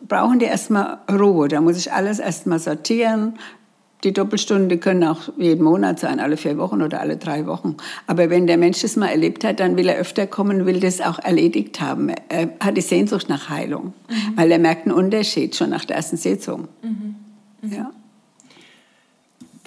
brauchen 0.08 0.40
die 0.40 0.46
erstmal 0.46 1.00
Ruhe. 1.12 1.48
Da 1.48 1.62
muss 1.62 1.78
ich 1.78 1.92
alles 1.92 2.20
erstmal 2.20 2.60
sortieren, 2.60 3.38
die 4.04 4.14
Doppelstunden 4.14 4.80
können 4.80 5.04
auch 5.04 5.30
jeden 5.38 5.64
Monat 5.64 6.00
sein, 6.00 6.20
alle 6.20 6.38
vier 6.38 6.58
Wochen 6.58 6.82
oder 6.82 7.02
alle 7.02 7.18
drei 7.18 7.48
Wochen. 7.48 7.78
Aber 8.06 8.30
wenn 8.30 8.46
der 8.46 8.58
Mensch 8.58 8.82
das 8.82 8.96
mal 8.96 9.08
erlebt 9.08 9.44
hat, 9.44 9.60
dann 9.60 9.76
will 9.76 9.88
er 9.90 9.98
öfter 9.98 10.28
kommen, 10.28 10.66
will 10.66 10.80
das 10.80 11.02
auch 11.02 11.20
erledigt 11.20 11.82
haben. 11.82 12.10
Er 12.30 12.50
hat 12.60 12.78
die 12.78 12.82
Sehnsucht 12.82 13.28
nach 13.28 13.50
Heilung, 13.50 13.94
mhm. 14.10 14.38
weil 14.38 14.52
er 14.52 14.60
merkt 14.60 14.86
einen 14.86 14.96
Unterschied 14.96 15.56
schon 15.56 15.72
nach 15.72 15.86
der 15.86 15.96
ersten 15.96 16.18
Sitzung. 16.18 16.68
Mhm. 16.84 17.16
Mhm. 17.62 17.74
Ja. 17.74 17.92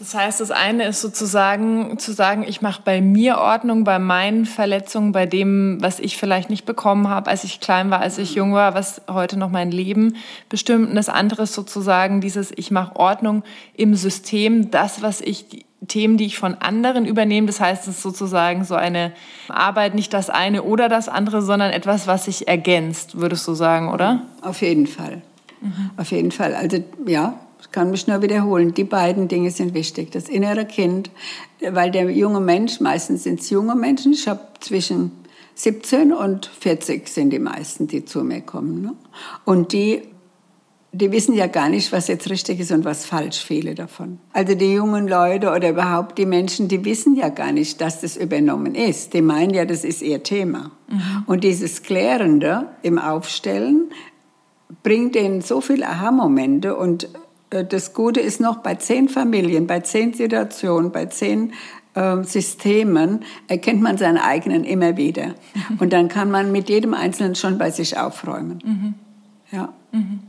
Das 0.00 0.14
heißt, 0.14 0.40
das 0.40 0.50
eine 0.50 0.86
ist 0.86 1.02
sozusagen 1.02 1.98
zu 1.98 2.12
sagen, 2.12 2.42
ich 2.48 2.62
mache 2.62 2.80
bei 2.82 3.02
mir 3.02 3.36
Ordnung, 3.36 3.84
bei 3.84 3.98
meinen 3.98 4.46
Verletzungen, 4.46 5.12
bei 5.12 5.26
dem, 5.26 5.76
was 5.82 6.00
ich 6.00 6.16
vielleicht 6.16 6.48
nicht 6.48 6.64
bekommen 6.64 7.08
habe, 7.08 7.28
als 7.28 7.44
ich 7.44 7.60
klein 7.60 7.90
war, 7.90 8.00
als 8.00 8.16
ich 8.16 8.34
jung 8.34 8.54
war, 8.54 8.72
was 8.72 9.02
heute 9.10 9.38
noch 9.38 9.50
mein 9.50 9.70
Leben 9.70 10.16
bestimmt. 10.48 10.88
Und 10.88 10.94
das 10.94 11.10
andere 11.10 11.42
ist 11.42 11.52
sozusagen 11.52 12.22
dieses, 12.22 12.50
ich 12.56 12.70
mache 12.70 12.96
Ordnung 12.96 13.42
im 13.74 13.94
System, 13.94 14.70
das, 14.70 15.02
was 15.02 15.20
ich, 15.20 15.66
Themen, 15.86 16.16
die 16.16 16.24
ich 16.24 16.38
von 16.38 16.54
anderen 16.54 17.04
übernehme. 17.04 17.46
Das 17.46 17.60
heißt, 17.60 17.86
es 17.86 17.96
ist 17.96 18.02
sozusagen 18.02 18.64
so 18.64 18.76
eine 18.76 19.12
Arbeit, 19.48 19.94
nicht 19.94 20.14
das 20.14 20.30
eine 20.30 20.62
oder 20.62 20.88
das 20.88 21.10
andere, 21.10 21.42
sondern 21.42 21.72
etwas, 21.72 22.06
was 22.06 22.24
sich 22.24 22.48
ergänzt, 22.48 23.20
würdest 23.20 23.46
du 23.46 23.52
sagen, 23.52 23.90
oder? 23.90 24.22
Auf 24.40 24.62
jeden 24.62 24.86
Fall. 24.86 25.20
Mhm. 25.60 25.90
Auf 25.98 26.10
jeden 26.10 26.30
Fall. 26.30 26.54
Also 26.54 26.82
ja, 27.06 27.38
ich 27.60 27.70
kann 27.70 27.90
mich 27.90 28.06
nur 28.06 28.22
wiederholen, 28.22 28.74
die 28.74 28.84
beiden 28.84 29.28
Dinge 29.28 29.50
sind 29.50 29.74
wichtig. 29.74 30.10
Das 30.10 30.28
innere 30.28 30.64
Kind, 30.64 31.10
weil 31.60 31.90
der 31.90 32.10
junge 32.10 32.40
Mensch, 32.40 32.80
meistens 32.80 33.24
sind 33.24 33.40
es 33.40 33.50
junge 33.50 33.74
Menschen, 33.74 34.12
ich 34.12 34.26
habe 34.28 34.40
zwischen 34.60 35.12
17 35.54 36.12
und 36.12 36.46
40 36.46 37.08
sind 37.08 37.30
die 37.30 37.38
meisten, 37.38 37.86
die 37.86 38.04
zu 38.04 38.24
mir 38.24 38.40
kommen. 38.40 38.80
Ne? 38.80 38.94
Und 39.44 39.72
die, 39.72 40.02
die 40.92 41.12
wissen 41.12 41.34
ja 41.34 41.48
gar 41.48 41.68
nicht, 41.68 41.92
was 41.92 42.08
jetzt 42.08 42.30
richtig 42.30 42.60
ist 42.60 42.72
und 42.72 42.84
was 42.84 43.04
falsch, 43.04 43.44
viele 43.44 43.74
davon. 43.74 44.18
Also 44.32 44.54
die 44.54 44.72
jungen 44.72 45.06
Leute 45.06 45.50
oder 45.50 45.70
überhaupt 45.70 46.16
die 46.18 46.26
Menschen, 46.26 46.68
die 46.68 46.84
wissen 46.84 47.14
ja 47.14 47.28
gar 47.28 47.52
nicht, 47.52 47.80
dass 47.80 48.00
das 48.00 48.16
übernommen 48.16 48.74
ist. 48.74 49.12
Die 49.12 49.22
meinen 49.22 49.52
ja, 49.52 49.66
das 49.66 49.84
ist 49.84 50.00
ihr 50.00 50.22
Thema. 50.22 50.70
Mhm. 50.88 51.24
Und 51.26 51.44
dieses 51.44 51.82
Klärende 51.82 52.68
im 52.82 52.98
Aufstellen 52.98 53.90
bringt 54.82 55.14
denen 55.14 55.42
so 55.42 55.60
viele 55.60 55.86
Aha-Momente 55.86 56.76
und 56.76 57.08
das 57.50 57.94
Gute 57.94 58.20
ist 58.20 58.40
noch, 58.40 58.58
bei 58.58 58.76
zehn 58.76 59.08
Familien, 59.08 59.66
bei 59.66 59.80
zehn 59.80 60.14
Situationen, 60.14 60.92
bei 60.92 61.06
zehn 61.06 61.52
äh, 61.94 62.22
Systemen 62.22 63.24
erkennt 63.48 63.82
man 63.82 63.98
seinen 63.98 64.18
eigenen 64.18 64.64
immer 64.64 64.96
wieder. 64.96 65.26
Mhm. 65.26 65.78
Und 65.80 65.92
dann 65.92 66.08
kann 66.08 66.30
man 66.30 66.52
mit 66.52 66.68
jedem 66.68 66.94
Einzelnen 66.94 67.34
schon 67.34 67.58
bei 67.58 67.70
sich 67.70 67.98
aufräumen. 67.98 68.58
Mhm. 68.64 68.94
Ja. 69.50 69.72
Mhm. 69.92 70.20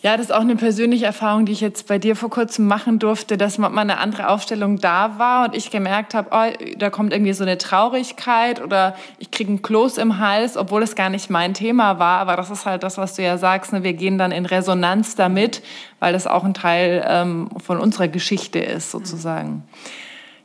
Ja, 0.00 0.16
das 0.16 0.26
ist 0.26 0.32
auch 0.32 0.42
eine 0.42 0.54
persönliche 0.54 1.06
Erfahrung, 1.06 1.44
die 1.44 1.50
ich 1.50 1.60
jetzt 1.60 1.88
bei 1.88 1.98
dir 1.98 2.14
vor 2.14 2.30
kurzem 2.30 2.68
machen 2.68 3.00
durfte, 3.00 3.36
dass 3.36 3.58
mal 3.58 3.76
eine 3.76 3.98
andere 3.98 4.28
Aufstellung 4.28 4.78
da 4.78 5.18
war 5.18 5.46
und 5.46 5.56
ich 5.56 5.72
gemerkt 5.72 6.14
habe, 6.14 6.28
oh, 6.30 6.76
da 6.76 6.88
kommt 6.88 7.12
irgendwie 7.12 7.32
so 7.32 7.42
eine 7.42 7.58
Traurigkeit 7.58 8.62
oder 8.62 8.94
ich 9.18 9.32
kriege 9.32 9.50
einen 9.50 9.60
Kloß 9.60 9.98
im 9.98 10.20
Hals, 10.20 10.56
obwohl 10.56 10.84
es 10.84 10.94
gar 10.94 11.10
nicht 11.10 11.30
mein 11.30 11.52
Thema 11.52 11.98
war. 11.98 12.20
Aber 12.20 12.36
das 12.36 12.48
ist 12.48 12.64
halt 12.64 12.84
das, 12.84 12.96
was 12.96 13.14
du 13.14 13.24
ja 13.24 13.38
sagst. 13.38 13.72
Ne? 13.72 13.82
Wir 13.82 13.92
gehen 13.92 14.18
dann 14.18 14.30
in 14.30 14.46
Resonanz 14.46 15.16
damit, 15.16 15.62
weil 15.98 16.12
das 16.12 16.28
auch 16.28 16.44
ein 16.44 16.54
Teil 16.54 17.04
ähm, 17.04 17.48
von 17.58 17.78
unserer 17.80 18.06
Geschichte 18.06 18.60
ist, 18.60 18.92
sozusagen. 18.92 19.50
Mhm. 19.50 19.62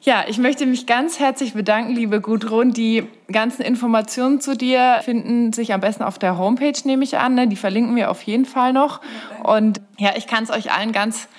Ja, 0.05 0.25
ich 0.27 0.37
möchte 0.37 0.65
mich 0.65 0.85
ganz 0.85 1.21
herzlich 1.21 1.53
bedanken, 1.53 1.95
liebe 1.95 2.19
Gudrun. 2.19 2.73
Die 2.73 3.07
ganzen 3.31 3.61
Informationen 3.61 4.41
zu 4.41 4.53
dir 4.53 4.99
finden 5.01 5.53
sich 5.53 5.73
am 5.73 5.79
besten 5.79 6.03
auf 6.03 6.19
der 6.19 6.37
Homepage, 6.37 6.73
nehme 6.83 7.05
ich 7.05 7.17
an. 7.17 7.35
Ne? 7.35 7.47
Die 7.47 7.55
verlinken 7.55 7.95
wir 7.95 8.11
auf 8.11 8.21
jeden 8.23 8.43
Fall 8.43 8.73
noch. 8.73 8.99
Und 9.43 9.79
ja, 9.97 10.09
ich 10.17 10.27
kann 10.27 10.43
es 10.43 10.51
euch 10.51 10.73
allen 10.73 10.91
ganz 10.91 11.29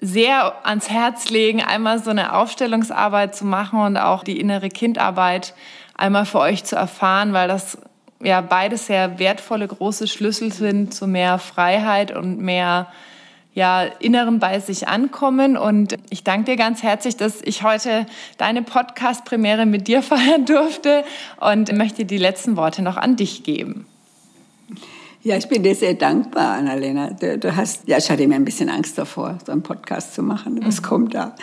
sehr 0.00 0.66
ans 0.66 0.88
Herz 0.88 1.28
legen, 1.28 1.62
einmal 1.62 1.98
so 1.98 2.08
eine 2.08 2.34
Aufstellungsarbeit 2.34 3.36
zu 3.36 3.44
machen 3.44 3.78
und 3.80 3.98
auch 3.98 4.24
die 4.24 4.40
innere 4.40 4.70
Kindarbeit 4.70 5.52
einmal 5.98 6.24
für 6.24 6.38
euch 6.38 6.64
zu 6.64 6.76
erfahren, 6.76 7.34
weil 7.34 7.46
das 7.46 7.76
ja 8.22 8.40
beides 8.40 8.86
sehr 8.86 9.18
wertvolle 9.18 9.68
große 9.68 10.06
Schlüssel 10.06 10.50
sind 10.50 10.94
zu 10.94 11.06
mehr 11.06 11.38
Freiheit 11.38 12.10
und 12.10 12.40
mehr 12.40 12.86
ja, 13.56 13.84
Inneren 14.00 14.38
bei 14.38 14.60
sich 14.60 14.86
ankommen. 14.86 15.56
Und 15.56 15.96
ich 16.10 16.22
danke 16.22 16.52
dir 16.52 16.56
ganz 16.56 16.82
herzlich, 16.82 17.16
dass 17.16 17.40
ich 17.42 17.62
heute 17.62 18.06
deine 18.36 18.62
Podcast-Premiere 18.62 19.64
mit 19.64 19.88
dir 19.88 20.02
feiern 20.02 20.44
durfte 20.44 21.04
und 21.40 21.72
möchte 21.72 22.04
die 22.04 22.18
letzten 22.18 22.56
Worte 22.56 22.82
noch 22.82 22.98
an 22.98 23.16
dich 23.16 23.42
geben. 23.42 23.86
Ja, 25.22 25.36
ich 25.36 25.48
bin 25.48 25.62
dir 25.62 25.74
sehr 25.74 25.94
dankbar, 25.94 26.52
Annalena. 26.52 27.10
Du, 27.10 27.38
du, 27.38 27.56
hast, 27.56 27.88
ja, 27.88 27.96
ich 27.96 28.10
hatte 28.10 28.22
immer 28.22 28.36
ein 28.36 28.44
bisschen 28.44 28.68
Angst 28.68 28.98
davor, 28.98 29.38
so 29.44 29.50
einen 29.50 29.62
Podcast 29.62 30.14
zu 30.14 30.22
machen. 30.22 30.60
Was 30.64 30.82
mhm. 30.82 30.84
kommt 30.84 31.14
da? 31.14 31.34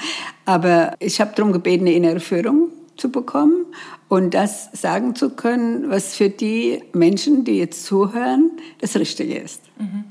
Aber 0.45 0.93
ich 0.99 1.20
habe 1.20 1.34
darum 1.36 1.51
gebeten, 1.51 1.88
eine 1.88 1.95
innere 1.95 2.20
Führung 2.20 2.70
zu 2.95 3.11
bekommen 3.11 3.66
und 4.07 4.36
das 4.36 4.70
sagen 4.72 5.16
zu 5.16 5.32
können, 5.32 5.89
was 5.89 6.16
für 6.16 6.30
die 6.30 6.84
Menschen, 6.93 7.43
die 7.43 7.57
jetzt 7.57 7.86
zuhören, 7.86 8.51
das 8.80 8.95
Richtige 8.95 9.36
ist. 9.36 9.64
Mhm. 9.80 10.05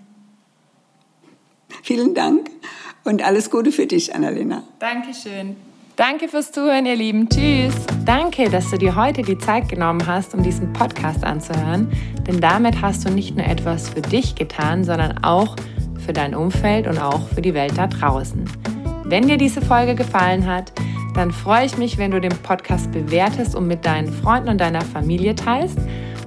Vielen 1.82 2.14
Dank 2.14 2.50
und 3.04 3.24
alles 3.24 3.50
Gute 3.50 3.72
für 3.72 3.86
dich, 3.86 4.14
Annalena. 4.14 4.62
Dankeschön. 4.78 5.56
Danke 5.96 6.28
fürs 6.28 6.52
Zuhören, 6.52 6.86
ihr 6.86 6.96
Lieben. 6.96 7.28
Tschüss. 7.28 7.74
Danke, 8.06 8.48
dass 8.48 8.70
du 8.70 8.78
dir 8.78 8.96
heute 8.96 9.22
die 9.22 9.36
Zeit 9.36 9.68
genommen 9.68 10.06
hast, 10.06 10.34
um 10.34 10.42
diesen 10.42 10.72
Podcast 10.72 11.22
anzuhören. 11.22 11.92
Denn 12.26 12.40
damit 12.40 12.80
hast 12.80 13.06
du 13.06 13.10
nicht 13.10 13.36
nur 13.36 13.44
etwas 13.44 13.90
für 13.90 14.00
dich 14.00 14.34
getan, 14.34 14.84
sondern 14.84 15.22
auch 15.22 15.54
für 16.04 16.14
dein 16.14 16.34
Umfeld 16.34 16.86
und 16.86 16.98
auch 16.98 17.28
für 17.28 17.42
die 17.42 17.52
Welt 17.52 17.76
da 17.76 17.86
draußen. 17.86 18.44
Wenn 19.04 19.28
dir 19.28 19.36
diese 19.36 19.60
Folge 19.60 19.94
gefallen 19.94 20.46
hat, 20.46 20.72
dann 21.14 21.30
freue 21.30 21.66
ich 21.66 21.76
mich, 21.76 21.98
wenn 21.98 22.10
du 22.10 22.20
den 22.20 22.36
Podcast 22.42 22.90
bewertest 22.90 23.54
und 23.54 23.66
mit 23.66 23.84
deinen 23.84 24.10
Freunden 24.10 24.48
und 24.48 24.60
deiner 24.60 24.80
Familie 24.80 25.34
teilst. 25.34 25.78